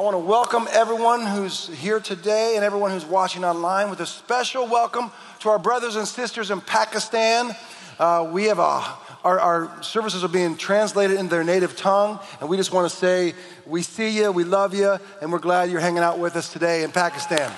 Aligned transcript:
I 0.00 0.02
want 0.02 0.14
to 0.14 0.18
welcome 0.18 0.66
everyone 0.72 1.26
who's 1.26 1.66
here 1.66 2.00
today 2.00 2.54
and 2.56 2.64
everyone 2.64 2.90
who's 2.90 3.04
watching 3.04 3.44
online 3.44 3.90
with 3.90 4.00
a 4.00 4.06
special 4.06 4.66
welcome 4.66 5.12
to 5.40 5.50
our 5.50 5.58
brothers 5.58 5.94
and 5.96 6.08
sisters 6.08 6.50
in 6.50 6.62
Pakistan. 6.62 7.54
Uh, 7.98 8.26
we 8.32 8.44
have 8.44 8.58
a, 8.58 8.82
our, 9.24 9.38
our 9.38 9.82
services 9.82 10.24
are 10.24 10.28
being 10.28 10.56
translated 10.56 11.18
in 11.18 11.28
their 11.28 11.44
native 11.44 11.76
tongue, 11.76 12.18
and 12.40 12.48
we 12.48 12.56
just 12.56 12.72
want 12.72 12.90
to 12.90 12.96
say 12.96 13.34
we 13.66 13.82
see 13.82 14.08
you, 14.08 14.32
we 14.32 14.42
love 14.42 14.72
you, 14.72 14.96
and 15.20 15.30
we're 15.30 15.38
glad 15.38 15.70
you're 15.70 15.80
hanging 15.80 15.98
out 15.98 16.18
with 16.18 16.34
us 16.34 16.50
today 16.50 16.82
in 16.82 16.90
Pakistan. 16.92 17.52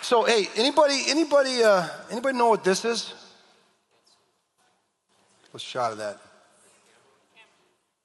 So, 0.00 0.24
hey, 0.24 0.48
anybody, 0.56 1.04
anybody, 1.06 1.62
uh, 1.62 1.86
anybody 2.10 2.36
know 2.36 2.48
what 2.48 2.64
this 2.64 2.84
is? 2.84 3.14
What's 5.52 5.64
shot 5.64 5.92
of 5.92 5.98
that? 5.98 6.31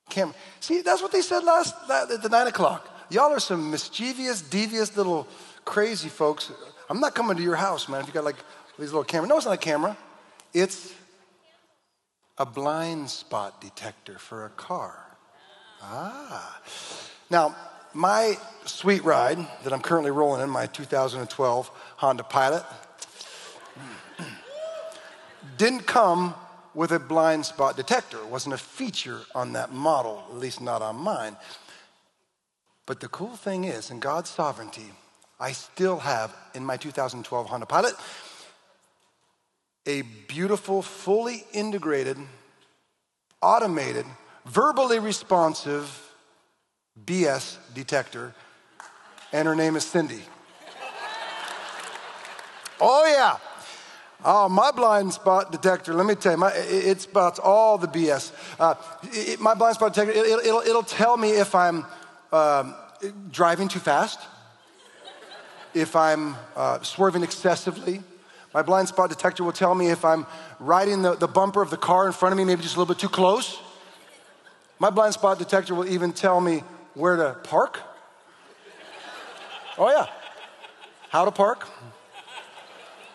Camera. 0.09 0.35
See, 0.59 0.81
that's 0.81 1.01
what 1.01 1.11
they 1.11 1.21
said 1.21 1.43
last 1.43 1.75
at 1.89 2.21
the 2.21 2.29
nine 2.29 2.47
o'clock. 2.47 2.89
Y'all 3.09 3.31
are 3.31 3.39
some 3.39 3.71
mischievous, 3.71 4.41
devious 4.41 4.95
little 4.97 5.27
crazy 5.63 6.09
folks. 6.09 6.51
I'm 6.89 6.99
not 6.99 7.15
coming 7.15 7.37
to 7.37 7.43
your 7.43 7.55
house, 7.55 7.87
man. 7.87 8.01
If 8.01 8.07
you 8.07 8.13
got 8.13 8.23
like 8.23 8.37
these 8.77 8.91
little 8.91 9.03
cameras. 9.03 9.29
No, 9.29 9.37
it's 9.37 9.45
not 9.45 9.53
a 9.53 9.57
camera. 9.57 9.97
It's 10.53 10.93
a 12.37 12.45
blind 12.45 13.09
spot 13.09 13.59
detector 13.61 14.19
for 14.19 14.45
a 14.45 14.49
car. 14.49 14.97
Ah. 15.81 16.61
Now, 17.29 17.55
my 17.93 18.37
sweet 18.65 19.03
ride 19.03 19.39
that 19.63 19.73
I'm 19.73 19.81
currently 19.81 20.11
rolling 20.11 20.41
in, 20.41 20.49
my 20.49 20.67
2012 20.67 21.71
Honda 21.97 22.23
Pilot, 22.23 22.63
didn't 25.57 25.87
come 25.87 26.35
with 26.77 26.91
a 26.91 26.99
blind 26.99 27.43
spot 27.43 27.75
detector. 27.75 28.17
It 28.17 28.27
wasn't 28.27 28.53
a 28.53 28.57
feature 28.59 29.21
on 29.33 29.53
that 29.53 29.73
model, 29.73 30.23
at 30.29 30.37
least 30.37 30.61
not 30.61 30.83
on 30.83 30.95
mine. 30.95 31.35
But 32.85 32.99
the 32.99 33.07
cool 33.07 33.35
thing 33.35 33.63
is, 33.63 33.89
in 33.89 33.99
God's 33.99 34.29
sovereignty, 34.29 34.91
I 35.39 35.53
still 35.53 35.97
have 35.97 36.35
in 36.53 36.63
my 36.63 36.77
2012 36.77 37.47
Honda 37.47 37.65
Pilot 37.65 37.95
a 39.87 40.03
beautiful, 40.27 40.83
fully 40.83 41.45
integrated, 41.51 42.17
automated, 43.41 44.05
verbally 44.45 44.99
responsive 44.99 46.13
BS 47.03 47.57
detector, 47.73 48.35
and 49.33 49.47
her 49.47 49.55
name 49.55 49.75
is 49.77 49.83
Cindy. 49.83 50.21
oh, 52.79 53.03
yeah. 53.07 53.46
Oh, 54.25 54.49
my 54.49 54.71
blind 54.71 55.13
spot 55.13 55.51
detector, 55.51 55.93
let 55.93 56.05
me 56.05 56.15
tell 56.15 56.31
you, 56.31 56.37
my, 56.39 56.51
it, 56.51 57.01
spots 57.01 57.37
all 57.37 57.77
the 57.77 57.87
BS. 57.87 58.31
Uh, 58.59 58.73
it, 59.11 59.39
my 59.39 59.53
blind 59.53 59.75
spot 59.75 59.93
detector, 59.93 60.11
it, 60.11 60.43
will 60.43 60.61
it'll 60.61 60.81
tell 60.81 61.17
me 61.17 61.31
if 61.31 61.53
I'm 61.53 61.85
um, 62.31 62.73
driving 63.31 63.67
too 63.67 63.79
fast, 63.79 64.19
if 65.75 65.95
I'm 65.95 66.35
uh, 66.55 66.81
swerving 66.81 67.21
excessively. 67.21 68.01
My 68.55 68.63
blind 68.63 68.87
spot 68.87 69.09
detector 69.09 69.43
will 69.43 69.51
tell 69.51 69.75
me 69.75 69.91
if 69.91 70.03
I'm 70.03 70.25
riding 70.59 71.03
the, 71.03 71.13
the 71.13 71.27
bumper 71.27 71.61
of 71.61 71.69
the 71.69 71.77
car 71.77 72.07
in 72.07 72.13
front 72.13 72.33
of 72.33 72.37
me, 72.37 72.43
maybe 72.43 72.63
just 72.63 72.75
a 72.75 72.79
little 72.79 72.91
bit 72.91 72.99
too 72.99 73.09
close. 73.09 73.59
My 74.79 74.89
blind 74.89 75.13
spot 75.13 75.37
detector 75.37 75.75
will 75.75 75.87
even 75.87 76.11
tell 76.11 76.41
me 76.41 76.63
where 76.95 77.15
to 77.17 77.37
park. 77.43 77.79
Oh, 79.77 79.89
yeah. 79.89 80.07
How 81.09 81.25
to 81.25 81.31
park, 81.31 81.67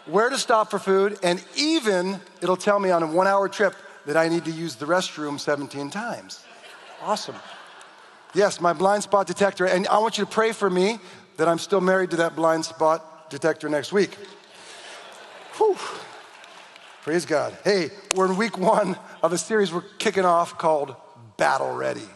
where 0.07 0.29
to 0.29 0.39
stop 0.39 0.71
for 0.71 0.79
food, 0.79 1.19
and 1.23 1.43
even 1.57 2.21
it'll 2.41 2.57
tell 2.57 2.79
me 2.79 2.91
on 2.91 3.03
a 3.03 3.07
one 3.07 3.27
hour 3.27 3.49
trip 3.49 3.75
that 4.07 4.17
I 4.17 4.29
need 4.29 4.45
to 4.45 4.51
use 4.51 4.75
the 4.77 4.87
restroom 4.87 5.39
17 5.39 5.91
times. 5.91 6.45
Awesome. 7.03 7.37
Yes, 8.35 8.61
my 8.61 8.73
blind 8.73 9.03
spot 9.03 9.27
detector, 9.27 9.67
and 9.67 9.87
I 9.89 9.99
want 9.99 10.19
you 10.19 10.25
to 10.25 10.31
pray 10.31 10.53
for 10.53 10.71
me 10.71 10.99
that 11.37 11.49
I'm 11.49 11.59
still 11.59 11.81
married 11.81 12.11
to 12.11 12.17
that 12.17 12.35
blind 12.35 12.65
spot 12.65 13.31
detector 13.31 13.69
next 13.69 13.93
week. 13.93 14.17
Whew. 15.57 15.77
Praise 17.03 17.27
God. 17.27 17.57
Hey, 17.65 17.91
we're 18.15 18.27
in 18.27 18.37
week 18.37 18.57
one 18.57 18.97
of 19.23 19.33
a 19.33 19.39
series 19.39 19.73
we're 19.73 19.85
kicking 19.99 20.25
off 20.25 20.57
called 20.57 20.95
Battle 21.37 21.75
Ready. 21.75 22.09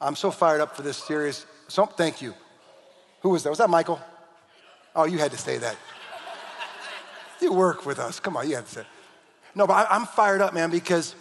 I'm 0.00 0.16
so 0.16 0.30
fired 0.30 0.60
up 0.60 0.76
for 0.76 0.82
this 0.82 0.96
series. 0.96 1.46
So, 1.68 1.86
thank 1.86 2.20
you. 2.20 2.34
Who 3.20 3.30
was 3.30 3.42
that? 3.44 3.50
Was 3.50 3.58
that 3.58 3.70
Michael? 3.70 4.00
Oh, 4.96 5.04
you 5.04 5.18
had 5.18 5.30
to 5.30 5.38
say 5.38 5.58
that. 5.58 5.76
You 7.40 7.52
work 7.52 7.86
with 7.86 7.98
us. 7.98 8.20
Come 8.20 8.36
on, 8.36 8.48
you 8.48 8.56
have 8.56 8.66
to 8.66 8.74
say. 8.74 8.84
No, 9.54 9.66
but 9.66 9.90
I, 9.90 9.96
am 9.96 10.06
fired 10.06 10.40
up, 10.40 10.54
man, 10.54 10.70
because, 10.70 11.14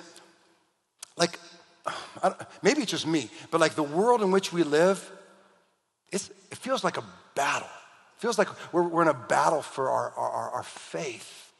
like, 1.17 1.39
maybe 2.61 2.81
it's 2.81 2.91
just 2.91 3.07
me, 3.07 3.29
but 3.51 3.59
like 3.59 3.75
the 3.75 3.83
world 3.83 4.21
in 4.21 4.31
which 4.31 4.53
we 4.53 4.63
live, 4.63 5.11
it 6.11 6.29
feels 6.55 6.83
like 6.83 6.97
a 6.97 7.03
battle. 7.35 7.67
It 7.67 8.21
feels 8.21 8.37
like 8.37 8.49
we're, 8.73 8.83
we're 8.83 9.01
in 9.03 9.07
a 9.07 9.13
battle 9.13 9.61
for 9.61 9.89
our, 9.89 10.11
our, 10.11 10.49
our 10.51 10.63
faith. 10.63 11.51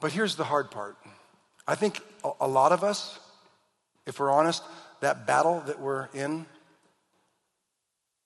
But 0.00 0.12
here's 0.12 0.36
the 0.36 0.44
hard 0.44 0.70
part. 0.70 0.96
I 1.66 1.74
think 1.74 2.00
a, 2.24 2.30
a 2.40 2.48
lot 2.48 2.72
of 2.72 2.84
us, 2.84 3.18
if 4.06 4.18
we're 4.18 4.30
honest, 4.30 4.62
that 5.00 5.26
battle 5.26 5.62
that 5.66 5.80
we're 5.80 6.08
in, 6.14 6.46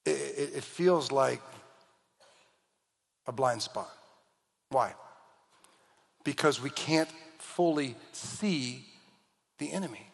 it, 0.04 0.10
it, 0.10 0.50
it 0.56 0.64
feels 0.64 1.10
like 1.10 1.40
a 3.26 3.32
blind 3.32 3.62
spot. 3.62 3.90
Why? 4.72 4.94
Because 6.24 6.60
we 6.60 6.70
can't 6.70 7.10
fully 7.38 7.96
see 8.12 8.84
the 9.58 9.72
enemy. 9.72 10.10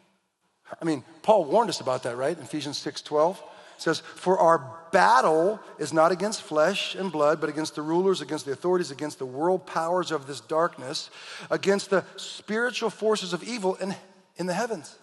I 0.80 0.84
mean, 0.84 1.04
Paul 1.22 1.44
warned 1.44 1.70
us 1.70 1.80
about 1.80 2.02
that, 2.02 2.16
right? 2.16 2.36
In 2.36 2.42
Ephesians 2.42 2.78
6 2.78 3.02
12 3.02 3.42
says, 3.78 4.00
For 4.00 4.38
our 4.38 4.78
battle 4.92 5.60
is 5.78 5.92
not 5.92 6.12
against 6.12 6.42
flesh 6.42 6.94
and 6.94 7.10
blood, 7.10 7.40
but 7.40 7.48
against 7.48 7.74
the 7.74 7.82
rulers, 7.82 8.20
against 8.20 8.44
the 8.44 8.52
authorities, 8.52 8.90
against 8.90 9.18
the 9.18 9.26
world 9.26 9.66
powers 9.66 10.10
of 10.10 10.26
this 10.26 10.40
darkness, 10.40 11.10
against 11.50 11.90
the 11.90 12.04
spiritual 12.16 12.90
forces 12.90 13.32
of 13.32 13.42
evil 13.42 13.76
in, 13.76 13.94
in 14.36 14.46
the 14.46 14.54
heavens. 14.54 14.98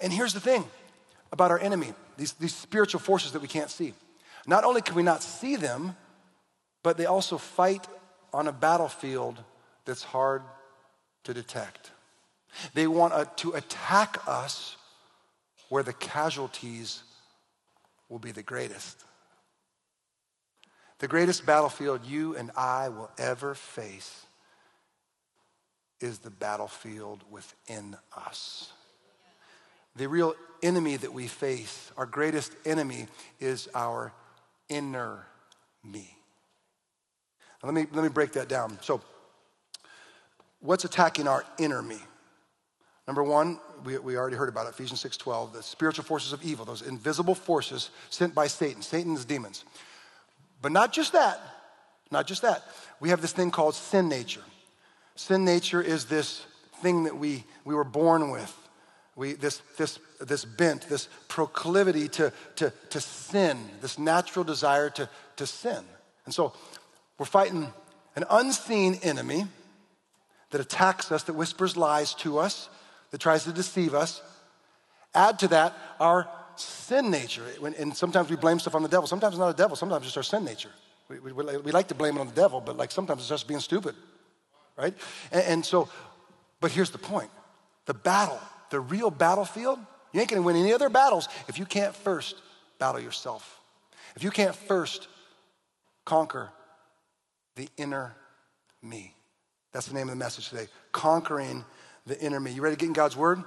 And 0.00 0.12
here's 0.12 0.32
the 0.32 0.40
thing 0.40 0.64
about 1.32 1.50
our 1.50 1.58
enemy 1.58 1.92
these, 2.16 2.32
these 2.34 2.54
spiritual 2.54 3.00
forces 3.00 3.32
that 3.32 3.42
we 3.42 3.48
can't 3.48 3.70
see. 3.70 3.92
Not 4.46 4.64
only 4.64 4.80
can 4.80 4.94
we 4.94 5.02
not 5.02 5.22
see 5.22 5.56
them, 5.56 5.96
but 6.82 6.96
they 6.96 7.06
also 7.06 7.36
fight 7.36 7.86
on 8.36 8.46
a 8.48 8.52
battlefield 8.52 9.42
that's 9.86 10.02
hard 10.02 10.42
to 11.24 11.32
detect. 11.32 11.90
They 12.74 12.86
want 12.86 13.34
to 13.38 13.52
attack 13.52 14.18
us 14.26 14.76
where 15.70 15.82
the 15.82 15.94
casualties 15.94 17.02
will 18.10 18.18
be 18.18 18.32
the 18.32 18.42
greatest. 18.42 19.02
The 20.98 21.08
greatest 21.08 21.46
battlefield 21.46 22.04
you 22.04 22.36
and 22.36 22.50
I 22.54 22.90
will 22.90 23.10
ever 23.16 23.54
face 23.54 24.26
is 25.98 26.18
the 26.18 26.30
battlefield 26.30 27.24
within 27.30 27.96
us. 28.14 28.70
The 29.96 30.10
real 30.10 30.34
enemy 30.62 30.96
that 30.96 31.14
we 31.14 31.26
face, 31.26 31.90
our 31.96 32.04
greatest 32.04 32.52
enemy, 32.66 33.06
is 33.40 33.66
our 33.74 34.12
inner 34.68 35.24
me. 35.82 36.15
Let 37.62 37.74
me, 37.74 37.86
let 37.92 38.02
me 38.02 38.08
break 38.08 38.32
that 38.32 38.48
down. 38.48 38.78
So, 38.82 39.00
what's 40.60 40.84
attacking 40.84 41.26
our 41.26 41.44
inner 41.58 41.82
me? 41.82 41.98
Number 43.06 43.22
one, 43.22 43.60
we, 43.84 43.98
we 43.98 44.16
already 44.16 44.36
heard 44.36 44.48
about 44.48 44.66
it, 44.66 44.70
Ephesians 44.70 45.02
6.12, 45.02 45.52
the 45.52 45.62
spiritual 45.62 46.04
forces 46.04 46.32
of 46.32 46.42
evil, 46.42 46.64
those 46.64 46.82
invisible 46.82 47.34
forces 47.34 47.90
sent 48.10 48.34
by 48.34 48.48
Satan, 48.48 48.82
Satan's 48.82 49.24
demons. 49.24 49.64
But 50.60 50.72
not 50.72 50.92
just 50.92 51.12
that, 51.12 51.40
not 52.10 52.26
just 52.26 52.42
that. 52.42 52.64
We 52.98 53.10
have 53.10 53.20
this 53.20 53.32
thing 53.32 53.50
called 53.50 53.74
sin 53.74 54.08
nature. 54.08 54.42
Sin 55.14 55.44
nature 55.44 55.80
is 55.80 56.06
this 56.06 56.44
thing 56.82 57.04
that 57.04 57.16
we, 57.16 57.44
we 57.64 57.74
were 57.74 57.84
born 57.84 58.30
with. 58.30 58.54
We, 59.14 59.32
this, 59.32 59.62
this, 59.78 59.98
this 60.20 60.44
bent, 60.44 60.82
this 60.88 61.08
proclivity 61.28 62.08
to, 62.08 62.32
to, 62.56 62.72
to 62.90 63.00
sin, 63.00 63.58
this 63.80 63.98
natural 63.98 64.44
desire 64.44 64.90
to, 64.90 65.08
to 65.36 65.46
sin. 65.46 65.82
And 66.26 66.34
so 66.34 66.52
we're 67.18 67.26
fighting 67.26 67.72
an 68.14 68.24
unseen 68.30 68.98
enemy 69.02 69.46
that 70.50 70.60
attacks 70.60 71.10
us, 71.12 71.24
that 71.24 71.34
whispers 71.34 71.76
lies 71.76 72.14
to 72.14 72.38
us, 72.38 72.68
that 73.10 73.20
tries 73.20 73.44
to 73.44 73.52
deceive 73.52 73.94
us. 73.94 74.22
Add 75.14 75.38
to 75.40 75.48
that 75.48 75.74
our 75.98 76.28
sin 76.56 77.10
nature. 77.10 77.44
And 77.78 77.96
sometimes 77.96 78.30
we 78.30 78.36
blame 78.36 78.58
stuff 78.58 78.74
on 78.74 78.82
the 78.82 78.88
devil. 78.88 79.06
Sometimes 79.06 79.34
it's 79.34 79.40
not 79.40 79.50
a 79.50 79.56
devil, 79.56 79.76
sometimes 79.76 80.04
it's 80.04 80.14
just 80.14 80.16
our 80.16 80.38
sin 80.38 80.44
nature. 80.44 80.70
We, 81.08 81.18
we, 81.20 81.32
we 81.32 81.72
like 81.72 81.88
to 81.88 81.94
blame 81.94 82.16
it 82.16 82.20
on 82.20 82.26
the 82.26 82.34
devil, 82.34 82.60
but 82.60 82.76
like 82.76 82.90
sometimes 82.90 83.20
it's 83.20 83.28
just 83.28 83.46
being 83.46 83.60
stupid, 83.60 83.94
right? 84.76 84.94
And, 85.30 85.44
and 85.44 85.66
so, 85.66 85.88
but 86.60 86.72
here's 86.72 86.90
the 86.90 86.98
point 86.98 87.30
the 87.86 87.94
battle 87.94 88.40
the 88.70 88.80
real 88.80 89.10
battlefield, 89.10 89.78
you 90.12 90.20
ain't 90.20 90.30
gonna 90.30 90.42
win 90.42 90.56
any 90.56 90.72
other 90.72 90.88
battles 90.88 91.28
if 91.48 91.58
you 91.58 91.64
can't 91.64 91.94
first 91.94 92.36
battle 92.78 93.00
yourself. 93.00 93.60
If 94.16 94.24
you 94.24 94.30
can't 94.30 94.54
first 94.54 95.08
conquer 96.04 96.50
the 97.56 97.68
inner 97.78 98.14
me. 98.82 99.14
That's 99.72 99.86
the 99.86 99.94
name 99.94 100.04
of 100.04 100.10
the 100.10 100.16
message 100.16 100.50
today 100.50 100.68
conquering 100.92 101.64
the 102.06 102.18
inner 102.20 102.38
me. 102.38 102.52
You 102.52 102.62
ready 102.62 102.76
to 102.76 102.80
get 102.80 102.86
in 102.86 102.92
God's 102.92 103.16
word? 103.16 103.42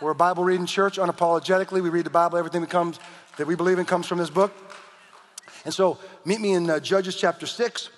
We're 0.00 0.10
a 0.10 0.14
Bible 0.16 0.44
reading 0.44 0.66
church 0.66 0.98
unapologetically. 0.98 1.82
We 1.82 1.88
read 1.88 2.04
the 2.04 2.10
Bible, 2.10 2.38
everything 2.38 2.60
that 2.60 2.70
comes 2.70 2.98
that 3.38 3.46
we 3.46 3.54
believe 3.54 3.78
in 3.78 3.84
comes 3.84 4.06
from 4.06 4.18
this 4.18 4.30
book. 4.30 4.52
And 5.64 5.72
so, 5.72 5.98
meet 6.24 6.40
me 6.40 6.52
in 6.52 6.68
uh, 6.68 6.80
Judges 6.80 7.16
chapter 7.16 7.46
6. 7.46 7.90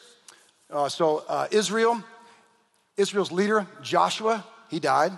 Uh, 0.70 0.88
so, 0.88 1.24
uh, 1.28 1.48
Israel, 1.50 2.02
Israel's 2.96 3.32
leader, 3.32 3.66
Joshua, 3.82 4.44
he 4.70 4.80
died. 4.80 5.12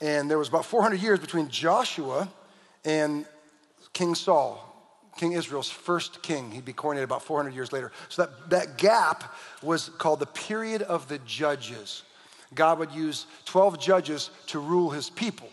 And 0.00 0.30
there 0.30 0.38
was 0.38 0.48
about 0.48 0.64
400 0.64 1.00
years 1.00 1.18
between 1.18 1.48
Joshua 1.48 2.28
and 2.84 3.26
King 3.92 4.14
Saul, 4.14 4.73
King 5.16 5.32
Israel's 5.32 5.70
first 5.70 6.22
king. 6.22 6.50
He'd 6.50 6.64
be 6.64 6.72
coronated 6.72 7.04
about 7.04 7.22
400 7.22 7.54
years 7.54 7.72
later. 7.72 7.92
So 8.08 8.22
that, 8.22 8.50
that 8.50 8.78
gap 8.78 9.34
was 9.62 9.90
called 9.98 10.20
the 10.20 10.26
period 10.26 10.82
of 10.82 11.08
the 11.08 11.18
judges. 11.20 12.02
God 12.54 12.78
would 12.78 12.92
use 12.92 13.26
12 13.46 13.80
judges 13.80 14.30
to 14.48 14.58
rule 14.58 14.90
his 14.90 15.10
people. 15.10 15.48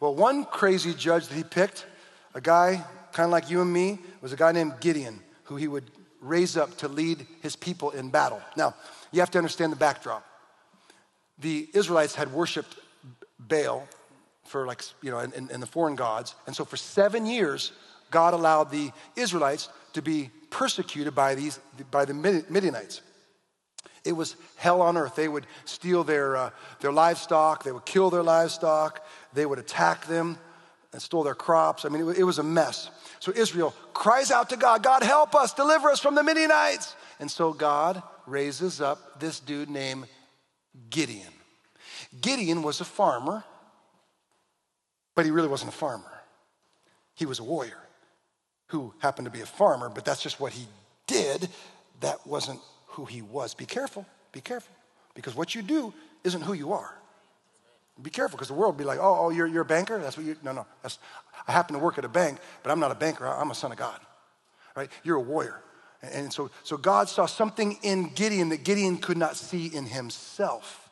Well, 0.00 0.14
one 0.14 0.44
crazy 0.44 0.94
judge 0.94 1.28
that 1.28 1.34
he 1.34 1.44
picked, 1.44 1.86
a 2.34 2.40
guy 2.40 2.84
kind 3.12 3.26
of 3.26 3.30
like 3.30 3.50
you 3.50 3.60
and 3.60 3.72
me, 3.72 3.98
was 4.20 4.32
a 4.32 4.36
guy 4.36 4.52
named 4.52 4.74
Gideon, 4.80 5.20
who 5.44 5.56
he 5.56 5.68
would 5.68 5.90
raise 6.20 6.56
up 6.56 6.76
to 6.78 6.88
lead 6.88 7.26
his 7.40 7.56
people 7.56 7.90
in 7.90 8.08
battle. 8.08 8.40
Now, 8.56 8.74
you 9.10 9.20
have 9.20 9.30
to 9.32 9.38
understand 9.38 9.72
the 9.72 9.76
backdrop. 9.76 10.24
The 11.38 11.68
Israelites 11.74 12.14
had 12.14 12.32
worshiped 12.32 12.76
Baal 13.38 13.86
for 14.44 14.66
like, 14.66 14.82
you 15.02 15.10
know, 15.10 15.18
and, 15.18 15.32
and 15.34 15.62
the 15.62 15.66
foreign 15.66 15.96
gods. 15.96 16.34
And 16.46 16.54
so 16.54 16.64
for 16.64 16.76
seven 16.76 17.26
years, 17.26 17.72
God 18.12 18.34
allowed 18.34 18.70
the 18.70 18.92
Israelites 19.16 19.68
to 19.94 20.02
be 20.02 20.30
persecuted 20.50 21.14
by, 21.14 21.34
these, 21.34 21.58
by 21.90 22.04
the 22.04 22.14
Midianites. 22.14 23.00
It 24.04 24.12
was 24.12 24.36
hell 24.56 24.82
on 24.82 24.96
earth. 24.96 25.16
They 25.16 25.28
would 25.28 25.46
steal 25.64 26.04
their, 26.04 26.36
uh, 26.36 26.50
their 26.80 26.92
livestock, 26.92 27.64
they 27.64 27.72
would 27.72 27.84
kill 27.84 28.10
their 28.10 28.22
livestock, 28.22 29.04
they 29.32 29.46
would 29.46 29.58
attack 29.58 30.06
them 30.06 30.38
and 30.92 31.00
stole 31.00 31.22
their 31.22 31.34
crops. 31.34 31.84
I 31.84 31.88
mean, 31.88 32.08
it, 32.08 32.18
it 32.18 32.24
was 32.24 32.38
a 32.38 32.42
mess. 32.42 32.90
So 33.20 33.32
Israel 33.34 33.74
cries 33.94 34.30
out 34.30 34.50
to 34.50 34.56
God, 34.56 34.82
God, 34.82 35.02
help 35.02 35.34
us, 35.34 35.54
deliver 35.54 35.88
us 35.88 36.00
from 36.00 36.14
the 36.14 36.22
Midianites. 36.22 36.94
And 37.18 37.30
so 37.30 37.52
God 37.52 38.02
raises 38.26 38.80
up 38.80 39.20
this 39.20 39.40
dude 39.40 39.70
named 39.70 40.06
Gideon. 40.90 41.32
Gideon 42.20 42.62
was 42.62 42.80
a 42.80 42.84
farmer, 42.84 43.44
but 45.14 45.24
he 45.24 45.30
really 45.30 45.48
wasn't 45.48 45.72
a 45.72 45.76
farmer. 45.76 46.12
He 47.14 47.24
was 47.24 47.38
a 47.38 47.44
warrior 47.44 47.81
who 48.72 48.92
happened 48.98 49.26
to 49.26 49.30
be 49.30 49.42
a 49.42 49.46
farmer, 49.46 49.90
but 49.90 50.02
that's 50.04 50.22
just 50.22 50.40
what 50.40 50.52
he 50.52 50.66
did. 51.06 51.48
That 52.00 52.26
wasn't 52.26 52.58
who 52.86 53.04
he 53.04 53.20
was. 53.20 53.54
Be 53.54 53.66
careful, 53.66 54.06
be 54.32 54.40
careful, 54.40 54.74
because 55.14 55.36
what 55.36 55.54
you 55.54 55.60
do 55.60 55.92
isn't 56.24 56.40
who 56.40 56.54
you 56.54 56.72
are. 56.72 56.94
Be 58.02 58.08
careful, 58.08 58.38
because 58.38 58.48
the 58.48 58.54
world 58.54 58.74
will 58.74 58.78
be 58.78 58.84
like, 58.84 58.98
oh, 58.98 59.16
oh, 59.20 59.30
you're, 59.30 59.46
you're 59.46 59.62
a 59.62 59.66
banker? 59.66 59.98
That's 59.98 60.16
what 60.16 60.24
you, 60.24 60.36
no, 60.42 60.52
no. 60.52 60.66
That's, 60.82 60.98
I 61.46 61.52
happen 61.52 61.74
to 61.74 61.78
work 61.78 61.98
at 61.98 62.04
a 62.06 62.08
bank, 62.08 62.38
but 62.62 62.70
I'm 62.70 62.80
not 62.80 62.90
a 62.90 62.94
banker. 62.94 63.26
I'm 63.26 63.50
a 63.50 63.54
son 63.54 63.70
of 63.72 63.78
God, 63.78 64.00
right? 64.74 64.90
You're 65.04 65.18
a 65.18 65.20
warrior. 65.20 65.60
And 66.02 66.32
so, 66.32 66.50
so 66.64 66.78
God 66.78 67.10
saw 67.10 67.26
something 67.26 67.78
in 67.82 68.08
Gideon 68.14 68.48
that 68.48 68.64
Gideon 68.64 68.96
could 68.96 69.18
not 69.18 69.36
see 69.36 69.66
in 69.66 69.84
himself. 69.84 70.88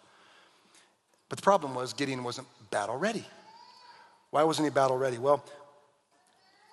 But 1.30 1.38
the 1.38 1.42
problem 1.42 1.74
was 1.74 1.94
Gideon 1.94 2.22
wasn't 2.22 2.46
battle 2.70 2.96
ready. 2.96 3.24
Why 4.30 4.44
wasn't 4.44 4.66
he 4.66 4.70
battle 4.70 4.98
ready? 4.98 5.18
Well, 5.18 5.42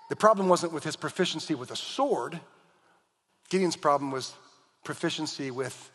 the 0.10 0.16
problem 0.16 0.48
wasn't 0.48 0.74
with 0.74 0.84
his 0.84 0.96
proficiency 0.96 1.56
with 1.56 1.72
a 1.72 1.76
sword. 1.76 2.40
Gideon's 3.50 3.76
problem 3.76 4.12
was 4.12 4.34
proficiency 4.84 5.52
with 5.52 5.92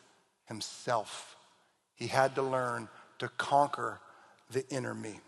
himself. 0.47 1.37
He 1.95 2.07
had 2.07 2.35
to 2.35 2.43
learn 2.43 2.89
to 3.19 3.29
conquer 3.39 4.01
the 4.51 4.69
inner 4.69 4.95
me. 4.95 5.21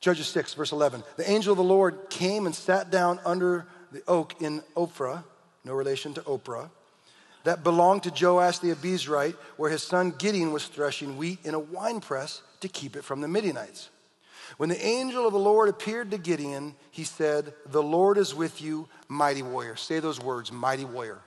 Judges 0.00 0.28
6, 0.28 0.54
verse 0.54 0.72
11. 0.72 1.02
The 1.16 1.30
angel 1.30 1.52
of 1.52 1.58
the 1.58 1.64
Lord 1.64 2.08
came 2.08 2.46
and 2.46 2.54
sat 2.54 2.90
down 2.90 3.20
under 3.24 3.66
the 3.92 4.02
oak 4.08 4.40
in 4.40 4.62
Ophrah, 4.76 5.24
no 5.64 5.74
relation 5.74 6.14
to 6.14 6.20
Oprah, 6.22 6.70
that 7.44 7.64
belonged 7.64 8.02
to 8.04 8.10
Joash 8.10 8.58
the 8.58 8.74
Abiezrite, 8.74 9.36
where 9.56 9.70
his 9.70 9.82
son 9.82 10.14
Gideon 10.16 10.52
was 10.52 10.66
threshing 10.66 11.16
wheat 11.16 11.38
in 11.44 11.54
a 11.54 11.58
winepress 11.58 12.42
to 12.60 12.68
keep 12.68 12.96
it 12.96 13.04
from 13.04 13.20
the 13.20 13.28
Midianites. 13.28 13.90
When 14.56 14.68
the 14.68 14.84
angel 14.84 15.26
of 15.26 15.32
the 15.32 15.38
Lord 15.38 15.68
appeared 15.68 16.10
to 16.10 16.18
Gideon, 16.18 16.74
he 16.90 17.04
said, 17.04 17.52
The 17.66 17.82
Lord 17.82 18.18
is 18.18 18.34
with 18.34 18.60
you, 18.60 18.88
mighty 19.08 19.42
warrior. 19.42 19.76
Say 19.76 20.00
those 20.00 20.20
words, 20.20 20.52
mighty 20.52 20.84
warrior. 20.84 21.20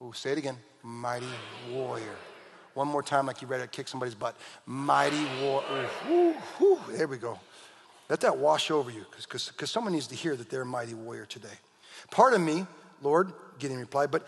Oh, 0.00 0.12
say 0.12 0.32
it 0.32 0.38
again. 0.38 0.56
Mighty 0.82 1.26
warrior. 1.70 2.14
One 2.74 2.86
more 2.86 3.02
time, 3.02 3.26
like 3.26 3.42
you 3.42 3.48
ready 3.48 3.64
to 3.64 3.68
kick 3.68 3.88
somebody's 3.88 4.14
butt. 4.14 4.36
Mighty 4.64 5.26
warrior. 5.42 5.88
There 6.88 7.08
we 7.08 7.16
go. 7.16 7.38
Let 8.08 8.20
that 8.20 8.38
wash 8.38 8.70
over 8.70 8.90
you, 8.90 9.04
because 9.16 9.70
someone 9.70 9.92
needs 9.92 10.06
to 10.06 10.14
hear 10.14 10.36
that 10.36 10.48
they're 10.48 10.62
a 10.62 10.66
mighty 10.66 10.94
warrior 10.94 11.26
today. 11.26 11.48
Pardon 12.10 12.44
me, 12.44 12.66
Lord, 13.02 13.32
Gideon 13.58 13.80
replied, 13.80 14.10
but 14.10 14.26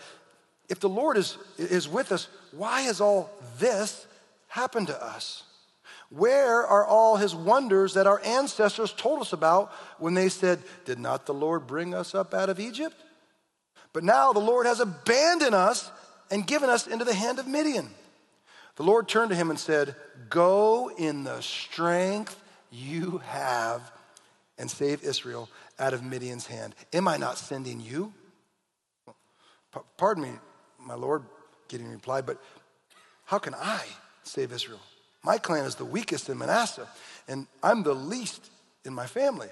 if 0.69 0.79
the 0.79 0.89
Lord 0.89 1.17
is, 1.17 1.37
is 1.57 1.87
with 1.87 2.11
us, 2.11 2.27
why 2.51 2.81
has 2.81 3.01
all 3.01 3.29
this 3.57 4.05
happened 4.47 4.87
to 4.87 5.03
us? 5.03 5.43
Where 6.11 6.67
are 6.67 6.85
all 6.85 7.15
his 7.15 7.33
wonders 7.33 7.93
that 7.93 8.05
our 8.05 8.21
ancestors 8.25 8.91
told 8.91 9.21
us 9.21 9.31
about 9.31 9.71
when 9.97 10.13
they 10.13 10.27
said, 10.27 10.59
Did 10.83 10.99
not 10.99 11.25
the 11.25 11.33
Lord 11.33 11.65
bring 11.65 11.93
us 11.93 12.13
up 12.13 12.33
out 12.33 12.49
of 12.49 12.59
Egypt? 12.59 12.95
But 13.93 14.03
now 14.03 14.33
the 14.33 14.39
Lord 14.39 14.65
has 14.65 14.81
abandoned 14.81 15.55
us 15.55 15.89
and 16.29 16.45
given 16.45 16.69
us 16.69 16.85
into 16.85 17.05
the 17.05 17.13
hand 17.13 17.39
of 17.39 17.47
Midian. 17.47 17.89
The 18.75 18.83
Lord 18.83 19.07
turned 19.07 19.29
to 19.29 19.35
him 19.35 19.49
and 19.49 19.59
said, 19.59 19.95
Go 20.29 20.91
in 20.97 21.23
the 21.23 21.41
strength 21.41 22.41
you 22.71 23.19
have 23.25 23.91
and 24.57 24.69
save 24.69 25.03
Israel 25.03 25.49
out 25.79 25.93
of 25.93 26.03
Midian's 26.03 26.47
hand. 26.47 26.75
Am 26.91 27.07
I 27.07 27.17
not 27.17 27.37
sending 27.37 27.79
you? 27.79 28.13
Pardon 29.97 30.23
me, 30.23 30.31
my 30.77 30.95
Lord, 30.95 31.23
Gideon 31.69 31.91
replied, 31.91 32.25
but 32.25 32.37
how 33.23 33.39
can 33.39 33.55
I 33.55 33.85
save 34.23 34.51
Israel? 34.51 34.81
My 35.23 35.37
clan 35.37 35.65
is 35.65 35.75
the 35.75 35.85
weakest 35.85 36.29
in 36.29 36.37
Manasseh, 36.37 36.87
and 37.27 37.47
I'm 37.61 37.83
the 37.83 37.93
least 37.93 38.49
in 38.85 38.93
my 38.93 39.05
family. 39.05 39.49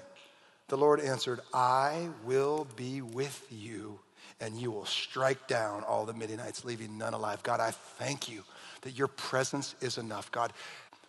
The 0.68 0.76
Lord 0.76 1.00
answered, 1.00 1.40
I 1.52 2.08
will 2.24 2.66
be 2.76 3.02
with 3.02 3.46
you 3.50 3.98
and 4.40 4.56
you 4.56 4.70
will 4.70 4.86
strike 4.86 5.46
down 5.46 5.84
all 5.84 6.06
the 6.06 6.14
Midianites, 6.14 6.64
leaving 6.64 6.96
none 6.96 7.12
alive. 7.12 7.42
God, 7.42 7.60
I 7.60 7.72
thank 7.72 8.28
you 8.28 8.42
that 8.82 8.92
your 8.92 9.08
presence 9.08 9.74
is 9.80 9.98
enough. 9.98 10.32
God, 10.32 10.52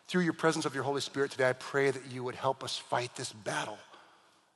through 0.07 0.23
your 0.23 0.33
presence 0.33 0.65
of 0.65 0.75
your 0.75 0.83
Holy 0.83 0.99
Spirit 0.99 1.31
today, 1.31 1.49
I 1.49 1.53
pray 1.53 1.91
that 1.91 2.11
you 2.11 2.23
would 2.23 2.35
help 2.35 2.63
us 2.63 2.77
fight 2.77 3.15
this 3.15 3.31
battle. 3.31 3.77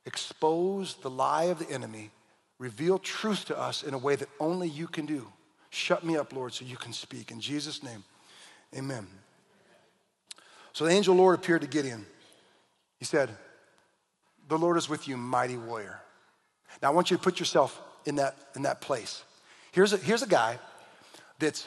Expose 0.04 0.94
the 0.96 1.10
lie 1.10 1.44
of 1.44 1.58
the 1.58 1.70
enemy, 1.70 2.10
reveal 2.58 2.98
truth 2.98 3.46
to 3.46 3.58
us 3.58 3.82
in 3.82 3.94
a 3.94 3.98
way 3.98 4.16
that 4.16 4.28
only 4.38 4.68
you 4.68 4.86
can 4.86 5.06
do. 5.06 5.26
Shut 5.70 6.04
me 6.04 6.16
up, 6.16 6.32
Lord, 6.32 6.52
so 6.52 6.64
you 6.64 6.76
can 6.76 6.92
speak. 6.92 7.30
In 7.30 7.40
Jesus' 7.40 7.82
name, 7.82 8.04
amen. 8.76 9.06
So 10.76 10.84
the 10.84 10.90
angel 10.90 11.14
Lord 11.14 11.34
appeared 11.34 11.62
to 11.62 11.66
Gideon. 11.66 12.04
He 12.98 13.06
said, 13.06 13.30
The 14.46 14.58
Lord 14.58 14.76
is 14.76 14.90
with 14.90 15.08
you, 15.08 15.16
mighty 15.16 15.56
warrior. 15.56 16.02
Now 16.82 16.88
I 16.88 16.90
want 16.90 17.10
you 17.10 17.16
to 17.16 17.22
put 17.22 17.38
yourself 17.38 17.80
in 18.04 18.16
that, 18.16 18.36
in 18.54 18.60
that 18.64 18.82
place. 18.82 19.24
Here's 19.72 19.94
a, 19.94 19.96
here's 19.96 20.22
a 20.22 20.28
guy 20.28 20.58
that's 21.38 21.66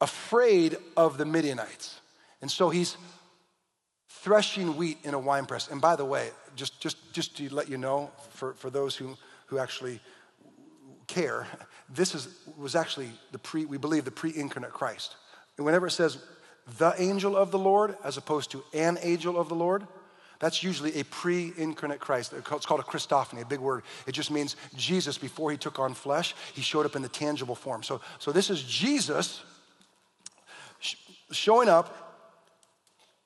afraid 0.00 0.76
of 0.96 1.16
the 1.16 1.24
Midianites. 1.24 2.00
And 2.42 2.50
so 2.50 2.70
he's 2.70 2.96
threshing 4.08 4.76
wheat 4.76 4.98
in 5.04 5.14
a 5.14 5.18
wine 5.20 5.46
press. 5.46 5.70
And 5.70 5.80
by 5.80 5.94
the 5.94 6.04
way, 6.04 6.30
just, 6.56 6.80
just, 6.80 6.96
just 7.12 7.36
to 7.36 7.54
let 7.54 7.68
you 7.68 7.78
know, 7.78 8.10
for, 8.30 8.54
for 8.54 8.68
those 8.68 8.96
who, 8.96 9.16
who 9.46 9.60
actually 9.60 10.00
care, 11.06 11.46
this 11.88 12.16
is, 12.16 12.26
was 12.58 12.74
actually 12.74 13.10
the 13.30 13.38
pre, 13.38 13.64
we 13.64 13.78
believe, 13.78 14.04
the 14.04 14.10
pre 14.10 14.34
incarnate 14.34 14.72
Christ. 14.72 15.14
And 15.56 15.64
whenever 15.64 15.86
it 15.86 15.92
says 15.92 16.18
the 16.78 16.94
angel 16.98 17.36
of 17.36 17.50
the 17.50 17.58
Lord 17.58 17.96
as 18.04 18.16
opposed 18.16 18.50
to 18.52 18.62
an 18.72 18.98
angel 19.02 19.38
of 19.38 19.48
the 19.48 19.54
Lord, 19.54 19.86
that's 20.40 20.62
usually 20.62 20.98
a 20.98 21.04
pre 21.04 21.52
incarnate 21.56 22.00
Christ. 22.00 22.32
It's 22.32 22.66
called 22.66 22.80
a 22.80 22.84
Christophany, 22.84 23.42
a 23.42 23.46
big 23.46 23.60
word. 23.60 23.82
It 24.06 24.12
just 24.12 24.30
means 24.30 24.56
Jesus, 24.74 25.18
before 25.18 25.50
he 25.50 25.58
took 25.58 25.78
on 25.78 25.94
flesh, 25.94 26.34
he 26.54 26.62
showed 26.62 26.86
up 26.86 26.96
in 26.96 27.02
the 27.02 27.08
tangible 27.08 27.54
form. 27.54 27.82
So, 27.82 28.00
so 28.18 28.32
this 28.32 28.48
is 28.50 28.62
Jesus 28.62 29.42
showing 31.30 31.68
up 31.68 32.16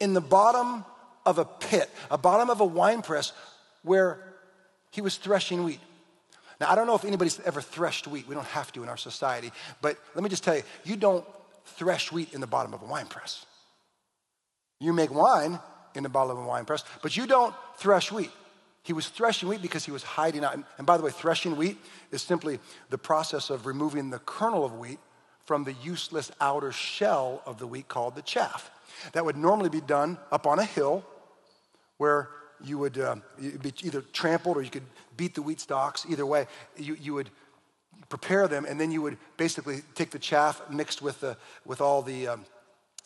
in 0.00 0.12
the 0.12 0.20
bottom 0.20 0.84
of 1.24 1.38
a 1.38 1.44
pit, 1.44 1.88
a 2.10 2.18
bottom 2.18 2.50
of 2.50 2.60
a 2.60 2.64
wine 2.64 3.00
press 3.00 3.32
where 3.82 4.18
he 4.90 5.00
was 5.00 5.16
threshing 5.16 5.62
wheat. 5.62 5.80
Now, 6.60 6.70
I 6.70 6.74
don't 6.74 6.86
know 6.86 6.94
if 6.94 7.04
anybody's 7.04 7.40
ever 7.40 7.60
threshed 7.60 8.06
wheat. 8.06 8.28
We 8.28 8.34
don't 8.34 8.46
have 8.46 8.72
to 8.72 8.82
in 8.82 8.88
our 8.88 8.96
society. 8.96 9.52
But 9.80 9.98
let 10.14 10.22
me 10.24 10.30
just 10.30 10.44
tell 10.44 10.56
you, 10.56 10.62
you 10.84 10.96
don't 10.96 11.24
thresh 11.64 12.12
wheat 12.12 12.33
in 12.33 12.40
the 12.40 12.47
bottom 12.47 12.75
of 12.75 12.83
a 12.83 12.87
wine 12.87 13.06
press. 13.06 13.47
You 14.80 14.92
make 14.92 15.12
wine 15.12 15.59
in 15.94 16.02
the 16.02 16.09
bottom 16.09 16.37
of 16.37 16.44
a 16.44 16.47
wine 16.47 16.64
press, 16.64 16.85
but 17.02 17.16
you 17.16 17.26
don't 17.26 17.54
thresh 17.78 18.12
wheat. 18.12 18.30
He 18.83 18.92
was 18.92 19.09
threshing 19.09 19.49
wheat 19.49 19.62
because 19.62 19.85
he 19.85 19.90
was 19.90 20.02
hiding 20.02 20.44
out. 20.44 20.59
And 20.76 20.87
by 20.87 20.99
the 20.99 21.02
way, 21.02 21.11
threshing 21.11 21.56
wheat 21.56 21.78
is 22.11 22.21
simply 22.21 22.59
the 22.90 22.99
process 22.99 23.49
of 23.49 23.64
removing 23.64 24.11
the 24.11 24.18
kernel 24.18 24.64
of 24.64 24.75
wheat 24.75 24.99
from 25.47 25.64
the 25.64 25.73
useless 25.83 26.30
outer 26.40 26.71
shell 26.71 27.42
of 27.47 27.59
the 27.59 27.66
wheat 27.66 27.88
called 27.88 28.14
the 28.14 28.23
chaff. 28.23 28.71
That 29.12 29.25
would 29.25 29.37
normally 29.37 29.71
be 29.71 29.80
done 29.80 30.18
up 30.30 30.47
on 30.47 30.59
a 30.59 30.64
hill 30.64 31.02
where 31.97 32.28
you 32.62 32.78
would 32.78 32.99
uh, 32.99 33.16
be 33.38 33.73
either 33.83 34.02
trampled 34.12 34.59
or 34.59 34.62
you 34.62 34.71
could 34.71 34.85
beat 35.16 35.35
the 35.35 35.42
wheat 35.42 35.61
stalks. 35.61 36.04
Either 36.09 36.26
way, 36.26 36.47
you, 36.76 36.94
you 37.00 37.14
would 37.14 37.30
prepare 38.08 38.49
them, 38.49 38.64
and 38.64 38.80
then 38.80 38.90
you 38.90 39.02
would 39.02 39.16
basically 39.37 39.82
take 39.94 40.11
the 40.11 40.18
chaff 40.18 40.62
mixed 40.70 41.02
with, 41.02 41.20
the, 41.20 41.37
with 41.64 41.80
all 41.80 42.02
the, 42.02 42.28
um, 42.28 42.44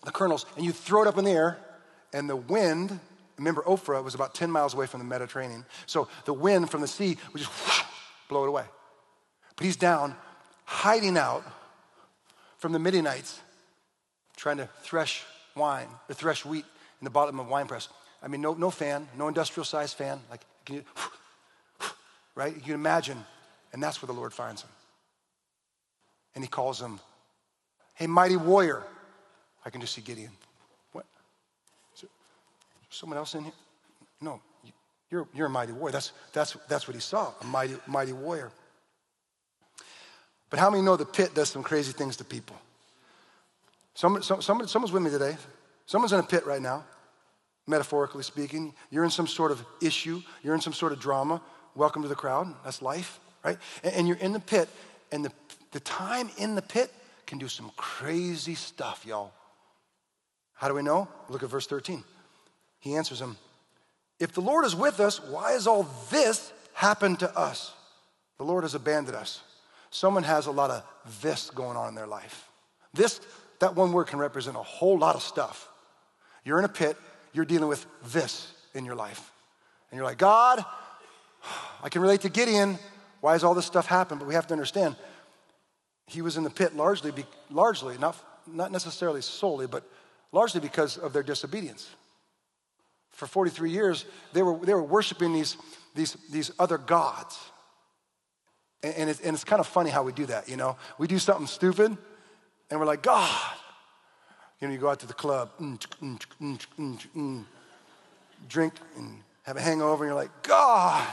the 0.05 0.11
kernels, 0.11 0.47
and 0.57 0.64
you 0.64 0.73
throw 0.73 1.02
it 1.02 1.09
up 1.09 1.19
in 1.19 1.25
the 1.25 1.31
air, 1.31 1.59
and 2.12 2.28
the 2.28 2.37
wind, 2.37 2.99
remember 3.37 3.62
Ophrah 3.62 4.02
was 4.02 4.14
about 4.14 4.35
10 4.35 4.50
miles 4.50 4.75
away 4.75 4.87
from 4.87 5.00
the 5.00 5.07
Mediterranean, 5.07 5.64
so 5.87 6.09
the 6.25 6.33
wind 6.33 6.71
from 6.71 6.81
the 6.81 6.88
sea 6.88 7.17
would 7.33 7.40
just 7.40 7.50
whoosh, 7.50 7.83
blow 8.28 8.45
it 8.45 8.49
away. 8.49 8.64
But 9.57 9.64
he's 9.64 9.76
down, 9.76 10.14
hiding 10.64 11.17
out 11.17 11.45
from 12.59 12.73
the 12.73 12.78
Midianites, 12.78 13.40
trying 14.37 14.59
to 14.59 14.69
thresh 14.83 15.25
wine, 15.57 15.88
or 16.09 16.14
thresh 16.14 16.45
wheat 16.45 16.64
in 17.00 17.05
the 17.05 17.11
bottom 17.11 17.38
of 17.40 17.47
a 17.47 17.50
wine 17.50 17.67
press. 17.67 17.88
I 18.23 18.28
mean, 18.28 18.40
no, 18.40 18.55
no 18.55 18.71
fan, 18.71 19.09
no 19.17 19.28
industrial 19.28 19.64
sized 19.64 19.97
fan. 19.97 20.21
Like, 20.31 20.40
you, 20.69 20.83
right? 22.35 22.55
You 22.55 22.61
can 22.61 22.75
imagine, 22.75 23.25
and 23.73 23.83
that's 23.83 24.02
where 24.02 24.07
the 24.07 24.12
Lord 24.12 24.33
finds 24.33 24.62
him. 24.62 24.71
And 26.35 26.45
he 26.45 26.49
calls 26.49 26.81
him, 26.81 27.01
Hey, 27.95 28.07
mighty 28.07 28.37
warrior. 28.37 28.85
I 29.65 29.71
can 29.71 29.81
just 29.81 29.95
see 29.95 30.03
Gideon. 30.03 30.31
What? 30.93 31.05
Is 31.95 32.03
there 32.03 32.11
someone 32.91 33.19
else 33.19 33.35
in 33.35 33.45
here? 33.45 33.53
No, 34.21 34.41
you're, 35.11 35.27
you're 35.35 35.47
a 35.47 35.51
mighty 35.51 35.73
warrior. 35.73 35.93
That's, 35.93 36.13
that's, 36.33 36.57
that's 36.69 36.87
what 36.87 36.95
he 36.95 37.01
saw, 37.01 37.33
a 37.41 37.45
mighty, 37.45 37.77
mighty 37.87 38.13
warrior. 38.13 38.51
But 40.51 40.59
how 40.59 40.71
many 40.71 40.83
know 40.83 40.97
the 40.97 41.05
pit 41.05 41.35
does 41.35 41.51
some 41.51 41.63
crazy 41.63 41.93
things 41.93 42.17
to 42.19 42.25
people? 42.25 42.57
Some, 43.95 44.23
some, 44.23 44.41
someone's 44.41 44.93
with 44.93 45.03
me 45.03 45.11
today. 45.11 45.37
Someone's 45.87 46.13
in 46.13 46.21
a 46.21 46.25
pit 46.25 46.47
right 46.47 46.63
now, 46.63 46.85
metaphorically 47.67 48.23
speaking. 48.23 48.75
You're 48.91 49.05
in 49.05 49.11
some 49.11 49.27
sort 49.27 49.51
of 49.51 49.65
issue, 49.83 50.23
you're 50.43 50.55
in 50.55 50.61
some 50.61 50.73
sort 50.73 50.93
of 50.93 51.01
drama. 51.01 51.41
Welcome 51.75 52.03
to 52.03 52.09
the 52.09 52.15
crowd. 52.15 52.55
That's 52.65 52.83
life, 52.83 53.21
right? 53.45 53.59
And, 53.83 53.95
and 53.95 54.09
you're 54.09 54.19
in 54.19 54.33
the 54.33 54.41
pit, 54.41 54.69
and 55.12 55.25
the, 55.25 55.33
the 55.73 55.81
time 55.81 56.31
in 56.38 56.55
the 56.55 56.62
pit 56.62 56.93
can 57.27 57.38
do 57.38 57.49
some 57.49 57.71
crazy 57.77 58.55
stuff, 58.55 59.05
y'all. 59.07 59.33
How 60.55 60.69
do 60.69 60.75
we 60.75 60.83
know? 60.83 61.09
Look 61.29 61.43
at 61.43 61.50
verse 61.50 61.67
13. 61.67 62.03
He 62.81 62.95
answers 62.97 63.21
him 63.21 63.37
If 64.19 64.33
the 64.33 64.41
Lord 64.41 64.65
is 64.65 64.75
with 64.75 65.00
us, 65.00 65.23
why 65.23 65.53
has 65.53 65.67
all 65.67 65.88
this 66.11 66.53
happened 66.73 67.21
to 67.21 67.38
us? 67.38 67.73
The 68.38 68.45
Lord 68.45 68.65
has 68.65 68.75
abandoned 68.75 69.17
us. 69.17 69.43
Someone 69.91 70.23
has 70.23 70.47
a 70.47 70.50
lot 70.50 70.71
of 70.71 70.83
this 71.23 71.50
going 71.50 71.77
on 71.77 71.88
in 71.88 71.95
their 71.95 72.07
life. 72.07 72.49
This, 72.93 73.21
that 73.61 73.75
one 73.75 73.93
word 73.93 74.07
can 74.07 74.19
represent 74.19 74.57
a 74.57 74.62
whole 74.62 74.99
lot 74.99 75.15
of 75.17 75.23
stuff. 75.23 75.69
You're 76.45 76.59
in 76.59 76.65
a 76.65 76.69
pit, 76.69 76.97
you're 77.33 77.45
dealing 77.45 77.69
with 77.69 77.85
this 78.12 78.53
in 78.75 78.85
your 78.85 78.95
life. 78.95 79.33
And 79.91 79.97
you're 79.97 80.07
like, 80.07 80.19
God, 80.19 80.65
I 81.83 81.88
can 81.88 82.03
relate 82.03 82.23
to 82.23 82.29
Gideon. 82.29 82.79
Why 83.21 83.33
has 83.33 83.45
all 83.45 83.55
this 83.55 83.67
stuff 83.67 83.87
happened? 83.87 84.21
But 84.21 84.29
we 84.29 84.35
have 84.35 84.47
to 84.49 84.55
understand, 84.55 84.97
he 86.07 86.23
was 86.23 86.37
in 86.37 86.45
the 86.45 86.51
pit 86.51 86.77
largely, 86.77 87.13
largely 87.51 87.99
not, 87.99 88.17
not 88.47 88.73
necessarily 88.73 89.23
solely, 89.23 89.67
but 89.67 89.85
largely 90.33 90.61
because 90.61 90.97
of 90.97 91.13
their 91.13 91.23
disobedience. 91.23 91.89
For 93.11 93.27
43 93.27 93.71
years, 93.71 94.05
they 94.33 94.43
were, 94.43 94.57
they 94.65 94.75
were 94.75 94.83
worshiping 94.83 95.33
these, 95.33 95.57
these, 95.95 96.17
these 96.31 96.51
other 96.59 96.79
gods. 96.79 97.39
And, 98.83 98.95
and, 98.95 99.11
it's, 99.11 99.21
and 99.21 99.35
it's 99.35 99.45
kind 99.45 99.61
of 99.61 99.67
funny 99.67 99.91
how 99.91 100.03
we 100.03 100.13
do 100.13 100.27
that, 100.27 100.49
you 100.49 100.57
know? 100.57 100.77
We 100.99 101.09
do 101.09 101.19
something 101.19 101.47
stupid, 101.47 101.97
and 102.71 102.81
we're 102.81 102.87
like, 102.87 103.03
God. 103.03 103.55
You 104.61 104.69
know, 104.69 104.75
you 104.75 104.81
go 104.81 104.89
out 104.89 105.01
to 105.01 105.07
the 105.07 105.15
club, 105.15 105.51
mm, 105.61 105.79
mm, 106.01 106.67
mm 107.17 107.45
drink 108.49 108.75
and 108.97 109.21
have 109.43 109.57
a 109.57 109.61
hangover, 109.61 110.05
and 110.05 110.11
you're 110.11 110.21
like, 110.21 110.43
God, 110.43 111.07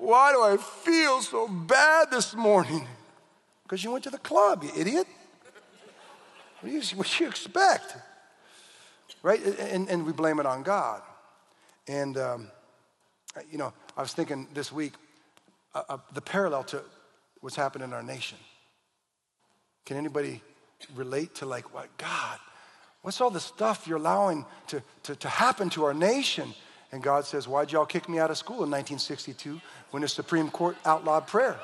why 0.00 0.32
do 0.32 0.42
I 0.42 0.56
feel 0.56 1.20
so 1.20 1.46
bad 1.46 2.10
this 2.10 2.34
morning? 2.34 2.86
Because 3.62 3.84
you 3.84 3.90
went 3.90 4.04
to 4.04 4.10
the 4.10 4.18
club, 4.18 4.64
you 4.64 4.70
idiot. 4.76 5.06
What 6.60 6.70
do 6.70 6.74
you, 6.74 6.82
what 6.96 7.06
do 7.06 7.24
you 7.24 7.28
expect? 7.28 7.96
Right? 9.22 9.44
And, 9.44 9.88
and 9.88 10.06
we 10.06 10.12
blame 10.12 10.40
it 10.40 10.46
on 10.46 10.62
God. 10.62 11.02
And, 11.86 12.16
um, 12.16 12.50
you 13.50 13.58
know, 13.58 13.72
I 13.96 14.00
was 14.00 14.12
thinking 14.14 14.48
this 14.54 14.72
week, 14.72 14.94
uh, 15.74 15.82
uh, 15.88 15.98
the 16.14 16.22
parallel 16.22 16.64
to 16.64 16.82
what's 17.40 17.56
happened 17.56 17.84
in 17.84 17.92
our 17.92 18.02
nation. 18.02 18.38
Can 19.84 19.96
anybody 19.96 20.42
relate 20.94 21.34
to, 21.36 21.46
like, 21.46 21.74
what 21.74 21.94
God, 21.98 22.38
what's 23.02 23.20
all 23.20 23.30
the 23.30 23.40
stuff 23.40 23.86
you're 23.86 23.98
allowing 23.98 24.46
to, 24.68 24.82
to, 25.04 25.16
to 25.16 25.28
happen 25.28 25.68
to 25.70 25.84
our 25.84 25.94
nation? 25.94 26.54
And 26.92 27.02
God 27.02 27.24
says, 27.24 27.46
Why'd 27.46 27.72
y'all 27.72 27.86
kick 27.86 28.08
me 28.08 28.18
out 28.18 28.30
of 28.30 28.38
school 28.38 28.64
in 28.64 28.70
1962 28.70 29.60
when 29.90 30.02
the 30.02 30.08
Supreme 30.08 30.50
Court 30.50 30.76
outlawed 30.84 31.26
prayer? 31.26 31.58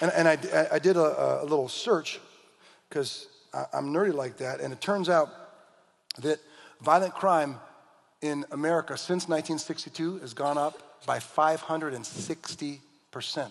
And, 0.00 0.12
and 0.12 0.28
I, 0.28 0.38
I 0.72 0.78
did 0.78 0.96
a, 0.96 1.42
a 1.42 1.44
little 1.44 1.68
search 1.68 2.20
because 2.88 3.28
I'm 3.72 3.92
nerdy 3.92 4.12
like 4.12 4.38
that, 4.38 4.60
and 4.60 4.72
it 4.72 4.80
turns 4.80 5.08
out 5.08 5.28
that 6.22 6.40
violent 6.80 7.14
crime 7.14 7.60
in 8.20 8.44
America 8.50 8.96
since 8.96 9.28
1962 9.28 10.18
has 10.18 10.34
gone 10.34 10.58
up 10.58 11.06
by 11.06 11.18
560%. 11.18 13.50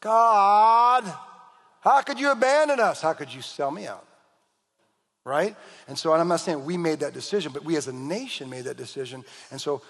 God, 0.00 1.14
how 1.80 2.00
could 2.02 2.18
you 2.18 2.30
abandon 2.30 2.80
us? 2.80 3.00
How 3.00 3.12
could 3.12 3.32
you 3.32 3.42
sell 3.42 3.70
me 3.70 3.86
out? 3.86 4.04
Right? 5.24 5.56
And 5.88 5.98
so 5.98 6.12
I'm 6.12 6.28
not 6.28 6.40
saying 6.40 6.64
we 6.64 6.76
made 6.76 7.00
that 7.00 7.12
decision, 7.12 7.52
but 7.52 7.64
we 7.64 7.76
as 7.76 7.88
a 7.88 7.92
nation 7.92 8.48
made 8.48 8.64
that 8.64 8.76
decision. 8.76 9.24
And 9.50 9.60
so 9.60 9.82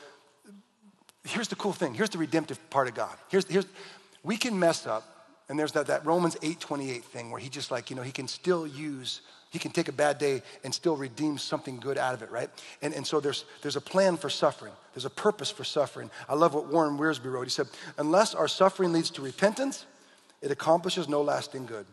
here's 1.24 1.48
the 1.48 1.56
cool 1.56 1.72
thing. 1.72 1.94
Here's 1.94 2.10
the 2.10 2.18
redemptive 2.18 2.58
part 2.70 2.88
of 2.88 2.94
God. 2.94 3.16
Here's, 3.28 3.46
here's 3.46 3.66
we 4.22 4.36
can 4.36 4.58
mess 4.58 4.86
up, 4.86 5.04
and 5.48 5.58
there's 5.58 5.72
that, 5.72 5.86
that 5.88 6.04
Romans 6.06 6.36
8:28 6.36 7.02
thing 7.04 7.30
where 7.30 7.40
he 7.40 7.48
just 7.48 7.70
like, 7.70 7.90
you 7.90 7.96
know, 7.96 8.02
he 8.02 8.12
can 8.12 8.28
still 8.28 8.66
use 8.66 9.20
he 9.50 9.58
can 9.58 9.70
take 9.70 9.88
a 9.88 9.92
bad 9.92 10.18
day 10.18 10.42
and 10.64 10.74
still 10.74 10.96
redeem 10.96 11.38
something 11.38 11.78
good 11.78 11.96
out 11.98 12.14
of 12.14 12.22
it, 12.22 12.30
right? 12.30 12.50
And, 12.82 12.92
and 12.92 13.06
so 13.06 13.20
there's, 13.20 13.44
there's 13.62 13.76
a 13.76 13.80
plan 13.80 14.16
for 14.16 14.28
suffering. 14.28 14.72
There's 14.92 15.04
a 15.04 15.10
purpose 15.10 15.50
for 15.50 15.64
suffering. 15.64 16.10
I 16.28 16.34
love 16.34 16.52
what 16.52 16.66
Warren 16.66 16.98
Wiersbe 16.98 17.32
wrote. 17.32 17.44
He 17.44 17.50
said, 17.50 17.68
unless 17.96 18.34
our 18.34 18.48
suffering 18.48 18.92
leads 18.92 19.10
to 19.12 19.22
repentance, 19.22 19.86
it 20.46 20.52
accomplishes 20.52 21.08
no 21.08 21.20
lasting 21.20 21.66
good. 21.66 21.84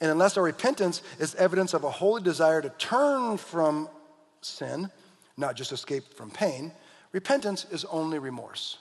And 0.00 0.10
unless 0.10 0.36
our 0.36 0.42
repentance 0.42 1.02
is 1.18 1.34
evidence 1.36 1.72
of 1.72 1.82
a 1.82 1.90
holy 1.90 2.22
desire 2.22 2.60
to 2.60 2.68
turn 2.68 3.38
from 3.38 3.88
sin, 4.42 4.90
not 5.36 5.56
just 5.56 5.72
escape 5.72 6.14
from 6.14 6.30
pain, 6.30 6.72
repentance 7.12 7.66
is 7.70 7.86
only 7.86 8.18
remorse. 8.18 8.76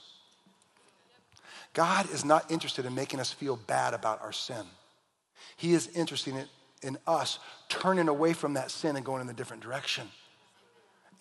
God 1.73 2.11
is 2.11 2.25
not 2.25 2.51
interested 2.51 2.85
in 2.85 2.93
making 2.93 3.21
us 3.21 3.31
feel 3.31 3.55
bad 3.55 3.93
about 3.93 4.21
our 4.21 4.33
sin. 4.33 4.65
He 5.55 5.73
is 5.73 5.87
interested 5.95 6.47
in 6.81 6.97
us 7.07 7.39
turning 7.69 8.09
away 8.09 8.33
from 8.33 8.53
that 8.55 8.69
sin 8.69 8.97
and 8.97 9.05
going 9.05 9.21
in 9.21 9.29
a 9.29 9.33
different 9.33 9.63
direction. 9.63 10.09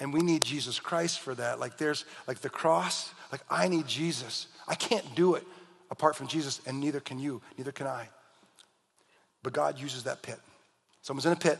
And 0.00 0.12
we 0.12 0.22
need 0.22 0.42
Jesus 0.42 0.80
Christ 0.80 1.20
for 1.20 1.34
that. 1.36 1.60
Like 1.60 1.78
there's 1.78 2.04
like 2.26 2.40
the 2.40 2.50
cross, 2.50 3.12
like 3.30 3.42
I 3.48 3.68
need 3.68 3.86
Jesus. 3.86 4.48
I 4.66 4.74
can't 4.74 5.14
do 5.14 5.34
it 5.34 5.44
apart 5.94 6.16
from 6.16 6.26
Jesus, 6.26 6.60
and 6.66 6.80
neither 6.80 6.98
can 6.98 7.20
you, 7.20 7.40
neither 7.56 7.70
can 7.70 7.86
I. 7.86 8.08
But 9.44 9.52
God 9.52 9.78
uses 9.78 10.02
that 10.04 10.22
pit. 10.22 10.40
Someone's 11.02 11.24
in 11.24 11.32
a 11.32 11.36
pit, 11.36 11.56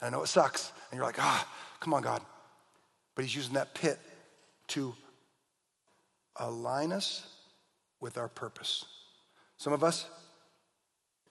and 0.00 0.08
I 0.08 0.10
know 0.10 0.22
it 0.22 0.26
sucks, 0.26 0.72
and 0.90 0.98
you're 0.98 1.06
like, 1.06 1.18
ah, 1.18 1.48
come 1.80 1.94
on, 1.94 2.02
God. 2.02 2.20
But 3.14 3.24
He's 3.24 3.34
using 3.34 3.54
that 3.54 3.72
pit 3.72 3.98
to 4.68 4.94
align 6.36 6.92
us 6.92 7.26
with 7.98 8.18
our 8.18 8.28
purpose. 8.28 8.84
Some 9.56 9.72
of 9.72 9.82
us, 9.82 10.06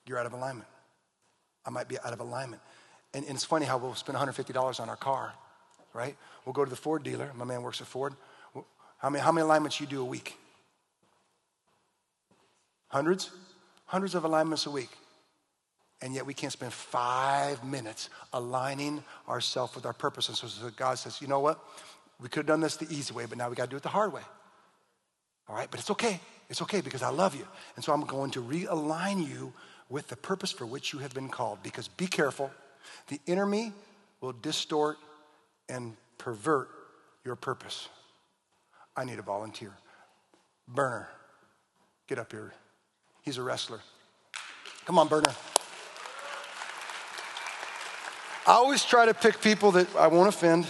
you're 0.07 0.17
out 0.17 0.25
of 0.25 0.33
alignment. 0.33 0.67
I 1.63 1.69
might 1.69 1.87
be 1.87 1.99
out 1.99 2.11
of 2.11 2.21
alignment. 2.21 2.63
And, 3.13 3.23
and 3.25 3.35
it's 3.35 3.45
funny 3.45 3.67
how 3.67 3.77
we'll 3.77 3.93
spend 3.93 4.17
$150 4.17 4.79
on 4.79 4.89
our 4.89 4.95
car, 4.95 5.31
right? 5.93 6.17
We'll 6.43 6.53
go 6.53 6.65
to 6.65 6.69
the 6.71 6.75
Ford 6.75 7.03
dealer. 7.03 7.31
My 7.35 7.45
man 7.45 7.61
works 7.61 7.81
at 7.81 7.87
Ford. 7.87 8.15
How 8.97 9.11
many, 9.11 9.23
how 9.23 9.31
many 9.31 9.43
alignments 9.43 9.79
you 9.79 9.85
do 9.85 10.01
a 10.01 10.05
week? 10.05 10.35
Hundreds? 12.87 13.31
Hundreds 13.85 14.15
of 14.15 14.23
alignments 14.23 14.65
a 14.65 14.71
week. 14.71 14.89
And 16.01 16.13
yet 16.13 16.25
we 16.25 16.33
can't 16.33 16.53
spend 16.53 16.73
five 16.73 17.63
minutes 17.63 18.09
aligning 18.33 19.03
ourselves 19.27 19.75
with 19.75 19.85
our 19.85 19.93
purpose. 19.93 20.29
And 20.29 20.37
so, 20.37 20.69
God 20.75 20.95
says, 20.99 21.21
you 21.21 21.27
know 21.27 21.39
what? 21.39 21.59
We 22.21 22.29
could 22.29 22.41
have 22.41 22.45
done 22.47 22.59
this 22.61 22.77
the 22.77 22.91
easy 22.93 23.13
way, 23.13 23.25
but 23.27 23.37
now 23.37 23.49
we 23.49 23.55
got 23.55 23.65
to 23.65 23.69
do 23.69 23.77
it 23.77 23.83
the 23.83 23.89
hard 23.89 24.13
way. 24.13 24.21
All 25.49 25.55
right? 25.55 25.67
But 25.69 25.79
it's 25.79 25.89
okay. 25.91 26.19
It's 26.49 26.61
okay 26.61 26.81
because 26.81 27.01
I 27.01 27.09
love 27.09 27.35
you. 27.35 27.47
And 27.75 27.83
so 27.83 27.93
I'm 27.93 28.05
going 28.05 28.31
to 28.31 28.41
realign 28.41 29.27
you 29.27 29.53
with 29.89 30.07
the 30.07 30.15
purpose 30.15 30.51
for 30.51 30.65
which 30.65 30.93
you 30.93 30.99
have 30.99 31.13
been 31.13 31.29
called. 31.29 31.59
Because 31.63 31.87
be 31.87 32.07
careful, 32.07 32.51
the 33.07 33.19
enemy 33.27 33.73
will 34.21 34.33
distort 34.33 34.97
and 35.69 35.95
pervert 36.17 36.69
your 37.25 37.35
purpose. 37.35 37.89
I 38.95 39.03
need 39.03 39.19
a 39.19 39.23
volunteer. 39.23 39.73
Burner, 40.67 41.07
get 42.07 42.19
up 42.19 42.31
here. 42.31 42.53
He's 43.27 43.37
a 43.37 43.43
wrestler. 43.43 43.81
Come 44.85 44.97
on, 44.97 45.09
Burner. 45.09 45.35
I 48.47 48.53
always 48.53 48.85
try 48.85 49.05
to 49.05 49.13
pick 49.13 49.41
people 49.41 49.73
that 49.73 49.93
I 49.97 50.07
won't 50.07 50.29
offend, 50.29 50.65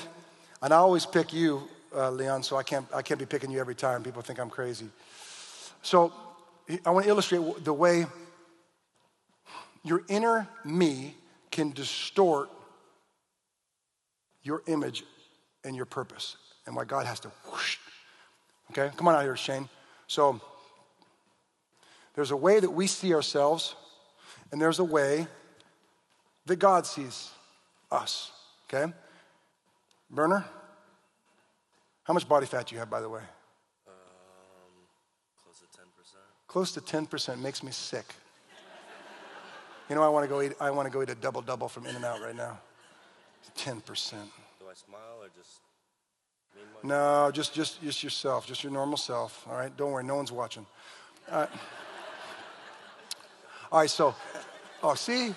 and 0.64 0.74
I 0.74 0.78
always 0.78 1.06
pick 1.06 1.32
you, 1.32 1.70
uh, 1.96 2.10
Leon, 2.10 2.42
so 2.42 2.58
I 2.58 2.64
can't, 2.64 2.88
I 2.92 3.04
can't 3.04 3.20
be 3.20 3.28
picking 3.28 3.52
you 3.52 3.60
every 3.60 3.76
time. 3.76 4.02
People 4.02 4.24
think 4.24 4.40
I'm 4.40 4.50
crazy. 4.50 4.88
So 5.84 6.12
I 6.84 6.90
want 6.90 7.04
to 7.06 7.12
illustrate 7.12 7.64
the 7.64 7.74
way 7.74 8.08
your 9.84 10.02
inner 10.10 10.48
me 10.66 11.14
can 11.52 11.70
distort 11.74 12.50
your 14.42 14.64
image 14.66 15.04
and 15.64 15.76
your 15.76 15.86
purpose, 15.86 16.38
and 16.66 16.76
why 16.76 16.86
God 16.86 17.06
has 17.06 17.20
to 17.20 17.32
whoosh. 17.52 17.78
Okay, 18.72 18.90
come 18.98 19.08
on 19.08 19.14
out 19.14 19.22
here, 19.22 19.38
Shane. 19.38 19.70
So 20.08 20.42
there's 22.18 22.32
a 22.32 22.36
way 22.36 22.60
that 22.60 22.72
we 22.72 22.88
see 22.88 23.14
ourselves, 23.14 23.76
and 24.52 24.60
there's 24.60 24.80
a 24.80 24.84
way 24.84 25.28
that 26.48 26.56
God 26.56 26.88
sees 26.88 27.30
us. 27.92 28.32
Okay? 28.66 28.92
Burner, 30.10 30.44
how 32.06 32.16
much 32.16 32.28
body 32.28 32.48
fat 32.48 32.66
do 32.66 32.74
you 32.74 32.80
have, 32.80 32.90
by 32.90 33.02
the 33.02 33.10
way? 33.10 33.22
Um, 33.88 33.94
close 35.44 35.60
to 35.60 35.68
10%. 35.78 35.86
Close 36.48 36.72
to 36.72 37.36
10% 37.36 37.40
makes 37.40 37.62
me 37.62 37.72
sick. 37.72 38.16
You 39.88 39.96
know, 39.96 40.02
I 40.02 40.10
want 40.10 40.24
to 40.24 40.28
go 40.28 40.42
eat. 40.42 40.54
I 40.60 40.72
want 40.72 40.88
to 40.88 40.92
go 40.92 41.04
eat 41.04 41.10
a 41.12 41.16
double 41.16 41.42
double 41.42 41.70
from 41.70 41.86
In-N-Out 41.86 42.20
right 42.20 42.36
now. 42.36 42.60
Ten 43.56 43.80
percent. 43.80 44.30
Do 44.60 44.66
I 44.70 44.74
smile 44.74 45.20
or 45.22 45.30
just? 45.38 45.62
No, 46.84 47.32
just 47.32 47.54
just 47.54 47.82
just 47.82 48.04
yourself, 48.04 48.46
just 48.46 48.64
your 48.64 48.74
normal 48.74 48.98
self. 48.98 49.46
All 49.48 49.56
right, 49.56 49.76
don't 49.78 49.92
worry, 49.92 50.04
no 50.04 50.16
one's 50.16 50.32
watching. 50.32 50.66
Right. 51.32 51.48
All 53.72 53.80
right, 53.80 53.90
so, 53.90 54.16
oh, 54.82 54.96
see? 54.96 55.34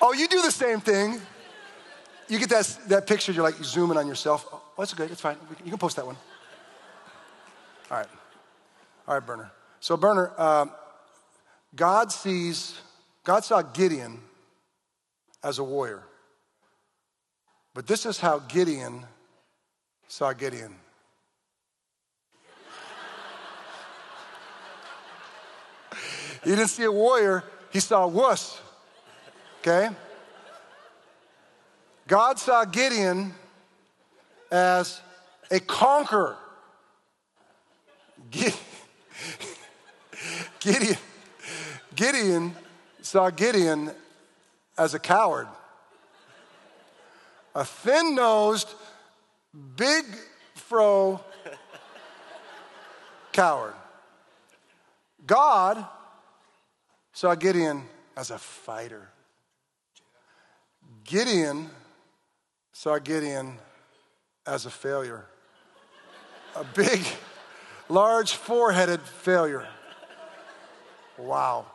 Oh, 0.00 0.12
you 0.12 0.28
do 0.28 0.42
the 0.42 0.50
same 0.50 0.80
thing. 0.80 1.20
You 2.28 2.38
get 2.38 2.50
that, 2.50 2.78
that 2.88 3.06
picture, 3.06 3.32
you're 3.32 3.42
like 3.42 3.62
zooming 3.62 3.96
on 3.96 4.06
yourself. 4.06 4.46
Oh, 4.52 4.62
that's 4.76 4.94
good, 4.94 5.10
it's 5.10 5.20
fine. 5.20 5.36
You 5.64 5.70
can 5.70 5.78
post 5.78 5.96
that 5.96 6.06
one. 6.06 6.16
All 7.90 7.98
right. 7.98 8.06
All 9.06 9.14
right, 9.14 9.26
Burner. 9.26 9.50
So, 9.80 9.96
Burner, 9.96 10.32
uh, 10.36 10.66
God 11.74 12.12
sees, 12.12 12.78
God 13.24 13.44
saw 13.44 13.62
Gideon 13.62 14.20
as 15.42 15.58
a 15.58 15.64
warrior. 15.64 16.04
But 17.74 17.86
this 17.86 18.04
is 18.06 18.18
how 18.18 18.38
Gideon 18.38 19.04
saw 20.08 20.32
Gideon. 20.32 20.74
He 26.42 26.50
didn't 26.50 26.68
see 26.68 26.84
a 26.84 26.92
warrior, 26.92 27.44
he 27.70 27.80
saw 27.80 28.04
a 28.04 28.08
wuss. 28.08 28.60
Okay? 29.60 29.88
God 32.06 32.38
saw 32.38 32.64
Gideon 32.64 33.32
as 34.50 35.00
a 35.50 35.60
conqueror. 35.60 36.36
Gideon, 40.60 40.96
Gideon 41.94 42.54
saw 43.02 43.30
Gideon 43.30 43.90
as 44.76 44.94
a 44.94 44.98
coward, 44.98 45.46
a 47.54 47.64
thin 47.64 48.14
nosed, 48.14 48.68
big 49.76 50.04
fro 50.54 51.20
coward. 53.32 53.74
God 55.26 55.84
saw 57.12 57.34
Gideon 57.34 57.84
as 58.16 58.30
a 58.30 58.38
fighter. 58.38 59.08
Gideon 61.04 61.70
saw 62.72 62.98
Gideon 62.98 63.58
as 64.46 64.66
a 64.66 64.70
failure, 64.70 65.26
a 66.56 66.64
big, 66.74 67.00
large, 67.88 68.34
four 68.34 68.72
headed 68.72 69.00
failure. 69.00 69.66
Wow. 71.18 71.66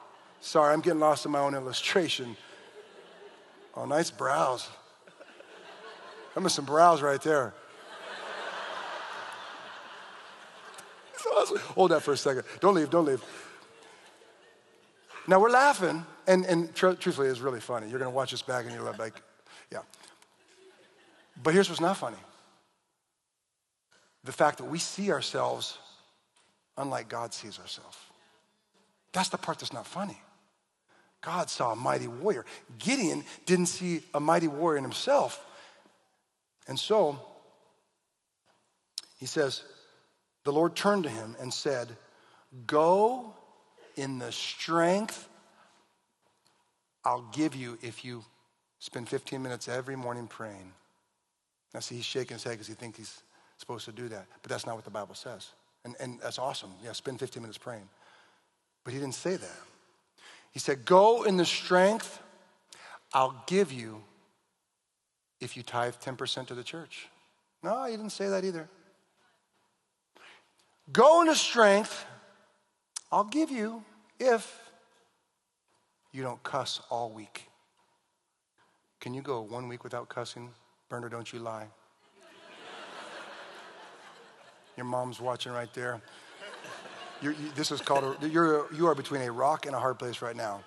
Sorry, 0.41 0.73
I'm 0.73 0.81
getting 0.81 0.99
lost 0.99 1.25
in 1.25 1.31
my 1.31 1.39
own 1.39 1.55
illustration. 1.55 2.35
Oh, 3.75 3.85
nice 3.85 4.11
brows. 4.11 4.67
I'm 6.35 6.47
some 6.49 6.65
brows 6.65 7.01
right 7.01 7.21
there. 7.21 7.53
Hold 11.75 11.91
that 11.91 12.01
for 12.01 12.13
a 12.13 12.17
second. 12.17 12.43
Don't 12.59 12.75
leave, 12.75 12.89
don't 12.89 13.05
leave. 13.05 13.23
Now 15.27 15.39
we're 15.41 15.49
laughing, 15.49 16.05
and, 16.25 16.45
and 16.45 16.73
tr- 16.73 16.93
truthfully, 16.93 17.27
it's 17.27 17.41
really 17.41 17.59
funny. 17.59 17.89
You're 17.89 17.99
going 17.99 18.11
to 18.11 18.15
watch 18.15 18.31
this 18.31 18.41
back 18.41 18.65
and 18.65 18.73
you're 18.73 18.93
like, 18.93 19.21
yeah. 19.71 19.79
But 21.43 21.53
here's 21.53 21.69
what's 21.69 21.81
not 21.81 21.97
funny 21.97 22.17
the 24.23 24.31
fact 24.33 24.57
that 24.57 24.65
we 24.65 24.77
see 24.77 25.11
ourselves 25.11 25.77
unlike 26.77 27.09
God 27.09 27.33
sees 27.33 27.59
ourselves. 27.59 27.97
That's 29.13 29.29
the 29.29 29.37
part 29.37 29.59
that's 29.59 29.73
not 29.73 29.87
funny. 29.87 30.21
God 31.21 31.49
saw 31.49 31.71
a 31.71 31.75
mighty 31.75 32.07
warrior. 32.07 32.45
Gideon 32.77 33.23
didn't 33.45 33.65
see 33.67 34.01
a 34.13 34.19
mighty 34.19 34.47
warrior 34.47 34.77
in 34.77 34.83
himself. 34.83 35.43
And 36.67 36.77
so 36.77 37.19
he 39.17 39.25
says, 39.25 39.63
The 40.43 40.51
Lord 40.51 40.75
turned 40.75 41.03
to 41.03 41.09
him 41.09 41.35
and 41.39 41.53
said, 41.53 41.89
Go 42.65 43.33
in 43.97 44.19
the 44.19 44.31
strength 44.31 45.27
I'll 47.05 47.29
give 47.31 47.55
you 47.55 47.77
if 47.81 48.03
you 48.03 48.25
spend 48.79 49.07
15 49.07 49.41
minutes 49.41 49.69
every 49.69 49.95
morning 49.95 50.27
praying. 50.27 50.73
Now, 51.73 51.79
see, 51.79 51.95
he's 51.95 52.03
shaking 52.03 52.35
his 52.35 52.43
head 52.43 52.51
because 52.51 52.67
he 52.67 52.73
thinks 52.73 52.97
he's 52.97 53.23
supposed 53.57 53.85
to 53.85 53.93
do 53.93 54.09
that. 54.09 54.25
But 54.41 54.49
that's 54.49 54.65
not 54.65 54.75
what 54.75 54.83
the 54.83 54.91
Bible 54.91 55.15
says. 55.15 55.51
And, 55.85 55.95
and 56.01 56.19
that's 56.21 56.37
awesome. 56.37 56.71
Yeah, 56.83 56.91
spend 56.91 57.19
15 57.19 57.41
minutes 57.41 57.57
praying. 57.57 57.87
But 58.83 58.93
he 58.93 58.99
didn't 58.99 59.15
say 59.15 59.37
that. 59.37 59.59
He 60.51 60.59
said, 60.59 60.83
Go 60.83 61.23
in 61.23 61.37
the 61.37 61.45
strength 61.45 62.21
I'll 63.13 63.43
give 63.47 63.71
you 63.71 64.03
if 65.39 65.55
you 65.55 65.63
tithe 65.63 65.95
10% 66.03 66.47
to 66.47 66.55
the 66.55 66.63
church. 66.63 67.07
No, 67.63 67.85
he 67.85 67.95
didn't 67.95 68.11
say 68.11 68.27
that 68.27 68.43
either. 68.43 68.67
Go 70.91 71.21
in 71.21 71.27
the 71.27 71.35
strength 71.35 72.05
I'll 73.11 73.23
give 73.23 73.49
you 73.49 73.83
if 74.19 74.59
you 76.11 76.23
don't 76.23 76.41
cuss 76.43 76.81
all 76.89 77.11
week. 77.11 77.49
Can 78.99 79.13
you 79.13 79.21
go 79.21 79.41
one 79.41 79.67
week 79.67 79.83
without 79.83 80.09
cussing? 80.09 80.49
Burner, 80.89 81.09
don't 81.09 81.31
you 81.31 81.39
lie. 81.39 81.67
Your 84.75 84.85
mom's 84.85 85.19
watching 85.19 85.51
right 85.51 85.73
there. 85.73 86.01
You, 87.21 87.33
this 87.55 87.71
is 87.71 87.81
called, 87.81 88.17
a, 88.21 88.27
you're, 88.27 88.71
you 88.73 88.85
are 88.87 88.93
between 88.93 89.21
a 89.23 89.31
rock 89.31 89.65
and 89.65 89.75
a 89.75 89.79
hard 89.79 89.97
place 89.97 90.21
right 90.21 90.35
now. 90.35 90.61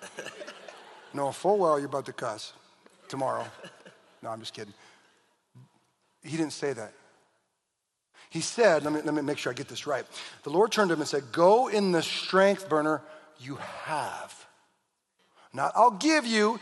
Knowing 1.13 1.33
full 1.33 1.57
well 1.57 1.79
you're 1.79 1.87
about 1.87 2.05
to 2.05 2.13
cuss 2.13 2.53
tomorrow. 3.07 3.45
No, 4.21 4.29
I'm 4.29 4.39
just 4.39 4.53
kidding. 4.53 4.73
He 6.23 6.37
didn't 6.37 6.53
say 6.53 6.73
that. 6.73 6.93
He 8.31 8.39
said, 8.39 8.85
let 8.85 8.93
me, 8.93 9.01
let 9.01 9.13
me 9.13 9.21
make 9.21 9.37
sure 9.37 9.51
I 9.51 9.53
get 9.53 9.67
this 9.67 9.85
right. 9.85 10.05
The 10.43 10.49
Lord 10.49 10.71
turned 10.71 10.87
to 10.87 10.93
him 10.93 11.01
and 11.01 11.07
said, 11.07 11.33
Go 11.33 11.67
in 11.67 11.91
the 11.91 12.01
strength, 12.01 12.69
burner, 12.69 13.01
you 13.41 13.57
have. 13.83 14.47
Not, 15.53 15.73
I'll 15.75 15.91
give 15.91 16.25
you 16.25 16.57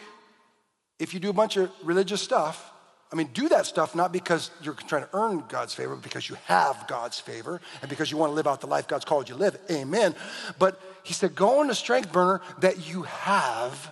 if 0.98 1.14
you 1.14 1.20
do 1.20 1.30
a 1.30 1.34
bunch 1.34 1.58
of 1.58 1.72
religious 1.84 2.24
stuff. 2.24 2.72
I 3.14 3.16
mean, 3.16 3.30
do 3.36 3.50
that 3.50 3.68
stuff 3.68 3.94
not 3.94 4.12
because 4.12 4.50
you're 4.64 4.74
trying 4.74 5.04
to 5.04 5.10
earn 5.14 5.44
God's 5.48 5.76
favor, 5.76 5.94
but 5.94 6.04
because 6.04 6.28
you 6.28 6.38
have 6.46 6.88
God's 6.88 7.20
favor 7.20 7.62
and 7.82 7.90
because 7.90 8.10
you 8.10 8.18
want 8.18 8.32
to 8.32 8.36
live 8.36 8.48
out 8.48 8.62
the 8.62 8.68
life 8.68 8.88
God's 8.88 9.06
called 9.06 9.30
you 9.30 9.36
to 9.36 9.40
live. 9.40 9.56
Amen. 9.70 10.16
But 10.58 10.82
he 11.04 11.14
said, 11.14 11.36
go 11.36 11.62
in 11.62 11.68
the 11.68 11.76
strength 11.76 12.12
burner 12.12 12.42
that 12.62 12.88
you 12.88 13.04
have. 13.04 13.92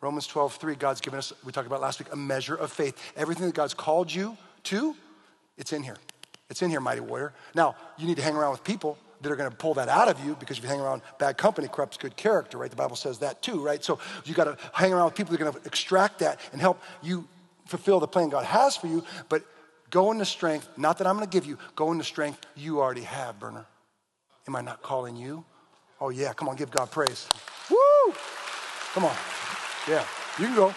Romans 0.00 0.26
12, 0.26 0.54
3, 0.56 0.74
God's 0.76 1.02
given 1.02 1.18
us, 1.18 1.34
we 1.44 1.52
talked 1.52 1.66
about 1.66 1.82
last 1.82 1.98
week, 1.98 2.08
a 2.12 2.16
measure 2.16 2.54
of 2.54 2.72
faith. 2.72 2.98
Everything 3.14 3.44
that 3.44 3.54
God's 3.54 3.74
called 3.74 4.10
you 4.12 4.38
to, 4.64 4.96
it's 5.58 5.74
in 5.74 5.82
here. 5.82 5.96
It's 6.50 6.62
in 6.62 6.70
here, 6.70 6.80
mighty 6.80 7.00
warrior. 7.00 7.34
Now, 7.54 7.76
you 7.98 8.06
need 8.06 8.16
to 8.16 8.22
hang 8.22 8.34
around 8.34 8.52
with 8.52 8.64
people 8.64 8.98
that 9.20 9.30
are 9.30 9.36
going 9.36 9.50
to 9.50 9.56
pull 9.56 9.74
that 9.74 9.88
out 9.88 10.08
of 10.08 10.24
you 10.24 10.36
because 10.38 10.58
if 10.58 10.64
you 10.64 10.70
hang 10.70 10.80
around 10.80 11.02
bad 11.18 11.36
company 11.36 11.68
corrupts 11.68 11.96
good 11.96 12.16
character, 12.16 12.56
right? 12.56 12.70
The 12.70 12.76
Bible 12.76 12.96
says 12.96 13.18
that 13.18 13.42
too, 13.42 13.62
right? 13.62 13.82
So 13.82 13.98
you 14.24 14.34
got 14.34 14.44
to 14.44 14.56
hang 14.72 14.92
around 14.92 15.06
with 15.06 15.14
people 15.14 15.32
that 15.32 15.40
are 15.40 15.44
going 15.44 15.60
to 15.60 15.66
extract 15.66 16.20
that 16.20 16.40
and 16.52 16.60
help 16.60 16.80
you 17.02 17.26
fulfill 17.66 18.00
the 18.00 18.08
plan 18.08 18.28
God 18.30 18.44
has 18.44 18.76
for 18.76 18.86
you, 18.86 19.04
but 19.28 19.42
go 19.90 20.10
in 20.12 20.18
the 20.18 20.24
strength, 20.24 20.68
not 20.76 20.98
that 20.98 21.06
I'm 21.06 21.16
going 21.16 21.28
to 21.28 21.32
give 21.32 21.46
you, 21.46 21.58
go 21.76 21.92
in 21.92 21.98
the 21.98 22.04
strength 22.04 22.46
you 22.56 22.80
already 22.80 23.02
have, 23.02 23.38
Burner. 23.38 23.66
Am 24.46 24.56
I 24.56 24.62
not 24.62 24.80
calling 24.80 25.16
you? 25.16 25.44
Oh, 26.00 26.08
yeah, 26.10 26.32
come 26.32 26.48
on, 26.48 26.56
give 26.56 26.70
God 26.70 26.90
praise. 26.90 27.28
Woo! 27.68 28.14
Come 28.94 29.04
on. 29.04 29.14
Yeah, 29.86 30.04
you 30.38 30.46
can 30.46 30.54
go. 30.54 30.74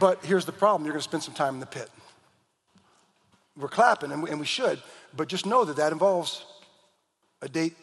But 0.00 0.24
here's 0.24 0.44
the 0.44 0.52
problem 0.52 0.84
you're 0.84 0.92
going 0.92 1.00
to 1.00 1.08
spend 1.08 1.22
some 1.22 1.34
time 1.34 1.54
in 1.54 1.60
the 1.60 1.66
pit. 1.66 1.90
We're 3.56 3.68
clapping, 3.68 4.12
and 4.12 4.22
we, 4.22 4.30
and 4.30 4.38
we 4.38 4.46
should, 4.46 4.80
but 5.16 5.28
just 5.28 5.44
know 5.44 5.64
that 5.64 5.76
that 5.76 5.92
involves 5.92 6.44
a 7.42 7.48
date 7.48 7.76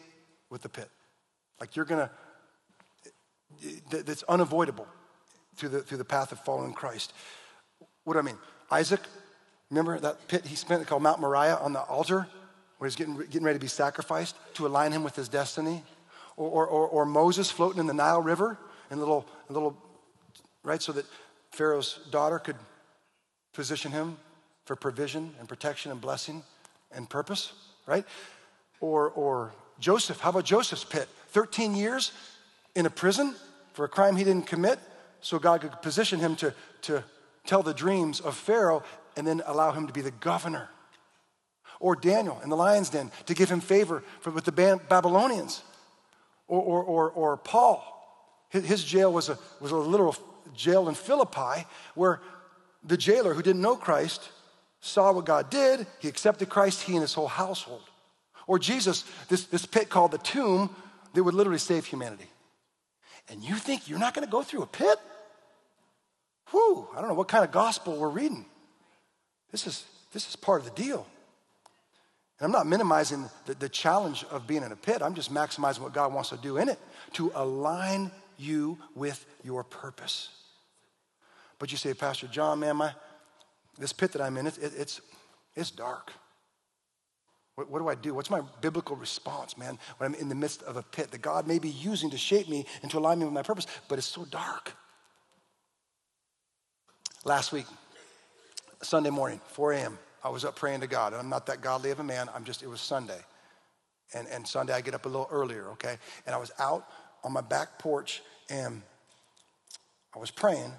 with 0.48 0.62
the 0.62 0.68
pit. 0.68 0.88
Like 1.60 1.76
you're 1.76 1.84
going 1.84 2.08
to, 3.60 4.04
that's 4.04 4.22
unavoidable 4.24 4.86
through 5.56 5.70
the, 5.70 5.80
through 5.80 5.98
the 5.98 6.04
path 6.04 6.32
of 6.32 6.40
following 6.40 6.72
Christ. 6.72 7.12
What 8.04 8.14
do 8.14 8.20
I 8.20 8.22
mean? 8.22 8.38
Isaac, 8.70 9.00
remember 9.70 9.98
that 9.98 10.28
pit 10.28 10.46
he 10.46 10.56
spent 10.56 10.86
called 10.86 11.02
Mount 11.02 11.20
Moriah 11.20 11.56
on 11.56 11.72
the 11.72 11.80
altar 11.80 12.26
where 12.78 12.88
he's 12.88 12.96
getting, 12.96 13.16
getting 13.16 13.42
ready 13.42 13.58
to 13.58 13.62
be 13.62 13.68
sacrificed 13.68 14.36
to 14.54 14.66
align 14.66 14.92
him 14.92 15.02
with 15.02 15.16
his 15.16 15.28
destiny? 15.28 15.82
Or, 16.36 16.66
or, 16.66 16.86
or, 16.86 17.06
Moses 17.06 17.50
floating 17.50 17.80
in 17.80 17.86
the 17.86 17.94
Nile 17.94 18.20
River 18.20 18.58
in 18.90 18.98
little, 18.98 19.26
little, 19.48 19.74
right, 20.62 20.82
so 20.82 20.92
that 20.92 21.06
Pharaoh's 21.56 21.98
daughter 22.10 22.38
could 22.38 22.56
position 23.54 23.90
him 23.90 24.18
for 24.66 24.76
provision 24.76 25.34
and 25.38 25.48
protection 25.48 25.90
and 25.90 25.98
blessing 25.98 26.42
and 26.92 27.08
purpose, 27.08 27.54
right? 27.86 28.04
Or, 28.80 29.08
or 29.08 29.54
Joseph, 29.80 30.20
how 30.20 30.30
about 30.30 30.44
Joseph's 30.44 30.84
pit? 30.84 31.08
13 31.28 31.74
years 31.74 32.12
in 32.74 32.84
a 32.84 32.90
prison 32.90 33.34
for 33.72 33.86
a 33.86 33.88
crime 33.88 34.16
he 34.16 34.24
didn't 34.24 34.46
commit, 34.46 34.78
so 35.22 35.38
God 35.38 35.62
could 35.62 35.80
position 35.80 36.20
him 36.20 36.36
to, 36.36 36.52
to 36.82 37.02
tell 37.46 37.62
the 37.62 37.72
dreams 37.72 38.20
of 38.20 38.36
Pharaoh 38.36 38.82
and 39.16 39.26
then 39.26 39.42
allow 39.46 39.72
him 39.72 39.86
to 39.86 39.94
be 39.94 40.02
the 40.02 40.10
governor. 40.10 40.68
Or 41.80 41.96
Daniel 41.96 42.38
in 42.44 42.50
the 42.50 42.56
lion's 42.56 42.90
den 42.90 43.10
to 43.24 43.34
give 43.34 43.48
him 43.48 43.60
favor 43.60 44.02
for, 44.20 44.30
with 44.30 44.44
the 44.44 44.52
Babylonians. 44.52 45.62
Or, 46.48 46.60
or, 46.60 46.82
or, 46.82 47.10
or 47.12 47.36
Paul, 47.38 47.82
his 48.50 48.84
jail 48.84 49.10
was 49.10 49.30
a, 49.30 49.38
was 49.58 49.72
a 49.72 49.76
literal 49.76 50.14
jail 50.54 50.88
in 50.88 50.94
Philippi 50.94 51.66
where 51.94 52.20
the 52.84 52.96
jailer 52.96 53.34
who 53.34 53.42
didn't 53.42 53.62
know 53.62 53.76
Christ 53.76 54.30
saw 54.80 55.12
what 55.12 55.24
God 55.24 55.50
did, 55.50 55.86
he 55.98 56.08
accepted 56.08 56.48
Christ, 56.48 56.82
he 56.82 56.92
and 56.92 57.02
his 57.02 57.14
whole 57.14 57.28
household. 57.28 57.82
Or 58.46 58.58
Jesus, 58.58 59.04
this, 59.28 59.44
this 59.46 59.66
pit 59.66 59.88
called 59.88 60.12
the 60.12 60.18
tomb 60.18 60.74
that 61.14 61.24
would 61.24 61.34
literally 61.34 61.58
save 61.58 61.86
humanity. 61.86 62.30
And 63.28 63.42
you 63.42 63.56
think 63.56 63.88
you're 63.88 63.98
not 63.98 64.14
going 64.14 64.24
to 64.24 64.30
go 64.30 64.42
through 64.42 64.62
a 64.62 64.66
pit? 64.66 64.98
Whew, 66.50 66.88
I 66.94 67.00
don't 67.00 67.08
know 67.08 67.14
what 67.14 67.28
kind 67.28 67.44
of 67.44 67.50
gospel 67.50 67.96
we're 67.96 68.08
reading. 68.08 68.46
This 69.50 69.66
is, 69.66 69.84
this 70.12 70.28
is 70.28 70.36
part 70.36 70.60
of 70.60 70.66
the 70.66 70.82
deal. 70.82 71.06
And 72.38 72.46
I'm 72.46 72.52
not 72.52 72.66
minimizing 72.66 73.28
the, 73.46 73.54
the 73.54 73.68
challenge 73.68 74.24
of 74.30 74.46
being 74.46 74.62
in 74.62 74.70
a 74.70 74.76
pit. 74.76 75.02
I'm 75.02 75.14
just 75.14 75.32
maximizing 75.32 75.80
what 75.80 75.92
God 75.92 76.12
wants 76.12 76.28
to 76.28 76.36
do 76.36 76.58
in 76.58 76.68
it 76.68 76.78
to 77.14 77.32
align 77.34 78.12
you 78.38 78.78
with 78.94 79.24
your 79.42 79.64
purpose. 79.64 80.28
But 81.58 81.72
you 81.72 81.78
say, 81.78 81.94
Pastor 81.94 82.26
Jon, 82.26 82.60
man, 82.60 82.76
my, 82.76 82.92
this 83.78 83.92
pit 83.92 84.12
that 84.12 84.22
I'm 84.22 84.36
in, 84.36 84.46
it, 84.46 84.58
it, 84.58 84.72
it's, 84.76 85.00
it's 85.54 85.70
dark. 85.70 86.12
What, 87.54 87.70
what, 87.70 87.78
do 87.78 87.88
I 87.88 87.94
do? 87.94 88.14
What's 88.14 88.30
my 88.30 88.42
biblical 88.60 88.96
response, 88.96 89.56
man, 89.56 89.78
when 89.96 90.12
I'm 90.12 90.20
in 90.20 90.28
the 90.28 90.34
midst 90.34 90.62
of 90.64 90.76
a 90.76 90.82
pit 90.82 91.10
that 91.12 91.22
God 91.22 91.46
may 91.46 91.58
be 91.58 91.70
using 91.70 92.10
to 92.10 92.18
shape 92.18 92.48
me 92.48 92.66
and 92.82 92.90
to 92.90 92.98
align 92.98 93.18
me 93.18 93.24
with 93.24 93.34
my 93.34 93.42
purpose, 93.42 93.66
but 93.88 93.98
it's 93.98 94.06
so 94.06 94.26
dark? 94.26 94.74
Last 97.24 97.52
week, 97.52 97.66
Sunday 98.82 99.10
morning, 99.10 99.40
4 99.48 99.72
a.m., 99.72 99.98
I 100.22 100.28
was 100.28 100.44
up 100.44 100.56
praying 100.56 100.80
to 100.80 100.86
God. 100.86 101.12
And 101.12 101.20
I'm 101.20 101.28
not 101.28 101.46
that 101.46 101.60
godly 101.60 101.90
of 101.90 102.00
a 102.00 102.04
man. 102.04 102.28
I'm 102.34 102.44
just, 102.44 102.62
it 102.62 102.68
was 102.68 102.80
Sunday. 102.80 103.20
And, 104.12 104.28
and 104.28 104.46
Sunday, 104.46 104.72
I 104.72 104.80
get 104.80 104.94
up 104.94 105.06
a 105.06 105.08
little 105.08 105.28
earlier, 105.30 105.70
okay? 105.70 105.96
And 106.26 106.34
I 106.34 106.38
was 106.38 106.52
out 106.58 106.88
on 107.26 107.32
my 107.32 107.40
back 107.40 107.78
porch 107.80 108.22
and 108.48 108.82
I 110.14 110.18
was 110.20 110.30
praying, 110.30 110.72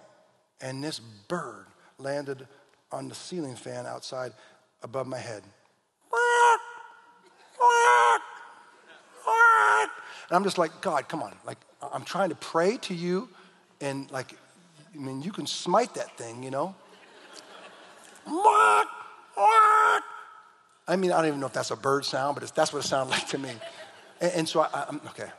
and 0.61 0.81
this 0.81 0.99
bird 1.27 1.65
landed 1.99 2.47
on 2.89 3.09
the 3.09 3.15
ceiling 3.15 3.55
fan 3.55 3.85
outside 3.85 4.31
above 4.81 5.05
my 5.05 5.17
head. 5.17 5.43
And 10.29 10.35
I'm 10.35 10.43
just 10.43 10.57
like, 10.57 10.81
God, 10.81 11.07
come 11.07 11.21
on. 11.21 11.35
Like, 11.45 11.57
I'm 11.81 12.03
trying 12.03 12.29
to 12.29 12.35
pray 12.35 12.77
to 12.77 12.93
you, 12.93 13.29
and 13.81 14.09
like, 14.09 14.33
I 14.95 14.97
mean, 14.97 15.21
you 15.21 15.31
can 15.31 15.45
smite 15.45 15.93
that 15.95 16.17
thing, 16.17 16.43
you 16.43 16.49
know? 16.49 16.73
I 20.87 20.95
mean, 20.95 21.11
I 21.11 21.17
don't 21.17 21.27
even 21.27 21.39
know 21.41 21.47
if 21.47 21.53
that's 21.53 21.71
a 21.71 21.75
bird 21.75 22.05
sound, 22.05 22.39
but 22.39 22.49
that's 22.55 22.71
what 22.71 22.83
it 22.83 22.87
sounded 22.87 23.11
like 23.11 23.27
to 23.27 23.37
me. 23.37 23.51
And, 24.21 24.31
and 24.33 24.49
so 24.49 24.61
I, 24.61 24.85
am 24.87 25.01
okay. 25.07 25.29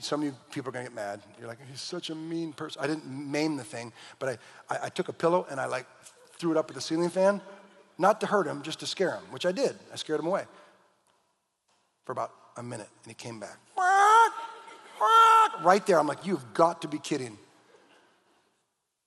Some 0.00 0.20
of 0.20 0.26
you 0.26 0.34
people 0.50 0.70
are 0.70 0.72
gonna 0.72 0.84
get 0.84 0.94
mad. 0.94 1.20
You're 1.38 1.48
like, 1.48 1.58
he's 1.70 1.80
such 1.80 2.10
a 2.10 2.14
mean 2.14 2.52
person. 2.52 2.82
I 2.82 2.86
didn't 2.86 3.06
maim 3.06 3.56
the 3.56 3.64
thing, 3.64 3.92
but 4.18 4.38
I, 4.70 4.74
I, 4.74 4.78
I 4.84 4.88
took 4.88 5.08
a 5.08 5.12
pillow 5.12 5.46
and 5.50 5.60
I 5.60 5.66
like 5.66 5.86
threw 6.38 6.52
it 6.52 6.56
up 6.56 6.70
at 6.70 6.74
the 6.74 6.80
ceiling 6.80 7.10
fan, 7.10 7.40
not 7.98 8.20
to 8.20 8.26
hurt 8.26 8.46
him, 8.46 8.62
just 8.62 8.80
to 8.80 8.86
scare 8.86 9.10
him, 9.10 9.24
which 9.30 9.44
I 9.44 9.52
did. 9.52 9.76
I 9.92 9.96
scared 9.96 10.20
him 10.20 10.26
away 10.26 10.44
for 12.04 12.12
about 12.12 12.32
a 12.56 12.62
minute, 12.62 12.88
and 13.02 13.10
he 13.10 13.14
came 13.14 13.40
back. 13.40 13.58
Right 15.62 15.84
there, 15.86 15.98
I'm 15.98 16.06
like, 16.06 16.24
you've 16.24 16.54
got 16.54 16.82
to 16.82 16.88
be 16.88 16.98
kidding. 16.98 17.36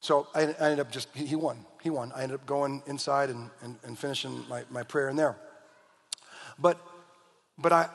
So 0.02 0.28
I, 0.36 0.42
I 0.42 0.72
ended 0.72 0.80
up 0.82 0.92
just, 0.92 1.08
he, 1.14 1.26
he, 1.26 1.36
won. 1.36 1.66
He 1.82 1.90
won. 1.90 2.12
I 2.14 2.24
ended 2.24 2.36
up 2.36 2.46
going 2.46 2.84
inside 2.88 3.30
and, 3.30 3.50
and, 3.62 3.78
and 3.84 3.98
finishing 3.98 4.44
my, 4.50 4.64
my 4.70 4.84
prayer 4.84 5.08
in 5.10 5.16
there. 5.16 5.38
But, 6.60 6.78
but 7.58 7.72
I, 7.72 7.88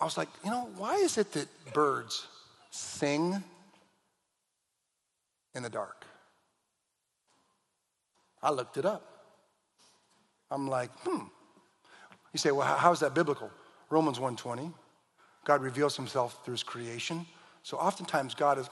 I 0.00 0.04
was 0.04 0.18
like, 0.18 0.28
you 0.44 0.50
know, 0.50 0.68
why 0.76 0.96
is 0.96 1.18
it 1.18 1.32
that 1.32 1.48
birds 1.72 2.26
sing 2.70 3.42
in 5.54 5.62
the 5.62 5.70
dark? 5.70 6.04
I 8.42 8.50
looked 8.50 8.76
it 8.76 8.84
up. 8.84 9.02
I'm 10.50 10.68
like, 10.68 10.90
hmm. 11.00 11.24
You 12.32 12.38
say, 12.38 12.50
well, 12.50 12.66
how 12.66 12.92
is 12.92 13.00
that 13.00 13.14
biblical? 13.14 13.50
Romans 13.90 14.18
1:20. 14.18 14.72
God 15.44 15.62
reveals 15.62 15.96
himself 15.96 16.44
through 16.44 16.52
his 16.52 16.62
creation. 16.62 17.26
So 17.62 17.76
oftentimes 17.76 18.34
God 18.34 18.58
is 18.58 18.68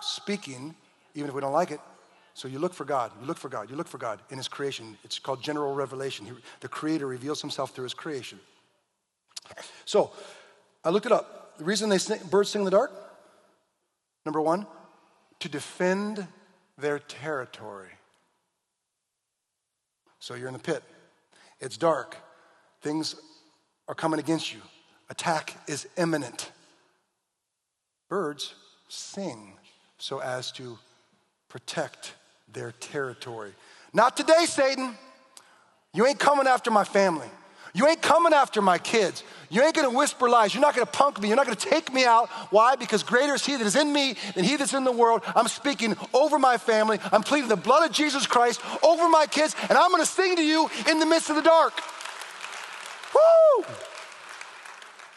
speaking, 0.00 0.74
even 1.14 1.28
if 1.28 1.34
we 1.34 1.40
don't 1.40 1.52
like 1.52 1.70
it, 1.70 1.80
so 2.34 2.48
you 2.48 2.58
look 2.58 2.72
for 2.72 2.84
God, 2.84 3.12
you 3.20 3.26
look 3.26 3.36
for 3.36 3.48
God, 3.48 3.68
you 3.68 3.76
look 3.76 3.88
for 3.88 3.98
God 3.98 4.20
in 4.30 4.38
His 4.38 4.48
creation. 4.48 4.96
It's 5.04 5.18
called 5.18 5.42
general 5.42 5.74
revelation. 5.74 6.26
He, 6.26 6.32
the 6.60 6.68
Creator 6.68 7.06
reveals 7.06 7.40
Himself 7.40 7.74
through 7.74 7.84
His 7.84 7.94
creation. 7.94 8.40
So 9.84 10.12
I 10.84 10.90
looked 10.90 11.06
it 11.06 11.12
up. 11.12 11.58
The 11.58 11.64
reason 11.64 11.88
they 11.90 11.98
sing, 11.98 12.20
birds 12.30 12.50
sing 12.50 12.62
in 12.62 12.64
the 12.64 12.70
dark, 12.70 12.92
number 14.24 14.40
one, 14.40 14.66
to 15.40 15.48
defend 15.48 16.26
their 16.78 16.98
territory. 16.98 17.90
So 20.18 20.34
you're 20.34 20.48
in 20.48 20.54
the 20.54 20.58
pit, 20.58 20.82
it's 21.60 21.76
dark, 21.76 22.16
things 22.82 23.16
are 23.88 23.94
coming 23.94 24.20
against 24.20 24.52
you, 24.52 24.60
attack 25.08 25.54
is 25.66 25.86
imminent. 25.96 26.50
Birds 28.08 28.54
sing 28.88 29.54
so 29.98 30.20
as 30.20 30.50
to 30.52 30.78
protect 31.48 32.14
their 32.52 32.72
territory. 32.72 33.52
Not 33.92 34.16
today, 34.16 34.46
Satan. 34.46 34.96
You 35.92 36.06
ain't 36.06 36.18
coming 36.18 36.46
after 36.46 36.70
my 36.70 36.84
family. 36.84 37.28
You 37.72 37.86
ain't 37.86 38.02
coming 38.02 38.32
after 38.32 38.60
my 38.60 38.78
kids. 38.78 39.22
You 39.48 39.62
ain't 39.62 39.74
gonna 39.74 39.90
whisper 39.90 40.28
lies. 40.28 40.54
You're 40.54 40.60
not 40.60 40.74
gonna 40.74 40.86
punk 40.86 41.20
me. 41.20 41.28
You're 41.28 41.36
not 41.36 41.46
gonna 41.46 41.56
take 41.56 41.92
me 41.92 42.04
out. 42.04 42.28
Why? 42.50 42.76
Because 42.76 43.02
greater 43.02 43.34
is 43.34 43.44
He 43.44 43.56
that 43.56 43.66
is 43.66 43.76
in 43.76 43.92
me 43.92 44.16
than 44.34 44.44
He 44.44 44.56
that's 44.56 44.74
in 44.74 44.84
the 44.84 44.92
world. 44.92 45.22
I'm 45.34 45.48
speaking 45.48 45.96
over 46.12 46.38
my 46.38 46.58
family. 46.58 46.98
I'm 47.12 47.22
pleading 47.22 47.48
the 47.48 47.56
blood 47.56 47.88
of 47.88 47.94
Jesus 47.94 48.26
Christ 48.26 48.60
over 48.82 49.08
my 49.08 49.26
kids, 49.26 49.54
and 49.68 49.78
I'm 49.78 49.90
gonna 49.90 50.06
sing 50.06 50.36
to 50.36 50.44
you 50.44 50.68
in 50.88 50.98
the 50.98 51.06
midst 51.06 51.30
of 51.30 51.36
the 51.36 51.42
dark. 51.42 51.74
Woo! 53.14 53.64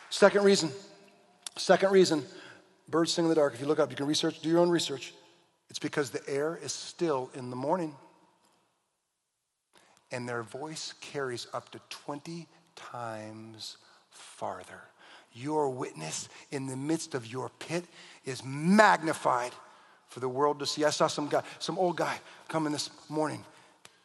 Second 0.09 0.43
reason. 0.43 0.71
Second 1.57 1.91
reason 1.91 2.23
birds 2.93 3.11
sing 3.11 3.25
in 3.25 3.29
the 3.29 3.35
dark. 3.35 3.55
If 3.55 3.59
you 3.59 3.65
look 3.65 3.79
up, 3.79 3.89
you 3.89 3.95
can 3.95 4.05
research, 4.05 4.39
do 4.41 4.49
your 4.49 4.59
own 4.59 4.69
research. 4.69 5.13
It's 5.69 5.79
because 5.79 6.11
the 6.11 6.21
air 6.29 6.59
is 6.61 6.71
still 6.71 7.31
in 7.33 7.49
the 7.49 7.55
morning. 7.55 7.95
And 10.13 10.29
their 10.29 10.43
voice 10.43 10.93
carries 11.01 11.47
up 11.53 11.69
to 11.71 11.81
20 11.89 12.47
times 12.75 13.77
farther. 14.09 14.81
Your 15.33 15.69
witness 15.69 16.29
in 16.51 16.67
the 16.67 16.77
midst 16.77 17.15
of 17.15 17.25
your 17.25 17.49
pit 17.59 17.83
is 18.23 18.43
magnified 18.45 19.51
for 20.07 20.21
the 20.21 20.29
world 20.29 20.59
to 20.59 20.65
see. 20.65 20.85
I 20.85 20.91
saw 20.91 21.07
some 21.07 21.27
guy, 21.27 21.43
some 21.59 21.77
old 21.77 21.97
guy 21.97 22.17
coming 22.47 22.71
this 22.71 22.89
morning. 23.09 23.43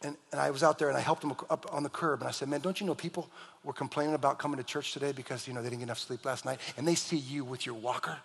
And, 0.02 0.16
and 0.32 0.40
I 0.40 0.50
was 0.50 0.62
out 0.62 0.78
there 0.78 0.88
and 0.88 0.96
I 0.96 1.00
helped 1.00 1.22
him 1.22 1.32
up 1.50 1.66
on 1.70 1.82
the 1.82 1.88
curb. 1.88 2.20
And 2.20 2.28
I 2.28 2.32
said, 2.32 2.48
Man, 2.48 2.60
don't 2.60 2.80
you 2.80 2.86
know 2.86 2.94
people 2.94 3.28
were 3.62 3.72
complaining 3.72 4.14
about 4.14 4.38
coming 4.38 4.56
to 4.56 4.64
church 4.64 4.92
today 4.92 5.12
because 5.12 5.46
you 5.46 5.52
know 5.52 5.60
they 5.60 5.68
didn't 5.68 5.80
get 5.80 5.86
enough 5.86 5.98
sleep 5.98 6.24
last 6.24 6.44
night? 6.44 6.58
And 6.76 6.88
they 6.88 6.94
see 6.94 7.18
you 7.18 7.44
with 7.44 7.66
your 7.66 7.74
walker 7.74 8.16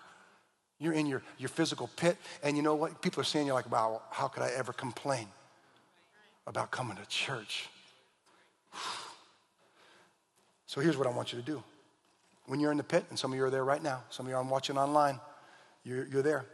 you're 0.84 0.94
in 0.94 1.06
your, 1.06 1.22
your 1.38 1.50
physical 1.50 1.90
pit, 1.96 2.18
and 2.44 2.58
you 2.58 2.64
know 2.64 2.76
what? 2.76 3.02
People 3.02 3.22
are 3.22 3.26
saying, 3.26 3.48
you're 3.48 3.56
like, 3.56 3.72
wow, 3.72 4.02
how 4.12 4.28
could 4.28 4.44
I 4.44 4.50
ever 4.50 4.74
complain 4.74 5.28
about 6.46 6.72
coming 6.72 6.98
to 6.98 7.06
church? 7.08 7.70
So 10.74 10.82
here's 10.82 10.98
what 10.98 11.06
I 11.06 11.12
want 11.12 11.32
you 11.32 11.38
to 11.40 11.46
do. 11.46 11.64
When 12.48 12.60
you're 12.60 12.72
in 12.72 12.78
the 12.78 12.84
pit, 12.84 13.06
and 13.12 13.20
some 13.20 13.32
of 13.32 13.38
you 13.38 13.44
are 13.44 13.52
there 13.52 13.64
right 13.64 13.84
now, 13.84 14.02
some 14.10 14.26
of 14.26 14.32
you 14.32 14.36
are 14.36 14.42
watching 14.42 14.76
online, 14.76 15.20
you're, 15.84 16.08
you're 16.08 16.24
there. 16.24 16.46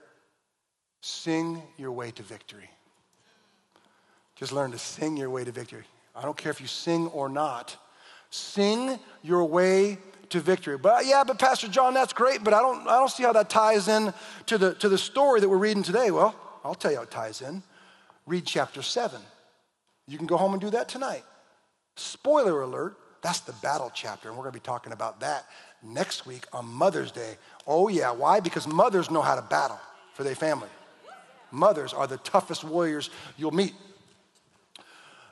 Sing 1.00 1.64
your 1.78 1.94
way 1.94 2.12
to 2.12 2.22
victory. 2.22 2.70
Just 4.36 4.52
learn 4.52 4.72
to 4.72 4.78
sing 4.78 5.16
your 5.16 5.30
way 5.30 5.46
to 5.46 5.54
victory. 5.54 5.86
I 6.14 6.24
don't 6.24 6.36
care 6.36 6.52
if 6.52 6.60
you 6.60 6.68
sing 6.68 7.08
or 7.08 7.30
not. 7.30 7.78
Sing 8.30 9.00
your 9.24 9.46
way 9.46 9.98
to 10.32 10.42
victory. 10.42 10.78
But 10.78 10.96
uh, 10.96 11.00
yeah, 11.06 11.24
but 11.24 11.40
Pastor 11.40 11.70
Jon, 11.70 11.94
that's 11.94 12.12
great, 12.12 12.44
but 12.44 12.54
I 12.54 12.60
don't, 12.60 12.86
I 12.90 13.00
don't 13.00 13.10
see 13.10 13.24
how 13.24 13.32
that 13.32 13.50
ties 13.50 13.88
in 13.88 14.14
to 14.48 14.58
the, 14.58 14.74
to 14.76 14.90
the 14.90 14.98
story 14.98 15.40
that 15.40 15.48
we're 15.48 15.56
reading 15.56 15.82
today. 15.82 16.12
Well, 16.12 16.36
I'll 16.66 16.76
tell 16.76 16.92
you 16.92 16.98
how 16.98 17.04
it 17.04 17.12
ties 17.12 17.42
in. 17.42 17.64
Read 18.26 18.46
chapter 18.46 18.82
7. 18.82 19.22
You 20.10 20.18
can 20.18 20.28
go 20.28 20.36
home 20.36 20.52
and 20.52 20.60
do 20.60 20.72
that 20.72 20.90
tonight. 20.90 21.24
Spoiler 21.96 22.62
alert, 22.64 22.98
that's 23.22 23.42
the 23.42 23.54
battle 23.54 23.92
chapter, 23.94 24.30
and 24.30 24.38
we're 24.38 24.44
going 24.44 24.54
to 24.54 24.60
be 24.60 24.64
talking 24.64 24.94
about 24.94 25.20
that 25.20 25.46
next 25.84 26.26
week 26.26 26.46
on 26.54 26.66
Mother's 26.66 27.12
Day. 27.12 27.38
Oh, 27.68 27.88
yeah. 27.88 28.12
Why? 28.12 28.40
Because 28.40 28.68
mothers 28.68 29.10
know 29.12 29.22
how 29.22 29.36
to 29.36 29.42
battle 29.42 29.80
for 30.14 30.24
their 30.24 30.36
family. 30.36 30.70
Mothers 31.52 31.94
are 31.94 32.08
the 32.08 32.18
toughest 32.18 32.64
warriors 32.64 33.10
you'll 33.38 33.52
meet. 33.52 33.74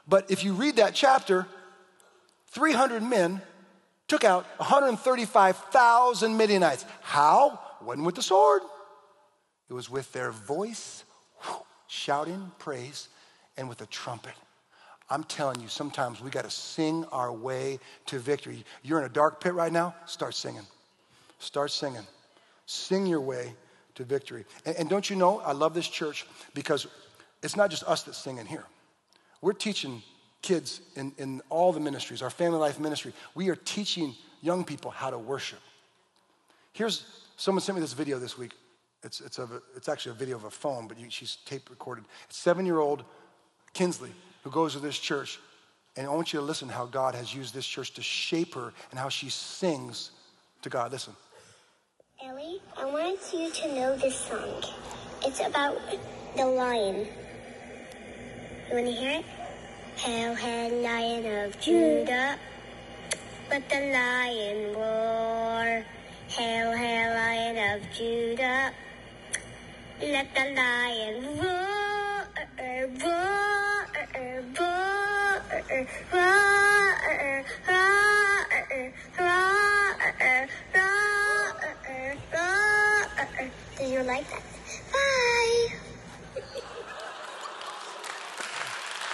But 0.08 0.32
if 0.32 0.44
you 0.44 0.54
read 0.54 0.78
that 0.78 0.96
chapter, 0.96 1.46
300 2.48 3.04
men 3.04 3.42
took 4.08 4.24
out 4.24 4.46
135,000 4.58 6.38
Midianites. 6.38 6.86
How? 7.02 7.60
Wasn't 7.82 8.06
with 8.06 8.16
the 8.16 8.22
sword. 8.22 8.62
It 9.70 9.74
was 9.74 9.90
with 9.90 10.12
their 10.14 10.32
voice, 10.32 11.04
shouting 11.88 12.52
praise, 12.58 13.10
and 13.58 13.68
with 13.68 13.82
a 13.82 13.86
trumpet. 13.86 14.34
I'm 15.10 15.24
telling 15.24 15.62
you, 15.62 15.68
sometimes 15.68 16.20
we 16.20 16.30
got 16.30 16.44
to 16.44 16.52
sing 16.52 17.06
our 17.12 17.32
way 17.32 17.80
to 18.08 18.20
victory. 18.20 18.66
You're 18.84 19.00
in 19.00 19.06
a 19.06 19.10
dark 19.10 19.42
pit 19.42 19.54
right 19.54 19.72
now, 19.72 19.96
start 20.06 20.36
singing. 20.36 20.66
Start 21.40 21.72
singing. 21.72 22.06
Sing 22.66 23.06
your 23.06 23.22
way 23.22 23.54
to 23.96 24.04
victory. 24.04 24.46
And, 24.66 24.76
and 24.76 24.90
don't 24.90 25.10
you 25.10 25.16
know, 25.16 25.40
I 25.40 25.54
love 25.54 25.74
this 25.74 25.88
church 25.88 26.26
because 26.54 26.88
it's 27.42 27.56
not 27.56 27.70
just 27.70 27.84
us 27.84 28.04
that's 28.04 28.18
singing 28.18 28.46
here. 28.46 28.66
We're 29.42 29.54
teaching 29.54 30.02
kids 30.42 30.82
in, 30.96 31.14
in 31.18 31.42
all 31.50 31.72
the 31.72 31.80
ministries, 31.80 32.22
our 32.22 32.30
family 32.30 32.60
life 32.60 32.80
ministry. 32.80 33.14
We 33.34 33.50
are 33.50 33.56
teaching 33.56 34.14
young 34.42 34.66
people 34.66 34.92
how 34.92 35.10
to 35.10 35.18
worship. 35.18 35.60
Here's 36.74 37.06
someone 37.38 37.62
sent 37.62 37.78
me 37.78 37.82
this 37.82 37.94
video 37.94 38.20
this 38.20 38.38
week. 38.38 38.52
It's, 39.04 39.22
it's, 39.22 39.40
a, 39.40 39.48
it's 39.76 39.88
actually 39.88 40.14
a 40.14 40.16
video 40.16 40.36
of 40.36 40.44
a 40.44 40.50
phone, 40.50 40.88
but 40.88 41.00
you, 41.00 41.10
she's 41.10 41.38
tape 41.46 41.70
recorded. 41.70 42.04
Seven 42.30 42.66
year 42.66 42.80
old 42.80 43.04
Kinsley 43.74 44.12
who 44.48 44.54
goes 44.54 44.74
to 44.74 44.80
this 44.80 44.98
church. 44.98 45.40
And 45.98 46.08
I 46.08 46.10
want 46.10 46.32
you 46.32 46.40
to 46.40 46.46
listen 46.46 46.70
how 46.70 46.86
God 46.86 47.16
has 47.16 47.36
used 47.36 47.54
this 47.54 47.66
church 47.66 47.94
to 47.96 48.02
shape 48.02 48.54
her 48.56 48.72
and 48.92 49.00
how 49.00 49.10
she 49.10 49.30
sings 49.30 50.12
to 50.62 50.70
God. 50.70 50.94
Listen. 50.94 51.14
Ellie, 52.24 52.62
I 52.78 52.86
want 52.86 53.20
you 53.34 53.50
to 53.52 53.76
know 53.76 53.98
this 53.98 54.16
song. 54.16 54.64
It's 55.26 55.42
about 55.42 55.78
the 56.38 56.46
lion. 56.46 57.08
You 58.70 58.76
want 58.76 58.86
to 58.86 58.92
hear 58.94 59.20
it? 59.20 59.26
Hail, 59.98 60.34
hail, 60.34 60.82
lion 60.82 61.46
of 61.46 61.60
Judah. 61.60 62.38
Let 63.50 63.70
the 63.70 63.82
lion 63.92 64.76
roar. 64.76 65.86
Hail, 66.30 66.72
hail, 66.72 67.10
lion 67.14 67.76
of 67.76 67.92
Judah. 67.92 68.72
Let 70.02 70.34
the 70.34 70.54
lion 70.56 71.38
roar, 71.38 71.77
Do 75.78 75.86
you 83.86 84.02
like 84.02 84.26
that? 84.28 84.42
Bye. 84.92 85.68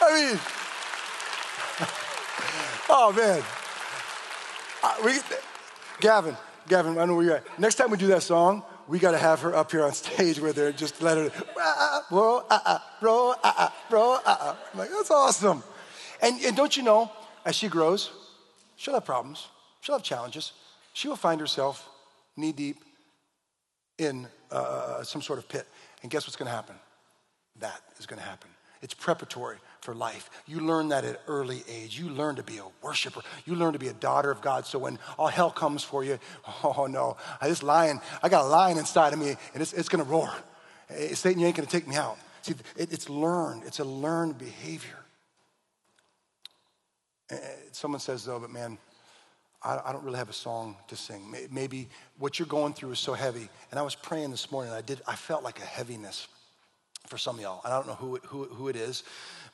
I 0.01 0.03
mean, 0.13 0.39
oh 2.89 3.11
man. 3.11 3.43
Uh, 4.81 4.95
we, 5.03 5.19
Gavin, 5.99 6.37
Gavin, 6.69 6.97
I 6.97 7.03
know 7.05 7.15
where 7.15 7.25
you're 7.25 7.35
at. 7.35 7.59
Next 7.59 7.75
time 7.75 7.91
we 7.91 7.97
do 7.97 8.07
that 8.07 8.23
song, 8.23 8.63
we 8.87 8.99
got 8.99 9.11
to 9.11 9.17
have 9.17 9.41
her 9.41 9.53
up 9.53 9.71
here 9.71 9.83
on 9.83 9.91
stage 9.93 10.39
with 10.39 10.55
her 10.55 10.67
and 10.67 10.77
just 10.77 11.01
let 11.01 11.17
her 11.17 11.29
roll, 12.09 12.45
ah, 12.49 12.61
ah, 12.65 12.81
roll, 13.01 13.35
ah, 13.43 13.53
ah, 13.57 13.73
roll, 13.89 14.17
ah, 14.25 14.37
ah. 14.39 14.55
I'm 14.71 14.79
like, 14.79 14.91
that's 14.91 15.11
awesome. 15.11 15.61
And, 16.21 16.39
and 16.43 16.55
don't 16.55 16.75
you 16.75 16.83
know, 16.83 17.11
as 17.45 17.55
she 17.55 17.67
grows, 17.67 18.11
she'll 18.75 18.93
have 18.93 19.05
problems, 19.05 19.47
she'll 19.81 19.95
have 19.95 20.03
challenges. 20.03 20.53
She 20.93 21.07
will 21.07 21.15
find 21.15 21.41
herself 21.41 21.89
knee 22.37 22.51
deep 22.51 22.83
in 23.97 24.27
uh, 24.51 25.03
some 25.03 25.21
sort 25.21 25.39
of 25.39 25.49
pit. 25.49 25.67
And 26.01 26.11
guess 26.11 26.25
what's 26.25 26.35
going 26.35 26.47
to 26.47 26.55
happen? 26.55 26.75
That 27.59 27.81
is 27.97 28.05
going 28.05 28.19
to 28.19 28.25
happen. 28.25 28.49
It's 28.81 28.93
preparatory 28.93 29.57
for 29.81 29.95
life. 29.95 30.29
You 30.45 30.59
learn 30.59 30.89
that 30.89 31.05
at 31.05 31.21
early 31.27 31.63
age. 31.69 31.97
You 31.97 32.09
learn 32.09 32.35
to 32.35 32.43
be 32.43 32.57
a 32.57 32.65
worshiper. 32.81 33.21
You 33.45 33.55
learn 33.55 33.73
to 33.73 33.79
be 33.79 33.87
a 33.87 33.93
daughter 33.93 34.29
of 34.29 34.41
God. 34.41 34.65
So 34.65 34.77
when 34.77 34.99
all 35.17 35.27
hell 35.27 35.51
comes 35.51 35.83
for 35.83 36.03
you, 36.03 36.19
oh 36.63 36.87
no, 36.89 37.17
I 37.39 37.47
this 37.47 37.63
lion, 37.63 38.01
I 38.21 38.29
got 38.29 38.43
a 38.43 38.47
lion 38.47 38.77
inside 38.77 39.13
of 39.13 39.19
me 39.19 39.35
and 39.53 39.61
it's, 39.61 39.73
it's 39.73 39.89
going 39.89 40.03
to 40.03 40.09
roar. 40.09 40.31
Satan, 41.13 41.39
you 41.39 41.47
ain't 41.47 41.55
going 41.55 41.65
to 41.65 41.71
take 41.71 41.87
me 41.87 41.95
out. 41.95 42.17
See, 42.41 42.55
it, 42.75 42.91
it's 42.91 43.09
learned. 43.09 43.63
It's 43.65 43.79
a 43.79 43.85
learned 43.85 44.37
behavior. 44.37 45.02
Someone 47.71 47.99
says, 47.99 48.25
though, 48.25 48.39
but 48.39 48.51
man, 48.51 48.77
I, 49.63 49.93
don't 49.93 50.03
really 50.03 50.17
have 50.17 50.29
a 50.29 50.33
song 50.33 50.75
to 50.89 50.95
sing. 50.95 51.33
Maybe 51.49 51.87
what 52.17 52.37
you're 52.37 52.47
going 52.47 52.73
through 52.73 52.91
is 52.91 52.99
so 52.99 53.13
heavy. 53.13 53.47
And 53.71 53.79
I 53.79 53.81
was 53.81 53.95
praying 53.95 54.31
this 54.31 54.51
morning. 54.51 54.73
I 54.73 54.81
did. 54.81 55.01
I 55.07 55.15
felt 55.15 55.41
like 55.41 55.59
a 55.59 55.65
heaviness 55.65 56.27
for 57.07 57.17
some 57.17 57.35
of 57.35 57.41
y'all. 57.41 57.61
And 57.63 57.73
I 57.73 57.77
don't 57.77 57.87
know 57.87 57.95
who 57.95 58.15
it, 58.17 58.25
who, 58.25 58.43
who 58.45 58.67
it 58.67 58.75
is, 58.75 59.03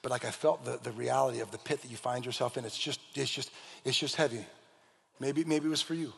but 0.01 0.11
like 0.11 0.25
I 0.25 0.31
felt 0.31 0.65
the, 0.65 0.79
the 0.81 0.91
reality 0.91 1.41
of 1.41 1.51
the 1.51 1.59
pit 1.59 1.81
that 1.83 1.91
you 1.91 1.97
find 1.97 2.25
yourself 2.25 2.57
in. 2.57 2.65
It's 2.65 2.77
just, 2.77 2.99
it's 3.13 3.29
just, 3.29 3.51
it's 3.85 3.97
just 3.97 4.15
heavy. 4.15 4.45
Maybe, 5.19 5.43
maybe 5.43 5.67
it 5.67 5.69
was 5.69 5.81
for 5.81 5.93
you. 5.93 6.11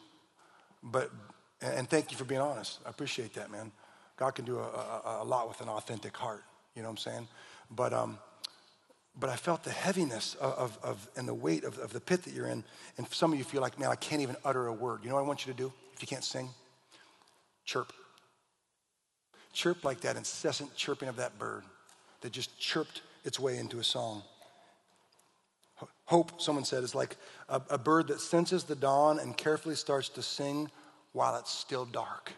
But, 0.82 1.12
and 1.62 1.90
thank 1.90 2.12
you 2.12 2.18
for 2.18 2.24
being 2.24 2.42
honest. 2.42 2.80
I 2.86 2.90
appreciate 2.90 3.34
that, 3.34 3.52
man. 3.52 3.74
God 4.16 4.32
can 4.32 4.46
do 4.46 4.58
a, 4.58 4.62
a, 4.62 5.20
a 5.22 5.26
lot 5.26 5.50
with 5.50 5.60
an 5.60 5.68
authentic 5.68 6.16
heart. 6.16 6.44
You 6.76 6.82
know 6.82 6.88
what 6.88 7.06
I'm 7.06 7.12
saying? 7.14 7.28
But, 7.70 7.92
um, 7.92 8.20
but 9.20 9.30
I 9.30 9.36
felt 9.36 9.64
the 9.64 9.72
heaviness 9.72 10.36
of, 10.36 10.54
of, 10.54 10.80
of, 10.84 11.10
and 11.16 11.28
the 11.28 11.34
weight 11.34 11.64
of, 11.64 11.78
of 11.80 11.94
the 11.94 12.00
pit 12.00 12.24
that 12.24 12.34
you're 12.34 12.48
in. 12.48 12.64
And 12.98 13.08
some 13.10 13.34
of 13.34 13.38
you 13.38 13.44
feel 13.44 13.62
like, 13.62 13.80
man, 13.80 13.90
I 13.90 13.96
can't 13.96 14.22
even 14.22 14.36
utter 14.46 14.68
a 14.68 14.74
word. 14.74 15.02
You 15.04 15.10
know 15.10 15.16
what 15.16 15.24
I 15.24 15.28
want 15.28 15.46
you 15.46 15.54
to 15.54 15.58
do 15.58 15.72
if 15.94 16.02
you 16.02 16.08
can't 16.08 16.24
sing? 16.24 16.50
Chirp. 17.66 17.92
Chirp 19.54 19.84
like 19.84 20.02
that 20.02 20.16
incessant 20.16 20.74
chirping 20.76 21.10
of 21.10 21.18
that 21.18 21.38
bird 21.38 21.64
that 22.22 22.32
just 22.32 22.58
chirped 22.58 23.02
its 23.26 23.40
way 23.40 23.58
into 23.58 23.80
a 23.80 23.84
song. 23.84 24.24
Hope, 26.06 26.42
someone 26.42 26.66
said, 26.66 26.84
is 26.84 26.96
like 26.96 27.18
a, 27.50 27.62
a 27.70 27.78
bird 27.78 28.08
that 28.08 28.22
senses 28.22 28.64
the 28.64 28.76
dawn 28.76 29.20
and 29.20 29.36
carefully 29.36 29.76
starts 29.76 30.10
to 30.10 30.22
sing 30.22 30.70
while 31.12 31.36
it's 31.38 31.52
still 31.52 31.86
dark. 31.86 32.32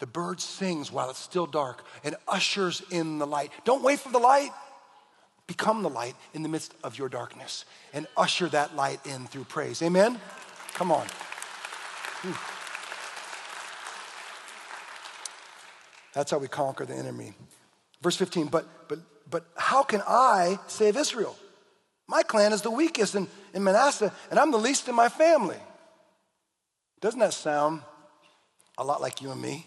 The 0.00 0.06
bird 0.06 0.40
sings 0.40 0.90
while 0.90 1.08
it's 1.10 1.18
still 1.18 1.46
dark 1.46 1.84
and 2.02 2.16
ushers 2.26 2.82
in 2.90 3.18
the 3.18 3.26
light. 3.26 3.52
Don't 3.64 3.82
wait 3.82 4.00
for 4.00 4.10
the 4.10 4.18
light. 4.18 4.50
Become 5.46 5.82
the 5.82 5.90
light 5.90 6.14
in 6.32 6.42
the 6.42 6.48
midst 6.48 6.74
of 6.82 6.98
your 6.98 7.08
darkness 7.08 7.64
and 7.92 8.06
usher 8.16 8.48
that 8.48 8.74
light 8.74 9.04
in 9.06 9.26
through 9.26 9.44
praise. 9.44 9.82
Amen? 9.82 10.18
Come 10.72 10.90
on. 10.90 11.06
Whew. 12.22 12.34
That's 16.14 16.30
how 16.30 16.38
we 16.38 16.48
conquer 16.48 16.86
the 16.86 16.94
enemy. 16.94 17.34
Verse 18.00 18.16
15, 18.16 18.46
but, 18.46 18.88
but, 18.88 19.00
but 19.28 19.46
how 19.56 19.82
can 19.82 20.02
I 20.06 20.58
save 20.68 20.96
Israel? 20.96 21.36
My 22.06 22.22
clan 22.22 22.52
is 22.52 22.62
the 22.62 22.70
weakest 22.70 23.14
in, 23.14 23.26
in 23.52 23.64
Manasseh, 23.64 24.12
and 24.30 24.38
I'm 24.38 24.50
the 24.50 24.58
least 24.58 24.88
in 24.88 24.94
my 24.94 25.08
family. 25.08 25.56
Doesn't 27.00 27.20
that 27.20 27.34
sound 27.34 27.82
a 28.78 28.84
lot 28.84 29.00
like 29.00 29.20
you 29.20 29.30
and 29.30 29.40
me? 29.40 29.66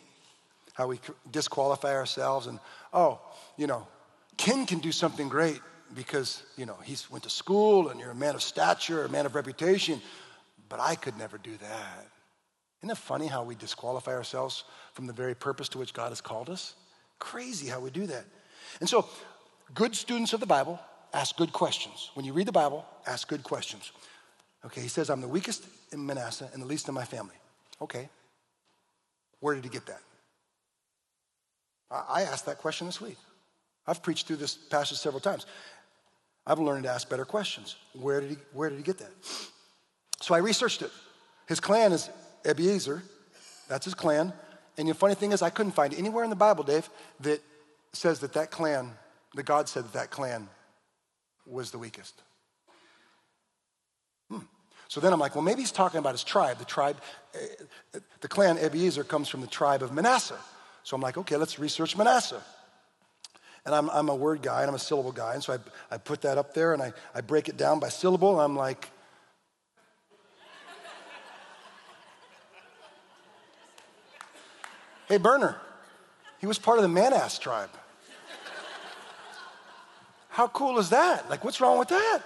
How 0.73 0.87
we 0.87 0.99
disqualify 1.29 1.93
ourselves 1.93 2.47
and, 2.47 2.59
oh, 2.93 3.19
you 3.57 3.67
know, 3.67 3.87
Ken 4.37 4.65
can 4.65 4.79
do 4.79 4.91
something 4.91 5.29
great 5.29 5.61
because, 5.95 6.43
you 6.57 6.65
know, 6.65 6.77
he's 6.83 7.09
went 7.09 7.23
to 7.23 7.29
school 7.29 7.89
and 7.89 7.99
you're 7.99 8.11
a 8.11 8.15
man 8.15 8.35
of 8.35 8.43
stature, 8.43 9.03
a 9.03 9.09
man 9.09 9.25
of 9.25 9.35
reputation, 9.35 10.01
but 10.69 10.79
I 10.79 10.95
could 10.95 11.17
never 11.17 11.37
do 11.37 11.57
that. 11.57 12.07
Isn't 12.81 12.91
it 12.91 12.97
funny 12.97 13.27
how 13.27 13.43
we 13.43 13.55
disqualify 13.55 14.13
ourselves 14.13 14.63
from 14.93 15.07
the 15.07 15.13
very 15.13 15.33
purpose 15.33 15.69
to 15.69 15.79
which 15.79 15.93
God 15.93 16.09
has 16.09 16.21
called 16.21 16.49
us? 16.49 16.75
Crazy 17.19 17.67
how 17.67 17.79
we 17.79 17.89
do 17.89 18.05
that. 18.05 18.25
And 18.79 18.87
so, 18.87 19.07
good 19.73 19.95
students 19.95 20.33
of 20.33 20.39
the 20.39 20.45
Bible 20.45 20.79
ask 21.13 21.35
good 21.35 21.51
questions. 21.51 22.11
When 22.13 22.25
you 22.25 22.33
read 22.33 22.47
the 22.47 22.51
Bible, 22.51 22.85
ask 23.07 23.27
good 23.27 23.43
questions. 23.43 23.91
Okay, 24.65 24.81
he 24.81 24.87
says, 24.87 25.09
I'm 25.09 25.21
the 25.21 25.27
weakest 25.27 25.65
in 25.91 26.05
Manasseh 26.05 26.49
and 26.53 26.61
the 26.61 26.67
least 26.67 26.87
in 26.87 26.93
my 26.93 27.05
family. 27.05 27.35
Okay. 27.81 28.09
Where 29.39 29.55
did 29.55 29.63
he 29.63 29.69
get 29.69 29.85
that? 29.85 30.01
I 31.89 32.23
asked 32.23 32.45
that 32.47 32.57
question 32.57 32.87
this 32.87 32.99
week. 32.99 33.17
I've 33.87 34.03
preached 34.03 34.27
through 34.27 34.37
this 34.37 34.55
passage 34.55 34.97
several 34.97 35.21
times. 35.21 35.45
I've 36.45 36.59
learned 36.59 36.83
to 36.83 36.89
ask 36.89 37.09
better 37.09 37.25
questions. 37.25 37.75
Where 37.93 38.21
did 38.21 38.31
he, 38.31 38.37
where 38.53 38.69
did 38.69 38.77
he 38.77 38.83
get 38.83 38.97
that? 38.99 39.11
So 40.21 40.35
I 40.35 40.39
researched 40.39 40.81
it. 40.81 40.91
His 41.47 41.59
clan 41.59 41.91
is 41.93 42.09
Abiezer. 42.43 43.01
That's 43.67 43.85
his 43.85 43.93
clan. 43.93 44.33
And 44.77 44.87
the 44.87 44.93
funny 44.93 45.15
thing 45.15 45.31
is, 45.31 45.41
I 45.41 45.49
couldn't 45.49 45.71
find 45.73 45.93
anywhere 45.93 46.23
in 46.23 46.29
the 46.29 46.35
Bible, 46.35 46.63
Dave, 46.63 46.89
that 47.21 47.41
says 47.93 48.19
that 48.19 48.33
that 48.33 48.51
clan, 48.51 48.91
that 49.35 49.43
God 49.43 49.67
said 49.67 49.85
that 49.85 49.93
that 49.93 50.09
clan 50.11 50.47
was 51.45 51.71
the 51.71 51.77
weakest. 51.77 52.21
Hmm. 54.29 54.39
So 54.87 54.99
then 54.99 55.13
I'm 55.13 55.19
like, 55.19 55.35
well, 55.35 55.43
maybe 55.43 55.61
he's 55.61 55.71
talking 55.71 55.99
about 55.99 56.13
his 56.13 56.23
tribe. 56.23 56.59
The 56.59 56.65
tribe, 56.65 56.97
uh, 57.35 57.99
the 58.21 58.27
clan 58.27 58.57
Abiezer 58.57 59.07
comes 59.07 59.29
from 59.29 59.41
the 59.41 59.47
tribe 59.47 59.81
of 59.81 59.93
Manasseh. 59.93 60.39
So 60.83 60.95
I'm 60.95 61.01
like, 61.01 61.17
okay, 61.17 61.37
let's 61.37 61.59
research 61.59 61.97
Manasseh. 61.97 62.41
And 63.67 63.75
I'm, 63.75 63.89
I'm 63.89 64.07
a 64.07 64.15
word 64.15 64.41
guy 64.41 64.61
and 64.61 64.69
I'm 64.69 64.75
a 64.75 64.79
syllable 64.79 65.11
guy. 65.11 65.33
And 65.33 65.43
so 65.43 65.51
I, 65.51 65.57
I 65.95 65.97
put 65.97 66.21
that 66.21 66.37
up 66.37 66.53
there 66.53 66.71
and 66.71 66.81
I, 66.81 66.93
I 67.13 67.19
break 67.19 67.49
it 67.49 67.57
down 67.57 67.81
by 67.81 67.89
syllable. 67.89 68.31
And 68.31 68.41
I'm 68.41 68.55
like, 68.55 68.89
hey, 75.09 75.17
Burner, 75.17 75.57
he 76.39 76.47
was 76.47 76.57
part 76.57 76.79
of 76.79 76.83
the 76.83 76.87
Manass 76.89 77.37
tribe. 77.41 77.69
How 80.29 80.47
cool 80.47 80.79
is 80.79 80.91
that? 80.91 81.29
Like, 81.29 81.43
what's 81.43 81.59
wrong 81.59 81.77
with 81.77 81.89
that? 81.89 82.19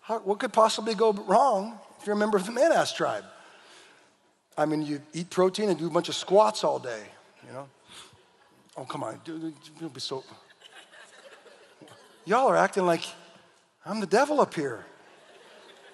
How, 0.00 0.18
what 0.18 0.40
could 0.40 0.52
possibly 0.52 0.96
go 0.96 1.12
wrong 1.12 1.78
if 2.00 2.06
you're 2.08 2.16
a 2.16 2.18
member 2.18 2.36
of 2.36 2.46
the 2.46 2.52
Manass 2.52 2.92
tribe? 2.96 3.24
I 4.58 4.66
mean, 4.66 4.82
you 4.82 5.02
eat 5.14 5.30
protein 5.30 5.68
and 5.68 5.78
do 5.78 5.86
a 5.86 5.90
bunch 5.90 6.08
of 6.08 6.16
squats 6.16 6.64
all 6.64 6.80
day? 6.80 7.04
Oh, 8.76 8.84
come 8.84 9.04
on. 9.04 9.20
Don't 9.24 9.94
be 9.94 10.00
so. 10.00 10.24
Y'all 12.24 12.48
are 12.48 12.56
acting 12.56 12.86
like 12.86 13.04
I'm 13.84 14.00
the 14.00 14.06
devil 14.06 14.40
up 14.40 14.54
here. 14.54 14.84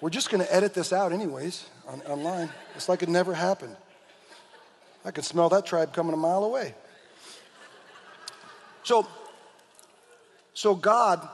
We're 0.01 0.09
just 0.09 0.29
going 0.29 0.43
to 0.43 0.53
edit 0.53 0.73
this 0.73 0.93
out, 0.93 1.11
anyways, 1.11 1.65
on, 1.87 2.01
online. 2.01 2.49
It's 2.75 2.87
like 2.87 3.03
it 3.03 3.09
never 3.09 3.33
happened. 3.33 3.75
I 5.03 5.11
can 5.11 5.23
smell 5.23 5.49
that 5.49 5.65
tribe 5.65 5.93
coming 5.93 6.13
a 6.13 6.17
mile 6.17 6.43
away. 6.43 6.73
So, 8.83 9.07
so 10.53 10.73
God, 10.73 11.27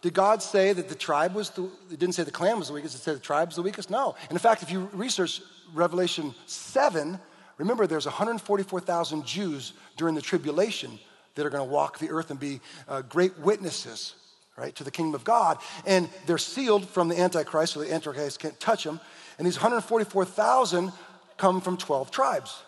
did 0.00 0.14
God 0.14 0.42
say 0.42 0.72
that 0.72 0.88
the 0.88 0.94
tribe 0.94 1.34
was 1.34 1.50
the, 1.50 1.64
it 1.90 1.98
didn't 1.98 2.14
say 2.14 2.22
the 2.22 2.30
clan 2.30 2.58
was 2.58 2.68
the 2.68 2.74
weakest, 2.74 2.94
it 2.94 2.98
said 2.98 3.16
the 3.16 3.20
tribe 3.20 3.48
was 3.48 3.56
the 3.56 3.62
weakest? 3.62 3.90
No. 3.90 4.14
And 4.22 4.32
in 4.32 4.38
fact, 4.38 4.62
if 4.62 4.70
you 4.70 4.88
research 4.92 5.42
Revelation 5.74 6.34
7, 6.46 7.18
remember 7.58 7.86
there's 7.86 8.06
144,000 8.06 9.24
Jews 9.24 9.72
during 9.96 10.14
the 10.14 10.22
tribulation 10.22 10.98
that 11.34 11.46
are 11.46 11.50
going 11.50 11.66
to 11.66 11.72
walk 11.72 11.98
the 11.98 12.10
earth 12.10 12.30
and 12.30 12.40
be 12.40 12.60
uh, 12.88 13.02
great 13.02 13.38
witnesses, 13.38 14.14
right, 14.56 14.74
to 14.76 14.84
the 14.84 14.90
kingdom 14.90 15.14
of 15.14 15.24
God. 15.24 15.58
And 15.86 16.08
they're 16.26 16.38
sealed 16.38 16.88
from 16.88 17.08
the 17.08 17.18
Antichrist, 17.18 17.74
so 17.74 17.80
the 17.80 17.92
Antichrist 17.92 18.40
can't 18.40 18.58
touch 18.58 18.84
them. 18.84 19.00
And 19.38 19.46
these 19.46 19.56
144,000 19.56 20.92
come 21.36 21.60
from 21.60 21.76
12 21.76 22.10
tribes. 22.10 22.62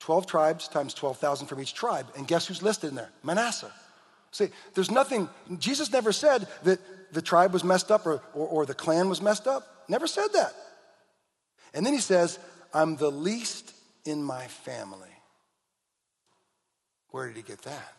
12 0.00 0.26
tribes 0.26 0.68
times 0.68 0.94
12,000 0.94 1.46
from 1.46 1.60
each 1.60 1.74
tribe. 1.74 2.06
And 2.16 2.28
guess 2.28 2.46
who's 2.46 2.62
listed 2.62 2.90
in 2.90 2.96
there? 2.96 3.10
Manasseh. 3.22 3.72
See, 4.30 4.48
there's 4.74 4.90
nothing, 4.90 5.28
Jesus 5.58 5.90
never 5.90 6.12
said 6.12 6.46
that 6.64 6.78
the 7.12 7.22
tribe 7.22 7.52
was 7.52 7.64
messed 7.64 7.90
up 7.90 8.06
or, 8.06 8.20
or, 8.34 8.46
or, 8.48 8.66
the 8.66 8.74
clan 8.74 9.08
was 9.08 9.22
messed 9.22 9.46
up. 9.46 9.84
Never 9.88 10.06
said 10.06 10.28
that. 10.34 10.52
And 11.72 11.86
then 11.86 11.94
he 11.94 12.00
says, 12.00 12.38
I'm 12.74 12.96
the 12.96 13.10
least 13.10 13.72
in 14.06 14.22
my 14.22 14.46
family. 14.46 15.08
Where 17.10 17.26
did 17.26 17.36
he 17.36 17.42
get 17.42 17.62
that? 17.62 17.94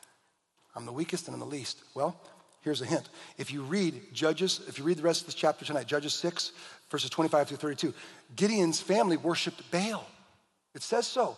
I'm 0.76 0.86
the 0.86 0.92
weakest 0.92 1.28
and 1.28 1.34
I'm 1.34 1.40
the 1.40 1.46
least. 1.46 1.82
Well, 1.96 2.16
here's 2.62 2.82
a 2.82 2.86
hint. 2.86 3.10
If 3.38 3.52
you 3.52 3.64
read 3.64 4.14
Judges, 4.14 4.62
if 4.68 4.78
you 4.78 4.84
read 4.84 4.98
the 4.98 5.04
rest 5.04 5.22
of 5.22 5.28
this 5.28 5.36
chapter 5.36 5.66
tonight, 5.66 5.88
Judges 5.88 6.14
6, 6.14 6.52
verses 6.90 7.10
25 7.10 7.48
through 7.48 7.58
32, 7.58 7.94
Gideon's 8.36 8.80
family 8.80 9.18
worshiped 9.18 9.72
Baal. 9.72 10.06
It 10.76 10.84
says 10.84 11.08
so. 11.08 11.38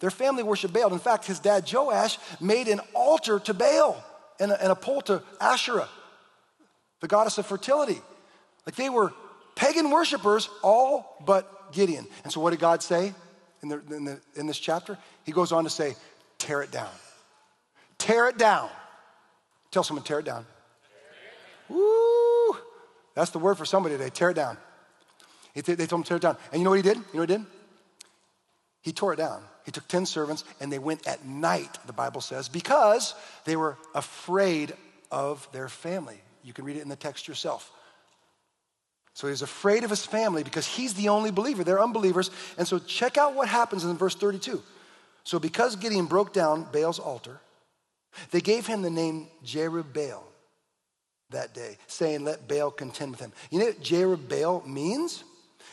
Their 0.00 0.10
family 0.10 0.42
worshiped 0.42 0.72
Baal. 0.72 0.92
In 0.92 0.98
fact, 0.98 1.26
his 1.26 1.38
dad 1.38 1.70
Joash 1.70 2.18
made 2.40 2.68
an 2.68 2.80
altar 2.94 3.38
to 3.40 3.52
Baal 3.52 4.02
and 4.40 4.50
a, 4.50 4.62
and 4.62 4.72
a 4.72 4.76
pole 4.76 5.02
to 5.02 5.22
Asherah, 5.40 5.88
the 7.00 7.08
goddess 7.08 7.36
of 7.36 7.46
fertility. 7.46 8.00
Like 8.64 8.76
they 8.76 8.88
were 8.88 9.12
pagan 9.56 9.90
worshipers, 9.90 10.48
all 10.62 11.22
but 11.26 11.72
Gideon. 11.72 12.06
And 12.24 12.32
so, 12.32 12.40
what 12.40 12.50
did 12.50 12.60
God 12.60 12.82
say 12.82 13.14
in, 13.62 13.68
the, 13.68 13.82
in, 13.94 14.04
the, 14.04 14.20
in 14.36 14.46
this 14.46 14.58
chapter? 14.58 14.98
He 15.24 15.32
goes 15.32 15.52
on 15.52 15.64
to 15.64 15.70
say, 15.70 15.94
tear 16.38 16.62
it 16.62 16.70
down. 16.70 16.90
Tear 17.98 18.28
it 18.28 18.38
down. 18.38 18.70
Tell 19.70 19.82
someone, 19.82 20.04
tear 20.04 20.20
it 20.20 20.24
down. 20.24 20.46
Woo! 21.68 22.56
That's 23.14 23.30
the 23.30 23.38
word 23.38 23.56
for 23.56 23.64
somebody 23.64 23.96
today. 23.96 24.10
Tear 24.10 24.30
it 24.30 24.34
down. 24.34 24.56
They 25.54 25.62
told 25.62 25.92
him 25.92 26.02
to 26.02 26.08
tear 26.08 26.16
it 26.16 26.22
down. 26.22 26.36
And 26.52 26.60
you 26.60 26.64
know 26.64 26.70
what 26.70 26.76
he 26.76 26.82
did? 26.82 26.96
You 26.96 27.04
know 27.14 27.20
what 27.20 27.30
he 27.30 27.36
did? 27.36 27.46
He 28.82 28.92
tore 28.92 29.12
it 29.12 29.16
down. 29.16 29.42
He 29.64 29.72
took 29.72 29.86
10 29.88 30.06
servants 30.06 30.44
and 30.60 30.72
they 30.72 30.78
went 30.78 31.06
at 31.06 31.24
night, 31.24 31.78
the 31.86 31.92
Bible 31.92 32.20
says, 32.20 32.48
because 32.48 33.14
they 33.44 33.56
were 33.56 33.76
afraid 33.94 34.72
of 35.10 35.46
their 35.52 35.68
family. 35.68 36.20
You 36.42 36.52
can 36.52 36.64
read 36.64 36.76
it 36.76 36.82
in 36.82 36.88
the 36.88 36.96
text 36.96 37.28
yourself. 37.28 37.70
So 39.14 39.26
he 39.26 39.32
was 39.32 39.42
afraid 39.42 39.84
of 39.84 39.90
his 39.90 40.06
family 40.06 40.42
because 40.42 40.66
he's 40.66 40.94
the 40.94 41.08
only 41.08 41.30
believer. 41.30 41.64
They're 41.64 41.82
unbelievers. 41.82 42.30
And 42.56 42.66
so 42.66 42.78
check 42.78 43.18
out 43.18 43.34
what 43.34 43.48
happens 43.48 43.84
in 43.84 43.96
verse 43.96 44.14
32. 44.14 44.62
So 45.24 45.38
because 45.38 45.76
Gideon 45.76 46.06
broke 46.06 46.32
down 46.32 46.66
Baal's 46.72 46.98
altar, 46.98 47.40
they 48.30 48.40
gave 48.40 48.66
him 48.66 48.82
the 48.82 48.90
name 48.90 49.28
Jerubbaal 49.44 50.22
that 51.30 51.54
day, 51.54 51.76
saying, 51.86 52.24
Let 52.24 52.48
Baal 52.48 52.70
contend 52.70 53.12
with 53.12 53.20
him. 53.20 53.32
You 53.50 53.60
know 53.60 53.66
what 53.66 53.82
Jerubbaal 53.82 54.66
means? 54.66 55.24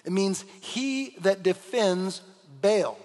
It 0.06 0.12
means 0.12 0.46
he 0.62 1.16
that 1.22 1.44
defends 1.44 2.22
Baal. 2.62 2.98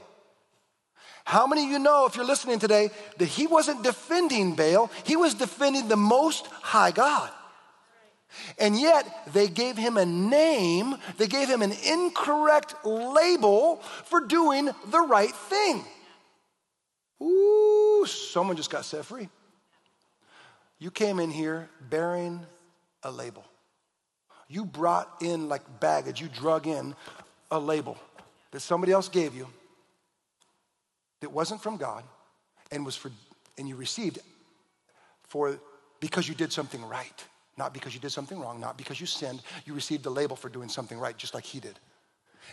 How 1.24 1.46
many 1.46 1.64
of 1.64 1.70
you 1.70 1.78
know, 1.78 2.06
if 2.06 2.16
you're 2.16 2.24
listening 2.24 2.58
today, 2.58 2.90
that 3.18 3.26
he 3.26 3.46
wasn't 3.46 3.84
defending 3.84 4.54
Baal, 4.54 4.90
he 5.04 5.16
was 5.16 5.34
defending 5.34 5.88
the 5.88 5.96
Most 5.96 6.46
High 6.46 6.90
God? 6.90 7.30
And 8.58 8.78
yet, 8.78 9.32
they 9.32 9.48
gave 9.48 9.76
him 9.76 9.96
a 9.96 10.06
name, 10.06 10.96
they 11.18 11.26
gave 11.26 11.48
him 11.48 11.62
an 11.62 11.72
incorrect 11.72 12.74
label 12.84 13.76
for 14.04 14.20
doing 14.20 14.70
the 14.86 15.00
right 15.00 15.34
thing. 15.34 15.84
Ooh, 17.22 18.04
someone 18.06 18.56
just 18.56 18.70
got 18.70 18.84
set 18.84 19.04
free. 19.04 19.28
You 20.78 20.90
came 20.90 21.20
in 21.20 21.30
here 21.30 21.68
bearing 21.88 22.40
a 23.02 23.10
label. 23.10 23.44
You 24.48 24.64
brought 24.64 25.08
in 25.20 25.48
like 25.48 25.80
baggage, 25.80 26.20
you 26.20 26.28
drug 26.28 26.66
in 26.66 26.94
a 27.50 27.58
label 27.58 27.96
that 28.50 28.60
somebody 28.60 28.92
else 28.92 29.08
gave 29.08 29.34
you 29.34 29.46
that 31.20 31.30
wasn't 31.30 31.62
from 31.62 31.76
God 31.76 32.04
and 32.70 32.84
was 32.84 32.96
for 32.96 33.10
and 33.58 33.68
you 33.68 33.76
received 33.76 34.18
for 35.28 35.58
because 36.00 36.28
you 36.28 36.34
did 36.34 36.52
something 36.52 36.84
right, 36.84 37.24
not 37.56 37.74
because 37.74 37.94
you 37.94 38.00
did 38.00 38.10
something 38.10 38.38
wrong, 38.38 38.60
not 38.60 38.76
because 38.78 39.00
you 39.00 39.06
sinned. 39.06 39.42
You 39.64 39.74
received 39.74 40.06
a 40.06 40.10
label 40.10 40.36
for 40.36 40.48
doing 40.48 40.68
something 40.68 40.98
right, 40.98 41.16
just 41.16 41.34
like 41.34 41.44
he 41.44 41.60
did. 41.60 41.78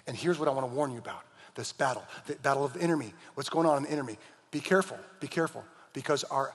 And 0.08 0.16
here's 0.16 0.40
what 0.40 0.48
I 0.48 0.52
want 0.52 0.70
to 0.70 0.74
warn 0.74 0.92
you 0.92 1.00
about 1.00 1.24
this 1.56 1.74
battle, 1.74 2.04
the 2.28 2.36
battle 2.36 2.64
of 2.64 2.74
the 2.74 2.80
inner 2.80 2.96
me. 2.96 3.14
What's 3.34 3.50
going 3.50 3.68
on 3.68 3.78
in 3.78 3.84
the 3.84 3.92
inner 3.92 4.04
me? 4.04 4.18
Be 4.52 4.60
careful, 4.60 4.98
be 5.20 5.28
careful, 5.28 5.64
because 5.94 6.24
our, 6.26 6.54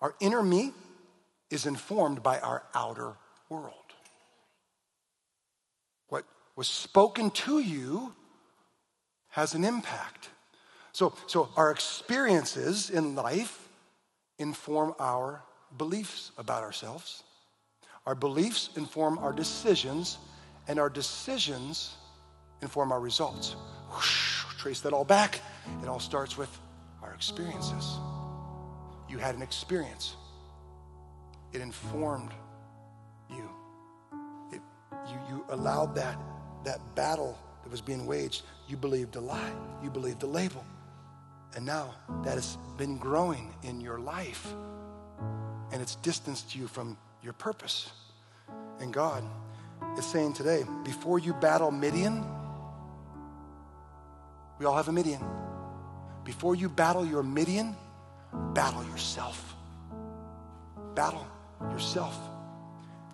our 0.00 0.14
inner 0.20 0.42
me 0.42 0.72
is 1.50 1.66
informed 1.66 2.22
by 2.22 2.38
our 2.40 2.62
outer 2.74 3.14
world. 3.48 3.74
What 6.08 6.24
was 6.56 6.68
spoken 6.68 7.30
to 7.30 7.58
you 7.58 8.14
has 9.30 9.54
an 9.54 9.64
impact. 9.64 10.28
So, 10.92 11.14
so 11.26 11.48
our 11.56 11.70
experiences 11.70 12.90
in 12.90 13.14
life 13.14 13.68
inform 14.38 14.94
our 14.98 15.42
beliefs 15.76 16.32
about 16.36 16.62
ourselves. 16.62 17.22
Our 18.06 18.14
beliefs 18.14 18.70
inform 18.76 19.18
our 19.18 19.32
decisions, 19.32 20.18
and 20.68 20.78
our 20.78 20.90
decisions 20.90 21.96
inform 22.62 22.92
our 22.92 23.00
results. 23.00 23.56
Whoosh, 23.90 24.44
trace 24.58 24.80
that 24.80 24.92
all 24.92 25.04
back. 25.04 25.40
It 25.82 25.88
all 25.88 26.00
starts 26.00 26.36
with 26.36 26.50
our 27.02 27.12
experiences. 27.12 27.98
You 29.08 29.18
had 29.18 29.34
an 29.34 29.42
experience, 29.42 30.16
it 31.52 31.60
informed 31.60 32.30
you. 33.28 33.48
It, 34.52 34.60
you, 35.08 35.18
you 35.28 35.44
allowed 35.50 35.94
that, 35.96 36.16
that 36.64 36.78
battle 36.94 37.36
that 37.62 37.70
was 37.70 37.80
being 37.80 38.06
waged. 38.06 38.42
You 38.68 38.76
believed 38.76 39.16
a 39.16 39.20
lie, 39.20 39.52
you 39.82 39.90
believed 39.90 40.22
a 40.22 40.26
label. 40.26 40.64
And 41.56 41.66
now 41.66 41.94
that 42.22 42.34
has 42.34 42.56
been 42.78 42.96
growing 42.96 43.52
in 43.64 43.80
your 43.80 43.98
life 43.98 44.54
and 45.72 45.80
it's 45.80 45.96
distanced 45.96 46.54
you 46.54 46.66
from 46.66 46.96
your 47.22 47.32
purpose. 47.32 47.90
And 48.80 48.92
God 48.92 49.24
is 49.98 50.04
saying 50.04 50.34
today, 50.34 50.64
before 50.84 51.18
you 51.18 51.34
battle 51.34 51.70
Midian, 51.70 52.24
we 54.58 54.66
all 54.66 54.76
have 54.76 54.88
a 54.88 54.92
Midian. 54.92 55.24
Before 56.24 56.54
you 56.54 56.68
battle 56.68 57.04
your 57.04 57.22
Midian, 57.22 57.74
battle 58.54 58.84
yourself. 58.84 59.54
Battle 60.94 61.26
yourself. 61.70 62.18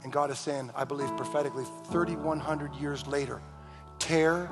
And 0.02 0.12
God 0.12 0.30
is 0.30 0.38
saying, 0.38 0.70
I 0.74 0.84
believe 0.84 1.16
prophetically, 1.16 1.64
3,100 1.90 2.74
years 2.76 3.06
later, 3.06 3.40
tear 3.98 4.50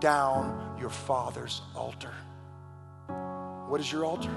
down 0.00 0.76
your 0.80 0.90
father's 0.90 1.62
altar. 1.74 2.12
What 3.68 3.80
is 3.80 3.90
your 3.90 4.04
altar? 4.04 4.30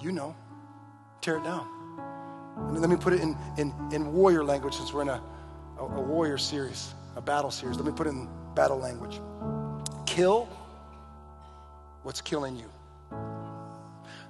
You 0.00 0.12
know. 0.12 0.34
Tear 1.20 1.36
it 1.36 1.44
down. 1.44 1.66
let 2.72 2.88
me 2.88 2.96
put 2.96 3.12
it 3.12 3.20
in, 3.20 3.36
in, 3.58 3.72
in 3.92 4.12
warrior 4.12 4.44
language 4.44 4.74
since 4.74 4.92
we're 4.92 5.02
in 5.02 5.08
a 5.08 5.22
a, 5.80 5.84
a 5.84 6.00
warrior 6.00 6.38
series, 6.38 6.94
a 7.16 7.20
battle 7.20 7.50
series. 7.50 7.76
Let 7.76 7.86
me 7.86 7.92
put 7.92 8.06
it 8.06 8.10
in 8.10 8.28
battle 8.54 8.78
language. 8.78 9.20
Kill 10.06 10.48
what's 12.02 12.20
killing 12.20 12.56
you. 12.56 12.66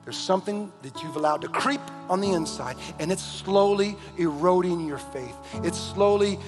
There's 0.05 0.17
something 0.17 0.73
that 0.83 1.03
you've 1.03 1.17
allowed 1.17 1.43
to 1.43 1.49
creep 1.49 1.81
on 2.09 2.21
the 2.21 2.33
inside, 2.33 2.77
and 2.99 3.13
it's 3.13 3.23
slowly 3.23 3.97
eroding 4.17 4.87
your 4.87 4.99
faith. 4.99 5.37
It's 5.63 5.79
slowly 5.79 6.39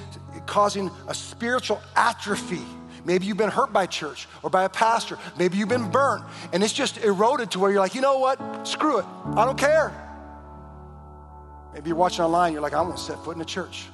causing 0.47 0.91
a 1.07 1.15
spiritual 1.15 1.81
atrophy. 1.95 2.63
Maybe 3.05 3.27
you've 3.27 3.37
been 3.37 3.51
hurt 3.51 3.73
by 3.73 3.87
church 3.87 4.27
or 4.43 4.51
by 4.51 4.65
a 4.65 4.69
pastor. 4.69 5.19
Maybe 5.37 5.59
you've 5.59 5.69
been 5.69 5.91
burnt, 5.91 6.25
and 6.53 6.63
it's 6.63 6.73
just 6.73 6.99
eroded 6.99 7.51
to 7.53 7.59
where 7.59 7.71
you're 7.71 7.81
like, 7.81 7.95
you 7.95 8.01
know 8.01 8.19
what? 8.19 8.67
Screw 8.67 8.99
it. 8.99 9.05
I 9.37 9.45
don't 9.45 9.59
care. 9.59 9.93
Maybe 11.73 11.89
you're 11.89 11.97
watching 11.97 12.25
online, 12.25 12.53
you're 12.53 12.63
like, 12.63 12.75
I 12.75 12.81
won't 12.83 12.99
set 12.99 13.23
foot 13.25 13.37
in 13.37 13.43
a 13.43 13.47
church. 13.47 13.87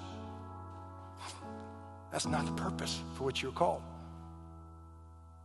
That's 2.11 2.26
not 2.26 2.47
the 2.47 2.53
purpose 2.53 3.01
for 3.14 3.24
which 3.24 3.43
you're 3.43 3.53
called. 3.53 3.83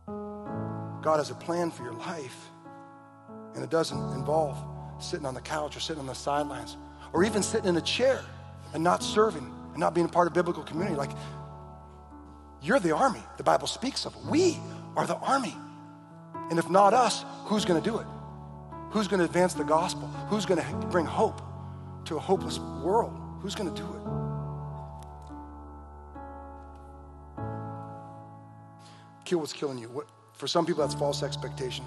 God 0.06 1.18
has 1.18 1.30
a 1.30 1.34
plan 1.34 1.70
for 1.70 1.84
your 1.84 1.92
life. 1.92 2.48
And 3.54 3.62
it 3.62 3.70
doesn't 3.70 4.12
involve 4.14 4.56
sitting 4.98 5.26
on 5.26 5.34
the 5.34 5.40
couch 5.40 5.76
or 5.76 5.80
sitting 5.80 6.00
on 6.00 6.06
the 6.06 6.14
sidelines 6.14 6.76
or 7.12 7.22
even 7.24 7.42
sitting 7.42 7.68
in 7.68 7.76
a 7.76 7.82
chair 7.82 8.20
and 8.72 8.82
not 8.82 9.02
serving 9.02 9.54
and 9.70 9.78
not 9.78 9.94
being 9.94 10.06
a 10.06 10.10
part 10.10 10.26
of 10.26 10.32
biblical 10.32 10.64
community. 10.64 10.96
Like, 10.96 11.10
you're 12.62 12.80
the 12.80 12.96
army 12.96 13.22
the 13.36 13.44
Bible 13.44 13.66
speaks 13.66 14.06
of. 14.06 14.28
We 14.28 14.58
are 14.96 15.06
the 15.06 15.16
army. 15.16 15.54
And 16.50 16.58
if 16.58 16.68
not 16.68 16.94
us, 16.94 17.24
who's 17.44 17.64
going 17.64 17.80
to 17.80 17.90
do 17.90 17.98
it? 17.98 18.06
Who's 18.90 19.06
going 19.06 19.18
to 19.18 19.24
advance 19.24 19.54
the 19.54 19.64
gospel? 19.64 20.08
Who's 20.28 20.46
going 20.46 20.60
to 20.60 20.86
bring 20.86 21.04
hope 21.04 21.40
to 22.04 22.16
a 22.16 22.20
hopeless 22.20 22.58
world? 22.58 23.18
Who's 23.40 23.54
going 23.54 23.72
to 23.72 23.80
do 23.80 23.86
it? 23.86 24.00
Kill 29.24 29.40
what's 29.40 29.52
killing 29.52 29.78
you. 29.78 29.88
What, 29.88 30.06
for 30.32 30.46
some 30.46 30.66
people, 30.66 30.82
that's 30.82 30.94
false 30.94 31.22
expectation. 31.22 31.84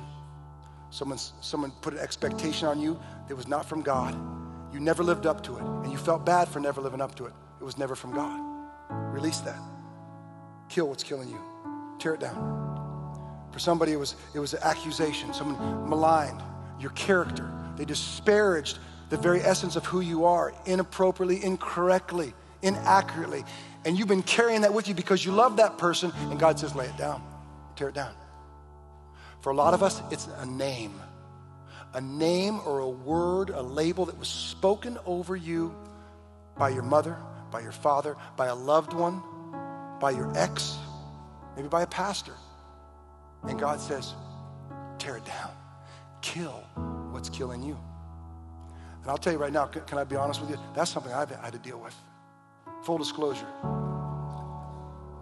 Someone, 0.89 1.17
someone 1.41 1.71
put 1.81 1.93
an 1.93 1.99
expectation 1.99 2.67
on 2.67 2.79
you 2.79 2.99
that 3.27 3.35
was 3.35 3.47
not 3.47 3.65
from 3.65 3.81
God. 3.81 4.15
You 4.73 4.79
never 4.79 5.03
lived 5.03 5.25
up 5.25 5.43
to 5.43 5.57
it, 5.57 5.61
and 5.61 5.91
you 5.91 5.97
felt 5.97 6.25
bad 6.25 6.47
for 6.47 6.59
never 6.59 6.81
living 6.81 7.01
up 7.01 7.15
to 7.15 7.25
it. 7.25 7.33
It 7.59 7.63
was 7.63 7.77
never 7.77 7.95
from 7.95 8.13
God. 8.13 8.39
Release 9.13 9.39
that. 9.39 9.59
Kill 10.69 10.87
what's 10.87 11.03
killing 11.03 11.29
you. 11.29 11.39
Tear 11.99 12.15
it 12.15 12.19
down. 12.19 13.47
For 13.51 13.59
somebody, 13.59 13.93
it 13.93 13.97
was, 13.97 14.15
it 14.33 14.39
was 14.39 14.53
an 14.53 14.59
accusation. 14.63 15.33
Someone 15.33 15.89
maligned 15.89 16.41
your 16.79 16.91
character. 16.91 17.51
They 17.75 17.85
disparaged 17.85 18.79
the 19.09 19.17
very 19.17 19.41
essence 19.41 19.75
of 19.75 19.85
who 19.85 20.01
you 20.01 20.25
are 20.25 20.53
inappropriately, 20.65 21.43
incorrectly, 21.43 22.33
inaccurately. 22.61 23.43
And 23.85 23.97
you've 23.97 24.07
been 24.07 24.23
carrying 24.23 24.61
that 24.61 24.73
with 24.73 24.87
you 24.87 24.93
because 24.93 25.23
you 25.23 25.31
love 25.31 25.57
that 25.57 25.77
person, 25.77 26.11
and 26.29 26.39
God 26.39 26.59
says, 26.59 26.75
lay 26.75 26.85
it 26.85 26.97
down, 26.97 27.21
tear 27.75 27.89
it 27.89 27.95
down. 27.95 28.13
For 29.41 29.51
a 29.51 29.55
lot 29.55 29.73
of 29.73 29.83
us, 29.83 30.01
it's 30.11 30.27
a 30.39 30.45
name. 30.45 30.99
A 31.93 32.01
name 32.01 32.59
or 32.65 32.79
a 32.79 32.89
word, 32.89 33.49
a 33.49 33.61
label 33.61 34.05
that 34.05 34.17
was 34.19 34.27
spoken 34.27 34.97
over 35.05 35.35
you 35.35 35.73
by 36.57 36.69
your 36.69 36.83
mother, 36.83 37.17
by 37.49 37.61
your 37.61 37.71
father, 37.71 38.17
by 38.35 38.47
a 38.47 38.55
loved 38.55 38.91
one, 38.91 39.21
by 40.01 40.11
your 40.11 40.35
ex, 40.37 40.75
maybe 41.55 41.69
by 41.69 41.83
a 41.83 41.87
pastor. 41.87 42.33
And 43.43 43.57
God 43.57 43.79
says, 43.79 44.13
tear 44.99 45.17
it 45.17 45.25
down, 45.25 45.51
kill 46.21 46.63
what's 47.11 47.29
killing 47.29 47.63
you. 47.63 47.77
And 49.07 49.11
I'll 49.13 49.17
tell 49.17 49.31
you 49.31 49.39
right 49.39 49.53
now, 49.53 49.65
can, 49.67 49.83
can 49.83 49.97
I 49.99 50.03
be 50.03 50.17
honest 50.17 50.41
with 50.41 50.49
you? 50.49 50.57
That's 50.75 50.91
something 50.91 51.13
I've 51.13 51.29
had 51.29 51.53
to 51.53 51.59
deal 51.59 51.79
with. 51.79 51.95
Full 52.83 52.97
disclosure. 52.97 53.47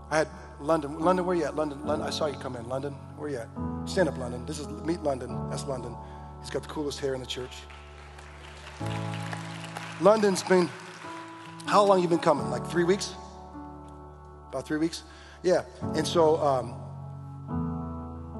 I 0.10 0.18
had 0.18 0.28
London. 0.60 0.98
London, 0.98 1.24
where 1.24 1.36
you 1.36 1.44
at? 1.44 1.56
London, 1.56 1.86
London. 1.86 2.08
I 2.08 2.10
saw 2.10 2.26
you 2.26 2.34
come 2.34 2.56
in. 2.56 2.68
London, 2.68 2.94
where 3.16 3.30
you 3.30 3.38
at? 3.38 3.48
Stand 3.88 4.10
up, 4.10 4.18
London. 4.18 4.44
This 4.48 4.58
is 4.58 4.68
meet 4.68 5.04
London. 5.04 5.52
That's 5.52 5.66
London. 5.66 5.96
He's 6.42 6.50
got 6.50 6.64
the 6.64 6.68
coolest 6.68 7.00
hair 7.00 7.14
in 7.14 7.20
the 7.20 7.28
church. 7.28 7.52
London's 10.02 10.42
been. 10.42 10.68
How 11.68 11.84
long 11.84 12.02
you 12.02 12.08
been 12.08 12.18
coming? 12.18 12.50
Like 12.50 12.66
three 12.66 12.86
weeks? 12.86 13.14
About 14.50 14.66
three 14.66 14.80
weeks? 14.80 15.04
Yeah. 15.44 15.62
And 15.94 16.08
so, 16.08 16.38
um, 16.38 16.74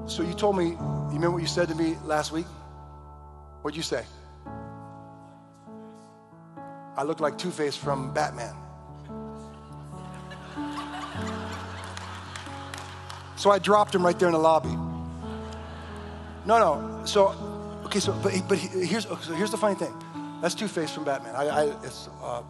so 0.08 0.24
you 0.24 0.34
told 0.34 0.56
me. 0.56 0.70
You 0.70 1.12
remember 1.12 1.30
what 1.30 1.42
you 1.42 1.46
said 1.46 1.68
to 1.68 1.76
me 1.76 1.96
last 2.04 2.32
week? 2.32 2.46
What'd 3.62 3.76
you 3.76 3.84
say? 3.84 4.04
I 6.96 7.02
look 7.02 7.20
like 7.20 7.36
Two 7.36 7.50
Face 7.50 7.76
from 7.76 8.12
Batman. 8.14 8.54
So 13.36 13.50
I 13.50 13.58
dropped 13.58 13.94
him 13.94 14.04
right 14.04 14.18
there 14.18 14.28
in 14.28 14.32
the 14.32 14.38
lobby. 14.38 14.74
No, 16.46 16.58
no. 16.58 17.02
So, 17.04 17.28
okay. 17.84 18.00
So, 18.00 18.12
but 18.22 18.32
but 18.48 18.58
here's 18.58 19.04
so 19.04 19.14
here's 19.34 19.50
the 19.50 19.58
funny 19.58 19.74
thing. 19.74 19.94
That's 20.40 20.54
Two 20.54 20.68
Face 20.68 20.90
from 20.90 21.04
Batman. 21.04 21.34
I, 21.36 21.48
I 21.48 21.64
it's 21.84 22.08
uh, 22.22 22.42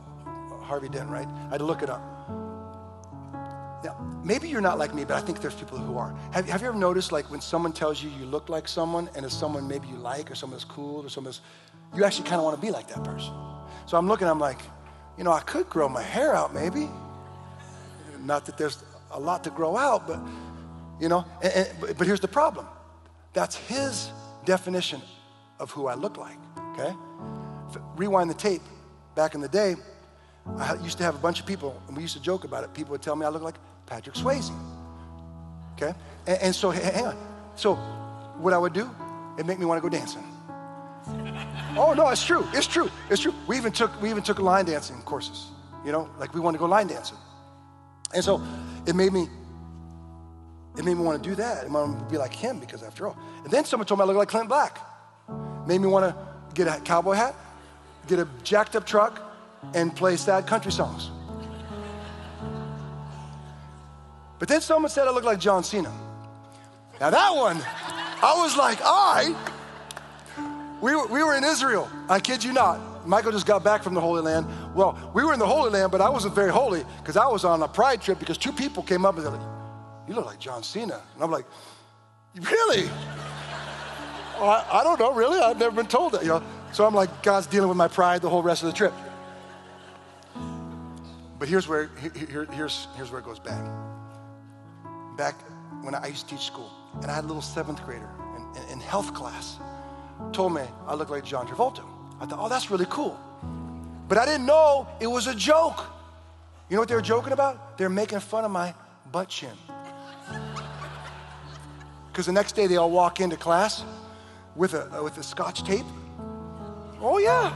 Harvey 0.63 0.89
Dent, 0.89 1.09
right? 1.09 1.27
I 1.27 1.51
had 1.51 1.59
to 1.59 1.65
look 1.65 1.83
it 1.83 1.91
up. 1.91 2.03
Now, 3.85 3.97
maybe 4.25 4.49
you're 4.49 4.61
not 4.61 4.79
like 4.79 4.95
me, 4.95 5.05
but 5.05 5.17
I 5.17 5.21
think 5.21 5.41
there's 5.41 5.55
people 5.55 5.79
who 5.79 5.99
are. 5.99 6.15
Have, 6.33 6.49
have 6.49 6.63
you 6.63 6.69
ever 6.69 6.79
noticed, 6.79 7.13
like, 7.13 7.31
when 7.31 7.41
someone 7.41 7.73
tells 7.73 8.03
you 8.03 8.11
you 8.11 8.25
look 8.25 8.49
like 8.49 8.67
someone, 8.67 9.09
and 9.15 9.25
it's 9.25 9.35
someone 9.35 9.69
maybe 9.69 9.87
you 9.87 9.97
like, 9.97 10.31
or 10.31 10.35
someone 10.35 10.57
that's 10.57 10.65
cool, 10.65 11.05
or 11.05 11.09
someone 11.09 11.31
that's, 11.31 11.41
you 11.95 12.03
actually 12.05 12.25
kind 12.25 12.37
of 12.37 12.45
want 12.45 12.57
to 12.57 12.61
be 12.61 12.73
like 12.73 12.89
that 12.89 13.05
person. 13.05 13.33
So 13.87 13.97
I'm 13.97 14.09
looking, 14.09 14.27
I'm 14.27 14.41
like, 14.41 14.59
you 15.17 15.25
know, 15.25 15.33
I 15.33 15.41
could 15.41 15.69
grow 15.71 15.89
my 15.89 16.03
hair 16.03 16.35
out, 16.35 16.53
maybe. 16.53 16.89
Not 18.21 18.45
that 18.47 18.59
there's 18.59 18.83
a 19.13 19.21
lot 19.21 19.45
to 19.45 19.51
grow 19.51 19.77
out, 19.77 20.07
but 20.07 20.19
you 21.01 21.09
know, 21.09 21.25
and, 21.43 21.53
and, 21.53 21.97
but 21.97 22.07
here's 22.07 22.21
the 22.21 22.29
problem. 22.29 22.67
That's 23.33 23.55
his 23.55 24.11
definition 24.45 25.01
of 25.61 25.71
who 25.71 25.87
I 25.87 25.95
look 25.95 26.17
like, 26.17 26.39
okay? 26.73 26.95
Rewind 27.97 28.31
the 28.31 28.35
tape. 28.35 28.63
Back 29.15 29.35
in 29.35 29.41
the 29.41 29.49
day, 29.49 29.77
I 30.59 30.75
used 30.75 30.99
to 30.99 31.05
have 31.05 31.15
a 31.15 31.19
bunch 31.19 31.41
of 31.41 31.47
people, 31.47 31.81
and 31.89 31.97
we 31.97 32.03
used 32.03 32.17
to 32.17 32.23
joke 32.23 32.45
about 32.45 32.65
it. 32.65 32.75
People 32.75 32.93
would 32.93 33.03
tell 33.03 33.17
me 33.17 33.25
I 33.25 33.29
look 33.29 33.43
like 33.43 33.57
Patrick 33.87 34.15
Swayze, 34.15 34.51
okay? 35.75 35.95
And, 36.27 36.39
and 36.43 36.55
so, 36.55 36.71
hang 36.71 37.07
on. 37.07 37.17
So, 37.57 37.77
what 38.39 38.53
I 38.53 38.59
would 38.59 38.73
do, 38.73 38.91
it 39.39 39.47
make 39.47 39.59
me 39.59 39.65
want 39.65 39.83
to 39.83 39.89
go 39.89 39.95
dancing. 39.95 40.25
Oh 41.77 41.95
no, 41.95 42.09
it's 42.09 42.25
true. 42.25 42.47
It's 42.53 42.67
true. 42.67 42.91
It's 43.11 43.23
true. 43.23 43.35
We 43.47 43.57
even 43.57 43.73
took 43.73 44.01
we 44.01 44.11
even 44.11 44.23
took 44.23 44.39
line 44.39 44.65
dancing 44.65 45.01
courses. 45.03 45.49
You 45.85 45.93
know, 45.93 46.09
like 46.19 46.35
we 46.35 46.41
wanted 46.41 46.59
to 46.59 46.61
go 46.61 46.67
line 46.67 46.89
dancing, 46.89 47.19
and 48.15 48.25
so 48.25 48.43
it 48.87 48.97
made 48.97 49.13
me 49.13 49.29
it 50.77 50.85
made 50.85 50.95
me 50.97 51.03
want 51.03 51.23
to 51.23 51.29
do 51.29 51.35
that. 51.37 51.65
It 51.65 51.71
made 51.71 51.87
me 51.87 51.97
be 52.11 52.19
like 52.19 52.35
him 52.35 52.59
because 52.59 52.83
after 52.83 53.07
all. 53.07 53.17
And 53.45 53.53
then 53.53 53.65
someone 53.65 53.87
told 53.87 54.01
me 54.01 54.05
I 54.05 54.07
look 54.07 54.17
like 54.17 54.29
Clint 54.29 54.49
Black. 54.49 54.79
Made 55.67 55.81
me 55.81 55.89
want 55.89 56.05
to 56.05 56.17
get 56.55 56.69
a 56.69 56.81
cowboy 56.81 57.15
hat, 57.15 57.35
get 58.07 58.19
a 58.19 58.29
jacked 58.43 58.77
up 58.77 58.85
truck, 58.87 59.21
and 59.75 59.95
play 59.95 60.17
sad 60.17 60.47
country 60.47 60.73
songs. 60.73 61.11
But 64.39 64.49
then 64.49 64.61
someone 64.61 64.91
said 64.91 65.09
I 65.09 65.13
look 65.13 65.25
like 65.25 65.41
John 65.41 65.65
Cena. 65.65 65.93
Now 67.01 67.11
that 67.11 67.35
one, 67.35 67.61
I 68.23 68.35
was 68.43 68.57
like, 68.57 68.79
I. 68.83 69.35
We 70.81 70.95
were, 70.95 71.07
we 71.07 71.23
were 71.23 71.35
in 71.35 71.45
Israel. 71.45 71.91
I 72.09 72.21
kid 72.21 72.45
you 72.45 72.53
not. 72.53 73.07
Michael 73.07 73.33
just 73.33 73.47
got 73.47 73.63
back 73.63 73.83
from 73.83 73.95
the 73.95 74.01
Holy 74.01 74.21
Land. 74.21 74.47
Well, 74.75 75.11
we 75.15 75.25
were 75.25 75.33
in 75.33 75.39
the 75.39 75.47
Holy 75.47 75.71
Land, 75.71 75.93
but 75.93 76.01
I 76.01 76.09
wasn't 76.09 76.35
very 76.35 76.51
holy 76.51 76.85
because 76.99 77.17
I 77.17 77.27
was 77.27 77.45
on 77.45 77.63
a 77.63 77.69
pride 77.69 78.03
trip 78.03 78.19
because 78.19 78.37
two 78.37 78.53
people 78.53 78.83
came 78.83 79.07
up 79.07 79.17
and 79.17 79.25
said, 79.25 79.41
you 80.09 80.15
look 80.15 80.27
like 80.27 80.39
John 80.39 80.63
Cena. 80.63 81.01
And 81.15 81.23
I'm 81.23 81.31
like, 81.31 81.47
Really? 82.41 82.89
I, 84.39 84.67
I, 84.71 84.85
don't 84.85 85.01
know, 85.01 85.15
really. 85.15 85.41
I've 85.41 85.59
never 85.59 85.75
been 85.75 85.87
told 85.87 86.13
that, 86.13 86.23
you 86.23 86.29
know. 86.29 86.43
So 86.73 86.87
I'm 86.87 86.95
like, 86.95 87.23
God's 87.23 87.47
dealing 87.47 87.69
with 87.69 87.79
my 87.79 87.89
pride 87.89 88.21
the 88.21 88.29
whole 88.29 88.43
rest 88.43 88.63
of 88.63 88.69
the 88.69 88.75
trip. 88.75 88.93
But 91.39 91.49
here's 91.49 91.67
where, 91.67 91.91
here, 92.15 92.47
here's, 92.51 92.89
here's 92.97 93.11
where 93.11 93.21
it 93.21 93.25
goes 93.25 93.39
back. 93.39 93.65
Back 95.17 95.41
when 95.83 95.95
I 95.95 96.09
used 96.09 96.29
to 96.29 96.35
teach 96.35 96.45
school, 96.45 96.71
and 97.01 97.11
I 97.11 97.15
had 97.15 97.25
a 97.25 97.27
little 97.27 97.43
seventh 97.43 97.83
grader 97.85 98.11
in, 98.37 98.63
in, 98.63 98.73
in 98.73 98.81
health 98.81 99.15
class, 99.15 99.59
told 100.33 100.55
me 100.55 100.63
I 100.87 100.95
look 100.95 101.11
like 101.11 101.25
John 101.25 101.47
Travolta. 101.47 101.85
I 102.21 102.27
thought, 102.27 102.39
oh, 102.41 102.49
that's 102.49 102.71
really 102.71 102.87
cool. 102.89 103.19
But 104.09 104.19
I 104.19 104.25
didn't 104.25 104.47
know 104.47 104.87
it 105.01 105.07
was 105.07 105.27
a 105.27 105.35
joke. 105.35 105.85
You 106.69 106.77
know 106.77 106.83
what 106.83 106.89
they 106.89 106.95
were 106.95 107.03
joking 107.03 107.33
about? 107.33 107.79
They're 107.79 107.89
making 107.89 108.21
fun 108.21 108.45
of 108.45 108.51
my 108.51 108.75
butt 109.13 109.29
chin. 109.29 109.53
Because 112.09 112.27
the 112.27 112.33
next 112.33 112.53
day 112.53 112.67
they 112.67 112.77
all 112.77 112.91
walk 112.91 113.21
into 113.21 113.37
class 113.37 113.85
with 114.55 114.75
a, 114.75 114.99
uh, 114.99 115.03
with 115.03 115.19
a 115.19 115.23
scotch 115.23 115.65
tape. 115.65 115.85
Oh, 117.01 117.19
yeah. 117.19 117.53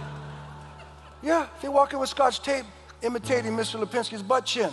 Yeah, 1.22 1.48
they 1.62 1.68
walk 1.68 1.92
in 1.92 1.98
with 1.98 2.08
scotch 2.08 2.42
tape 2.42 2.66
imitating 3.02 3.52
Mr. 3.52 3.82
Lepinski's 3.82 4.22
butt 4.22 4.44
chin. 4.44 4.70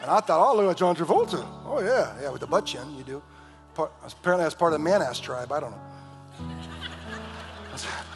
And 0.00 0.10
I 0.10 0.20
thought, 0.20 0.48
oh, 0.48 0.56
look 0.56 0.70
at 0.70 0.76
John 0.76 0.94
Travolta. 0.94 1.44
Oh, 1.64 1.80
yeah, 1.80 2.14
yeah, 2.22 2.30
with 2.30 2.40
the 2.40 2.46
butt 2.46 2.66
chin, 2.66 2.94
you 2.96 3.02
do. 3.02 3.22
Part, 3.74 3.90
apparently, 4.06 4.44
that's 4.44 4.54
part 4.54 4.72
of 4.72 4.78
the 4.78 4.84
man-ass 4.84 5.18
tribe. 5.18 5.50
I 5.50 5.60
don't 5.60 5.72
know. 5.72 5.80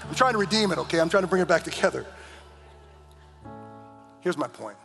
I'm 0.08 0.14
trying 0.14 0.32
to 0.32 0.38
redeem 0.38 0.72
it, 0.72 0.78
okay? 0.78 1.00
I'm 1.00 1.08
trying 1.08 1.24
to 1.24 1.28
bring 1.28 1.42
it 1.42 1.48
back 1.48 1.62
together. 1.64 2.06
Here's 4.20 4.36
my 4.36 4.48
point. 4.48 4.76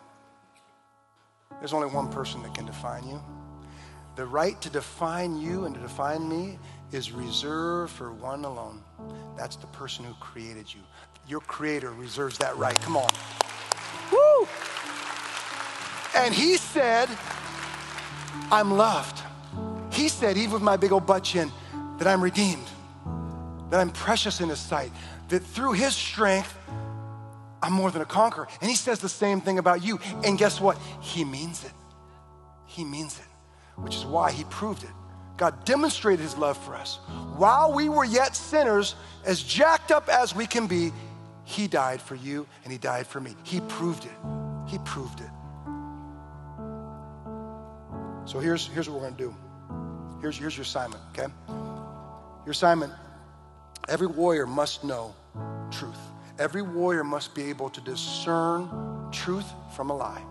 There's 1.59 1.73
only 1.73 1.87
one 1.87 2.11
person 2.11 2.41
that 2.43 2.53
can 2.53 2.65
define 2.65 3.07
you. 3.07 3.21
The 4.15 4.25
right 4.25 4.59
to 4.61 4.69
define 4.69 5.39
you 5.39 5.65
and 5.65 5.73
to 5.73 5.81
define 5.81 6.27
me 6.29 6.59
is 6.91 7.11
reserved 7.11 7.91
for 7.93 8.11
one 8.11 8.45
alone. 8.45 8.83
That's 9.35 9.55
the 9.55 9.67
person 9.67 10.05
who 10.05 10.13
created 10.15 10.71
you. 10.71 10.81
Your 11.27 11.39
creator 11.41 11.91
reserves 11.91 12.37
that 12.37 12.55
right. 12.57 12.79
Come 12.81 12.97
on. 12.97 13.09
Woo! 14.11 14.47
And 16.15 16.33
he 16.33 16.57
said, 16.57 17.09
I'm 18.51 18.71
loved. 18.71 19.21
He 19.91 20.09
said, 20.09 20.37
even 20.37 20.53
with 20.53 20.61
my 20.61 20.77
big 20.77 20.91
old 20.91 21.05
butt 21.05 21.23
chin, 21.23 21.51
that 21.97 22.07
I'm 22.07 22.21
redeemed, 22.21 22.67
that 23.73 23.79
I'm 23.79 23.89
precious 23.89 24.39
in 24.39 24.49
his 24.49 24.59
sight, 24.59 24.91
that 25.29 25.39
through 25.39 25.71
his 25.71 25.95
strength, 25.95 26.55
I'm 27.59 27.73
more 27.73 27.89
than 27.89 28.03
a 28.03 28.05
conqueror. 28.05 28.47
And 28.61 28.69
he 28.69 28.75
says 28.75 28.99
the 28.99 29.09
same 29.09 29.41
thing 29.41 29.57
about 29.57 29.83
you. 29.83 29.99
And 30.23 30.37
guess 30.37 30.61
what? 30.61 30.77
He 31.01 31.25
means 31.25 31.63
it. 31.63 31.71
He 32.67 32.83
means 32.83 33.17
it, 33.17 33.25
which 33.81 33.95
is 33.95 34.05
why 34.05 34.31
he 34.31 34.43
proved 34.43 34.83
it. 34.83 34.91
God 35.37 35.65
demonstrated 35.65 36.19
his 36.19 36.37
love 36.37 36.55
for 36.55 36.75
us. 36.75 36.99
While 37.35 37.73
we 37.73 37.89
were 37.89 38.05
yet 38.05 38.35
sinners, 38.35 38.93
as 39.25 39.41
jacked 39.41 39.91
up 39.91 40.07
as 40.07 40.35
we 40.35 40.45
can 40.45 40.67
be, 40.67 40.91
he 41.43 41.67
died 41.67 41.99
for 41.99 42.13
you 42.13 42.45
and 42.63 42.71
he 42.71 42.77
died 42.77 43.07
for 43.07 43.19
me. 43.19 43.35
He 43.41 43.59
proved 43.61 44.05
it. 44.05 44.11
He 44.67 44.77
proved 44.85 45.19
it. 45.19 45.31
So 48.29 48.37
here's, 48.39 48.67
here's 48.67 48.87
what 48.87 49.01
we're 49.01 49.09
going 49.09 49.17
to 49.17 49.23
do. 49.23 49.35
Here's, 50.21 50.37
here's 50.37 50.55
your 50.55 50.61
assignment, 50.61 51.01
okay? 51.17 51.33
Your 52.45 52.51
assignment 52.51 52.93
every 53.89 54.07
warrior 54.07 54.45
must 54.45 54.83
know 54.83 55.13
truth. 55.71 55.97
Every 56.39 56.61
warrior 56.61 57.03
must 57.03 57.35
be 57.35 57.43
able 57.43 57.69
to 57.69 57.81
discern 57.81 58.69
truth 59.11 59.45
from 59.75 59.89
a 59.89 59.95
lie. 59.95 60.23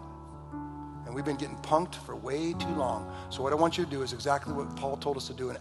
And 1.06 1.14
we've 1.14 1.24
been 1.24 1.36
getting 1.36 1.56
punked 1.58 1.94
for 1.94 2.16
way 2.16 2.54
too 2.54 2.74
long. 2.74 3.12
So, 3.30 3.42
what 3.42 3.52
I 3.52 3.56
want 3.56 3.78
you 3.78 3.84
to 3.84 3.90
do 3.90 4.02
is 4.02 4.12
exactly 4.12 4.52
what 4.52 4.74
Paul 4.76 4.96
told 4.96 5.16
us 5.16 5.26
to 5.28 5.34
do 5.34 5.50
in, 5.50 5.58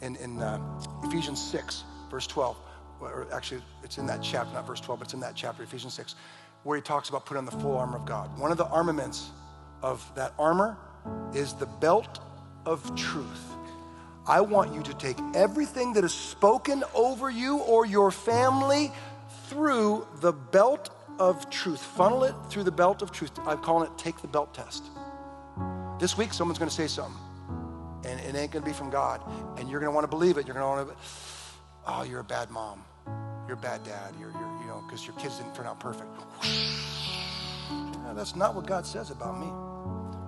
in, 0.00 0.16
in 0.16 0.40
uh, 0.40 0.60
Ephesians 1.02 1.42
6, 1.42 1.84
verse 2.10 2.26
12. 2.26 2.56
Or 3.00 3.26
actually, 3.32 3.60
it's 3.82 3.98
in 3.98 4.06
that 4.06 4.22
chapter, 4.22 4.54
not 4.54 4.66
verse 4.66 4.80
12, 4.80 5.00
but 5.00 5.06
it's 5.06 5.14
in 5.14 5.20
that 5.20 5.34
chapter, 5.34 5.62
Ephesians 5.62 5.94
6, 5.94 6.14
where 6.62 6.76
he 6.76 6.82
talks 6.82 7.08
about 7.08 7.26
putting 7.26 7.38
on 7.38 7.44
the 7.44 7.60
full 7.62 7.76
armor 7.76 7.96
of 7.96 8.06
God. 8.06 8.38
One 8.38 8.50
of 8.50 8.56
the 8.56 8.66
armaments 8.66 9.30
of 9.82 10.10
that 10.14 10.32
armor 10.38 10.78
is 11.34 11.52
the 11.54 11.66
belt 11.66 12.20
of 12.64 12.94
truth. 12.96 13.53
I 14.26 14.40
want 14.40 14.74
you 14.74 14.82
to 14.82 14.94
take 14.94 15.18
everything 15.34 15.92
that 15.94 16.04
is 16.04 16.14
spoken 16.14 16.82
over 16.94 17.30
you 17.30 17.58
or 17.58 17.84
your 17.84 18.10
family 18.10 18.90
through 19.48 20.06
the 20.20 20.32
belt 20.32 20.90
of 21.18 21.50
truth. 21.50 21.80
Funnel 21.80 22.24
it 22.24 22.34
through 22.48 22.64
the 22.64 22.72
belt 22.72 23.02
of 23.02 23.12
truth. 23.12 23.32
I'm 23.46 23.58
calling 23.58 23.90
it 23.90 23.98
take 23.98 24.20
the 24.22 24.28
belt 24.28 24.54
test. 24.54 24.84
This 26.00 26.16
week, 26.16 26.32
someone's 26.32 26.58
going 26.58 26.70
to 26.70 26.74
say 26.74 26.86
something, 26.86 27.20
and 28.04 28.18
it 28.20 28.34
ain't 28.34 28.50
going 28.50 28.64
to 28.64 28.68
be 28.68 28.72
from 28.72 28.90
God. 28.90 29.20
And 29.58 29.68
you're 29.68 29.80
going 29.80 29.90
to 29.90 29.94
want 29.94 30.04
to 30.04 30.08
believe 30.08 30.38
it. 30.38 30.46
You're 30.46 30.54
going 30.54 30.64
to 30.64 30.84
want 30.84 30.88
to, 30.88 30.96
oh, 31.86 32.02
you're 32.02 32.20
a 32.20 32.24
bad 32.24 32.50
mom. 32.50 32.82
You're 33.46 33.56
a 33.56 33.60
bad 33.60 33.84
dad. 33.84 34.14
You're, 34.18 34.30
you're 34.30 34.54
you 34.60 34.66
know, 34.66 34.82
because 34.86 35.06
your 35.06 35.14
kids 35.16 35.36
didn't 35.36 35.54
turn 35.54 35.66
out 35.66 35.78
perfect. 35.78 36.08
No, 37.70 38.14
that's 38.14 38.34
not 38.34 38.54
what 38.54 38.66
God 38.66 38.86
says 38.86 39.10
about 39.10 39.38
me, 39.38 39.48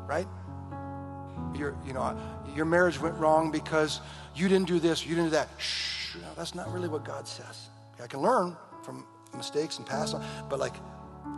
right? 0.06 0.26
You're, 1.58 1.74
you 1.86 1.94
know, 1.94 2.16
your 2.56 2.66
marriage 2.66 3.00
went 3.00 3.14
wrong 3.16 3.50
because 3.50 4.00
you 4.34 4.48
didn't 4.48 4.66
do 4.66 4.78
this, 4.78 5.04
you 5.04 5.14
didn't 5.14 5.26
do 5.26 5.30
that. 5.30 5.48
Shh, 5.58 6.16
no, 6.16 6.28
that's 6.36 6.54
not 6.54 6.72
really 6.72 6.88
what 6.88 7.04
God 7.04 7.28
says. 7.28 7.68
I 8.02 8.06
can 8.06 8.20
learn 8.20 8.56
from 8.82 9.04
mistakes 9.36 9.78
and 9.78 9.86
pass 9.86 10.14
on, 10.14 10.24
but 10.48 10.58
like, 10.58 10.76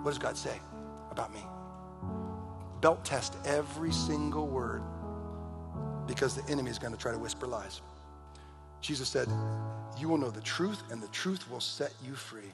what 0.03 0.11
does 0.11 0.19
God 0.19 0.37
say 0.37 0.59
about 1.11 1.33
me? 1.33 1.41
Belt 2.81 3.05
test 3.05 3.37
every 3.45 3.93
single 3.93 4.47
word 4.47 4.83
because 6.07 6.35
the 6.35 6.51
enemy 6.51 6.71
is 6.71 6.79
going 6.79 6.93
to 6.93 6.99
try 6.99 7.12
to 7.12 7.19
whisper 7.19 7.47
lies. 7.47 7.81
Jesus 8.81 9.09
said, 9.09 9.29
You 9.99 10.09
will 10.09 10.19
know 10.19 10.31
the 10.31 10.41
truth, 10.41 10.83
and 10.91 11.03
the 11.03 11.09
truth 11.09 11.51
will 11.51 11.61
set 11.61 11.93
you 12.05 12.14
free. 12.14 12.53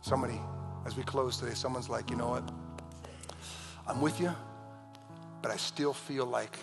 Somebody, 0.00 0.40
as 0.86 0.96
we 0.96 1.02
close 1.02 1.36
today, 1.38 1.54
someone's 1.54 1.88
like, 1.88 2.10
You 2.10 2.16
know 2.16 2.28
what? 2.28 2.50
I'm 3.86 4.00
with 4.00 4.20
you, 4.20 4.34
but 5.42 5.50
I 5.50 5.56
still 5.56 5.92
feel 5.92 6.26
like 6.26 6.58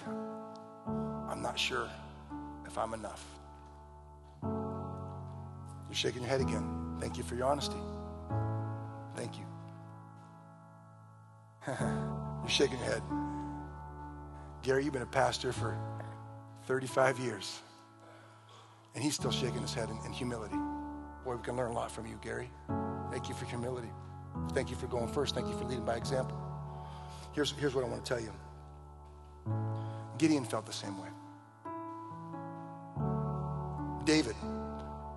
I'm 1.30 1.42
not 1.42 1.58
sure 1.58 1.90
if 2.66 2.78
I'm 2.78 2.94
enough. 2.94 3.24
You're 4.44 5.94
shaking 5.94 6.22
your 6.22 6.30
head 6.30 6.42
again. 6.42 6.98
Thank 7.00 7.18
you 7.18 7.24
for 7.24 7.36
your 7.36 7.48
honesty. 7.48 7.78
Thank 9.16 9.38
you. 9.38 9.46
You're 12.46 12.50
shaking 12.50 12.78
your 12.78 12.88
head. 12.88 13.02
Gary, 14.62 14.84
you've 14.84 14.94
been 14.94 15.02
a 15.02 15.08
pastor 15.08 15.52
for 15.52 15.78
35 16.68 17.20
years, 17.20 17.60
and 18.94 19.04
he's 19.04 19.16
still 19.16 19.32
shaking 19.32 19.62
his 19.62 19.74
head 19.74 19.90
in, 19.90 19.98
in 20.06 20.12
humility. 20.12 20.56
Boy, 21.24 21.36
we 21.36 21.44
can 21.44 21.56
learn 21.56 21.72
a 21.72 21.74
lot 21.74 21.92
from 21.92 22.06
you, 22.06 22.20
Gary. 22.22 22.50
Thank 23.12 23.30
you 23.30 23.36
for 23.36 23.46
humility. 23.46 23.90
Thank 24.54 24.70
you 24.70 24.76
for 24.76 24.88
going 24.88 25.08
first. 25.08 25.34
Thank 25.34 25.48
you 25.48 25.58
for 25.58 25.64
leading 25.64 25.86
by 25.86 25.96
example. 25.96 26.38
Here's, 27.34 27.52
here's 27.54 27.74
what 27.74 27.84
I 27.84 27.88
want 27.88 28.04
to 28.04 28.10
tell 28.14 28.22
you 28.22 28.32
Gideon 30.18 30.46
felt 30.46 30.66
the 30.66 30.74
same 30.74 30.98
way. 31.02 31.10
David, 34.06 34.36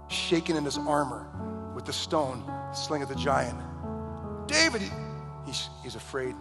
shaken 0.09 0.57
in 0.57 0.65
his 0.65 0.79
armor 0.79 1.27
with 1.75 1.85
the 1.85 1.93
stone, 1.93 2.43
sling 2.73 3.03
of 3.03 3.09
the 3.09 3.15
giant. 3.15 3.59
David, 4.47 4.83
he, 4.83 4.91
he's, 5.47 5.69
he's 5.83 5.95
afraid. 5.95 6.35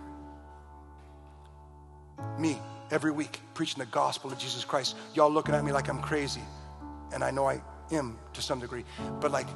Me, 2.40 2.58
every 2.90 3.12
week, 3.12 3.42
preaching 3.54 3.80
the 3.80 3.86
gospel 3.88 4.32
of 4.32 4.38
Jesus 4.38 4.64
Christ. 4.64 4.96
Y'all 5.14 5.30
looking 5.30 5.54
at 5.54 5.64
me 5.64 5.72
like 5.72 5.90
I'm 5.90 6.02
crazy. 6.02 6.42
And 7.14 7.24
I 7.24 7.32
know 7.32 7.48
I 7.48 7.62
am 7.92 8.18
to 8.34 8.42
some 8.42 8.60
degree. 8.60 8.86
But 9.20 9.32
like, 9.32 9.48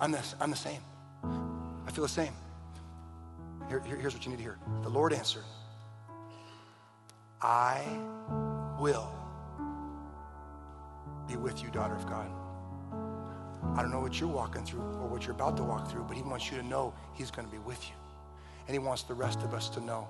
I'm 0.00 0.12
the, 0.12 0.24
I'm 0.40 0.50
the 0.50 0.56
same. 0.56 0.80
I 1.24 1.90
feel 1.90 2.02
the 2.02 2.08
same. 2.08 2.32
Here, 3.68 3.80
here, 3.80 3.96
here's 3.96 4.14
what 4.14 4.24
you 4.24 4.30
need 4.30 4.38
to 4.38 4.42
hear. 4.42 4.58
The 4.82 4.88
Lord 4.88 5.12
answered, 5.12 5.44
I 7.42 7.82
will 8.78 9.10
be 11.26 11.36
with 11.36 11.62
you, 11.62 11.70
daughter 11.70 11.94
of 11.94 12.06
God. 12.06 12.30
I 13.76 13.82
don't 13.82 13.90
know 13.90 14.00
what 14.00 14.20
you're 14.20 14.28
walking 14.28 14.64
through 14.64 14.80
or 14.80 15.08
what 15.08 15.22
you're 15.22 15.34
about 15.34 15.56
to 15.56 15.62
walk 15.64 15.90
through, 15.90 16.04
but 16.04 16.16
He 16.16 16.22
wants 16.22 16.50
you 16.50 16.58
to 16.58 16.62
know 16.62 16.94
He's 17.14 17.30
going 17.30 17.46
to 17.46 17.52
be 17.52 17.58
with 17.58 17.82
you. 17.88 17.94
And 18.68 18.74
He 18.74 18.78
wants 18.78 19.02
the 19.02 19.14
rest 19.14 19.42
of 19.42 19.54
us 19.54 19.68
to 19.70 19.80
know 19.80 20.06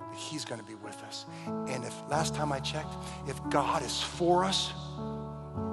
that 0.00 0.16
He's 0.16 0.44
going 0.44 0.60
to 0.60 0.66
be 0.66 0.74
with 0.74 1.00
us. 1.04 1.26
And 1.46 1.84
if 1.84 1.94
last 2.08 2.34
time 2.34 2.52
I 2.52 2.58
checked, 2.58 2.94
if 3.28 3.40
God 3.48 3.82
is 3.82 4.02
for 4.02 4.44
us, 4.44 4.72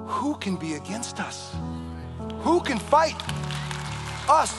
who 0.05 0.35
can 0.35 0.57
be 0.57 0.73
against 0.75 1.19
us? 1.19 1.55
Who 2.41 2.61
can 2.61 2.77
fight 2.77 3.15
us 4.27 4.55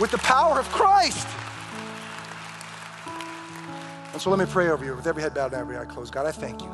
with 0.00 0.10
the 0.10 0.18
power 0.18 0.58
of 0.58 0.68
Christ? 0.70 1.28
So 4.22 4.30
let 4.30 4.38
me 4.38 4.46
pray 4.46 4.68
over 4.68 4.84
you 4.84 4.94
with 4.94 5.08
every 5.08 5.20
head 5.20 5.34
bowed 5.34 5.52
and 5.52 5.60
every 5.60 5.76
eye 5.76 5.84
closed. 5.84 6.14
God, 6.14 6.26
I 6.26 6.30
thank 6.30 6.62
you. 6.62 6.72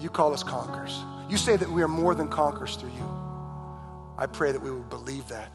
You 0.00 0.08
call 0.08 0.32
us 0.32 0.42
conquerors. 0.42 1.04
You 1.28 1.36
say 1.36 1.58
that 1.58 1.70
we 1.70 1.82
are 1.82 1.88
more 1.88 2.14
than 2.14 2.28
conquerors 2.28 2.76
through 2.76 2.92
you. 2.92 3.06
I 4.16 4.24
pray 4.24 4.50
that 4.50 4.62
we 4.62 4.70
would 4.70 4.88
believe 4.88 5.28
that. 5.28 5.52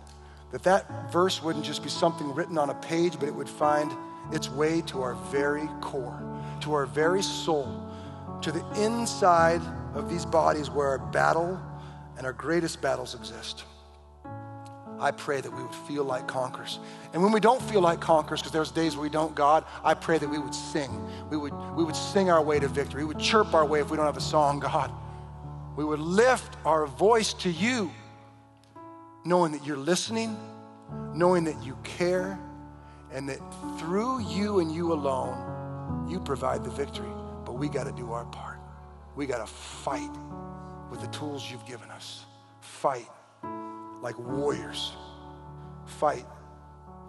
That 0.51 0.62
that 0.62 1.12
verse 1.12 1.41
wouldn't 1.41 1.66
just 1.66 1.82
be 1.82 1.89
something 1.89 2.32
written 2.36 2.59
on 2.59 2.70
a 2.70 2.76
page, 2.76 3.20
but 3.20 3.28
it 3.28 3.34
would 3.34 3.49
find 3.49 3.91
its 4.32 4.51
way 4.51 4.82
to 4.82 5.01
our 5.01 5.16
very 5.32 5.68
core, 5.82 6.22
to 6.59 6.74
our 6.74 6.86
very 6.86 7.24
soul, 7.24 7.84
to 8.43 8.51
the 8.51 8.64
inside 8.84 9.64
of 9.95 10.12
these 10.12 10.28
bodies 10.28 10.70
where 10.70 10.89
our 10.89 10.99
battle 10.99 11.59
and 12.18 12.26
our 12.28 12.34
greatest 12.34 12.84
battles 12.84 13.16
exist. 13.16 13.64
I 15.02 15.10
pray 15.10 15.41
that 15.41 15.52
we 15.52 15.64
would 15.64 15.74
feel 15.74 16.04
like 16.04 16.28
conquerors. 16.28 16.78
And 17.12 17.24
when 17.24 17.32
we 17.32 17.39
don't 17.39 17.62
feel 17.64 17.82
like 17.82 17.99
conquerors, 17.99 18.39
because 18.39 18.52
there's 18.52 18.70
days 18.70 18.95
where 18.95 19.02
we 19.02 19.10
don't, 19.10 19.34
God, 19.34 19.66
I 19.84 19.95
pray 19.95 20.20
that 20.20 20.30
we 20.30 20.38
would 20.38 20.54
sing. 20.54 20.91
We 21.32 21.38
would, 21.38 21.54
we 21.76 21.84
would 21.84 21.95
sing 21.95 22.30
our 22.30 22.41
way 22.41 22.60
to 22.60 22.68
victory. 22.68 23.04
We 23.04 23.08
would 23.08 23.20
chirp 23.20 23.56
our 23.56 23.66
way 23.66 23.82
if 23.82 23.89
we 23.89 23.97
don't 23.97 24.06
have 24.06 24.16
a 24.16 24.22
song, 24.22 24.60
God. 24.60 24.91
We 25.76 25.84
would 25.84 25.99
lift 25.99 26.56
our 26.66 26.86
voice 26.86 27.34
to 27.34 27.49
you, 27.49 27.89
knowing 29.26 29.54
that 29.54 29.66
you're 29.66 29.76
listening, 29.76 30.38
knowing 31.16 31.45
that 31.45 31.64
you 31.64 31.76
care, 31.84 32.39
and 33.12 33.28
that 33.28 33.39
through 33.80 34.22
you 34.22 34.60
and 34.60 34.72
you 34.72 34.93
alone, 34.93 36.08
you 36.08 36.20
provide 36.20 36.64
the 36.64 36.70
victory. 36.70 37.10
But 37.43 37.54
we 37.54 37.70
got 37.70 37.86
to 37.86 37.91
do 37.91 38.12
our 38.12 38.26
part. 38.26 38.60
We 39.16 39.26
got 39.26 39.39
to 39.39 39.52
fight 39.52 40.12
with 40.91 41.02
the 41.02 41.08
tools 41.08 41.49
you've 41.49 41.66
given 41.66 41.89
us. 41.89 42.26
Fight 42.60 43.08
like 44.02 44.18
warriors. 44.20 44.93
Fight 45.86 46.26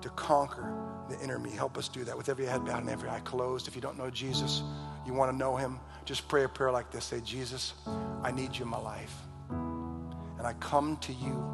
to 0.01 0.09
conquer 0.11 0.75
the 1.09 1.19
enemy. 1.23 1.51
Help 1.51 1.79
us 1.79 1.89
do 1.89 2.05
that 2.05 2.17
with 2.17 2.29
every 2.29 2.47
head 2.47 2.65
bowed 2.65 2.81
and 2.81 2.91
every 2.91 3.09
eye 3.09 3.21
closed. 3.21 3.69
If 3.69 3.75
you 3.75 3.81
don't 3.81 3.99
know 3.99 4.11
Jesus, 4.11 4.63
you 5.07 5.15
want 5.15 5.31
to 5.31 5.37
know 5.37 5.57
him, 5.57 5.79
just 6.05 6.29
pray 6.29 6.45
a 6.45 6.49
prayer 6.49 6.71
like 6.71 6.91
this. 6.91 7.05
Say, 7.05 7.21
Jesus, 7.21 7.75
I 8.23 8.31
need 8.33 8.57
you 8.57 8.65
in 8.65 8.69
my 8.69 8.81
life. 8.81 9.15
And 9.51 10.47
I 10.47 10.55
come 10.55 10.97
to 10.99 11.13
you 11.13 11.45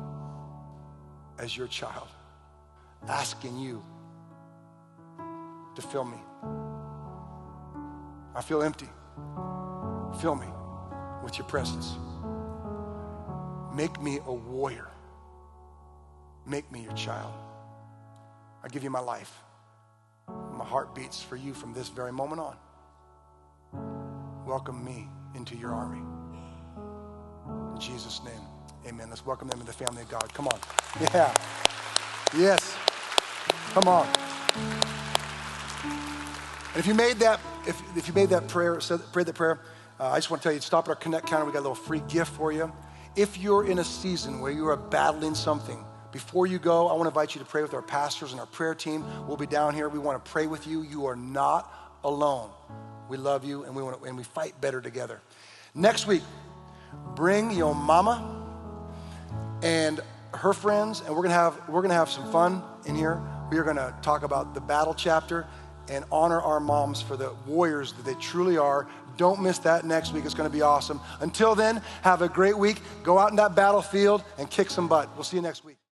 as 1.39 1.57
your 1.57 1.66
child. 1.68 2.09
asking 3.07 3.57
you 3.59 3.82
to 5.76 5.82
fill 5.82 6.05
me. 6.05 6.18
I 8.34 8.43
feel 8.43 8.62
empty. 8.62 8.89
Fill 10.20 10.34
me 10.34 10.47
with 11.22 11.39
your 11.39 11.47
presence. 11.47 11.97
Make 13.74 14.01
me 14.03 14.18
a 14.26 14.32
warrior. 14.32 14.89
Make 16.49 16.72
me 16.72 16.80
your 16.80 16.94
child. 16.94 17.32
I 18.64 18.68
give 18.68 18.82
you 18.82 18.88
my 18.88 19.01
life. 19.01 19.42
My 20.28 20.64
heart 20.64 20.94
beats 20.94 21.22
for 21.22 21.36
you 21.36 21.53
from 21.53 21.74
this 21.74 21.90
very 21.90 22.12
moment 22.12 22.40
on. 22.40 22.57
Welcome 24.46 24.82
me 24.82 25.09
into 25.34 25.55
your 25.57 25.72
army. 25.72 26.03
In 27.74 27.78
Jesus' 27.78 28.22
name, 28.24 28.40
amen. 28.86 29.11
Let's 29.11 29.26
welcome 29.26 29.49
them 29.49 29.61
into 29.61 29.70
the 29.70 29.84
family 29.84 30.03
of 30.03 30.09
God. 30.09 30.32
Come 30.32 30.49
on. 30.49 30.59
Yeah. 31.01 31.34
Yes. 32.36 32.74
Come 33.74 33.86
on. 33.88 34.09
And 36.72 36.76
if 36.76 36.86
you 36.86 36.94
made 36.94 37.18
that, 37.18 37.40
if, 37.66 37.80
if 37.94 38.09
you 38.09 38.14
made 38.14 38.30
that 38.30 38.49
prayer, 38.49 38.80
said, 38.80 39.01
prayed 39.12 39.26
that 39.26 39.34
prayer, 39.34 39.61
uh, 40.01 40.09
I 40.09 40.16
just 40.16 40.30
want 40.30 40.42
to 40.42 40.49
tell 40.49 40.55
you, 40.55 40.61
stop 40.61 40.86
at 40.86 40.90
our 40.90 40.96
Connect 40.96 41.26
counter. 41.26 41.44
We 41.44 41.53
got 41.53 41.61
a 41.61 41.68
little 41.68 41.74
free 41.74 42.03
gift 42.09 42.32
for 42.32 42.53
you. 42.53 42.72
If 43.16 43.36
you're 43.36 43.66
in 43.66 43.80
a 43.80 43.84
season 43.84 44.40
where 44.40 44.53
you 44.53 44.66
are 44.68 44.76
battling 44.76 45.34
something, 45.34 45.84
before 46.12 46.46
you 46.46 46.59
go, 46.59 46.88
I 46.88 46.92
want 46.92 47.02
to 47.02 47.09
invite 47.09 47.34
you 47.34 47.40
to 47.40 47.46
pray 47.46 47.62
with 47.62 47.74
our 47.74 47.82
pastors 47.82 48.32
and 48.32 48.40
our 48.40 48.46
prayer 48.46 48.74
team. 48.74 49.04
We'll 49.26 49.36
be 49.36 49.46
down 49.46 49.74
here. 49.74 49.88
We 49.88 49.98
want 49.98 50.24
to 50.24 50.30
pray 50.30 50.46
with 50.46 50.66
you. 50.66 50.82
You 50.82 51.06
are 51.06 51.16
not 51.16 51.72
alone. 52.02 52.50
We 53.09 53.16
love 53.16 53.44
you 53.44 53.64
and 53.64 53.74
we 53.74 53.82
want 53.82 54.00
to, 54.00 54.04
and 54.04 54.16
we 54.16 54.24
fight 54.24 54.59
better 54.61 54.80
together. 54.80 55.20
Next 55.74 56.06
week, 56.06 56.22
bring 57.14 57.50
your 57.50 57.74
mama 57.74 58.46
and 59.62 60.00
her 60.34 60.52
friends, 60.52 61.02
and 61.04 61.14
we're 61.14 61.22
gonna 61.22 61.34
have 61.34 61.68
we're 61.68 61.82
gonna 61.82 61.94
have 61.94 62.11
some 62.11 62.30
fun 62.30 62.62
in 62.86 62.94
here. 62.94 63.20
We 63.50 63.59
are 63.59 63.64
gonna 63.64 63.96
talk 64.02 64.22
about 64.22 64.54
the 64.54 64.61
battle 64.61 64.94
chapter 64.94 65.46
and 65.88 66.04
honor 66.12 66.40
our 66.40 66.61
moms 66.61 67.00
for 67.00 67.16
the 67.16 67.32
warriors 67.46 67.92
that 67.94 68.04
they 68.04 68.14
truly 68.14 68.59
are. 68.59 68.86
Don't 69.16 69.42
miss 69.42 69.59
that 69.61 69.84
next 69.84 70.12
week. 70.12 70.24
It's 70.24 70.34
gonna 70.34 70.50
be 70.50 70.62
awesome. 70.62 71.00
Until 71.20 71.54
then, 71.54 71.82
have 72.02 72.22
a 72.22 72.28
great 72.28 72.56
week. 72.56 72.80
Go 73.02 73.18
out 73.18 73.30
in 73.30 73.36
that 73.36 73.54
battlefield 73.54 74.22
and 74.36 74.50
kick 74.50 74.70
some 74.70 74.86
butt. 74.86 75.09
We'll 75.14 75.24
see 75.24 75.36
you 75.36 75.42
next 75.42 75.64
week. 75.64 75.77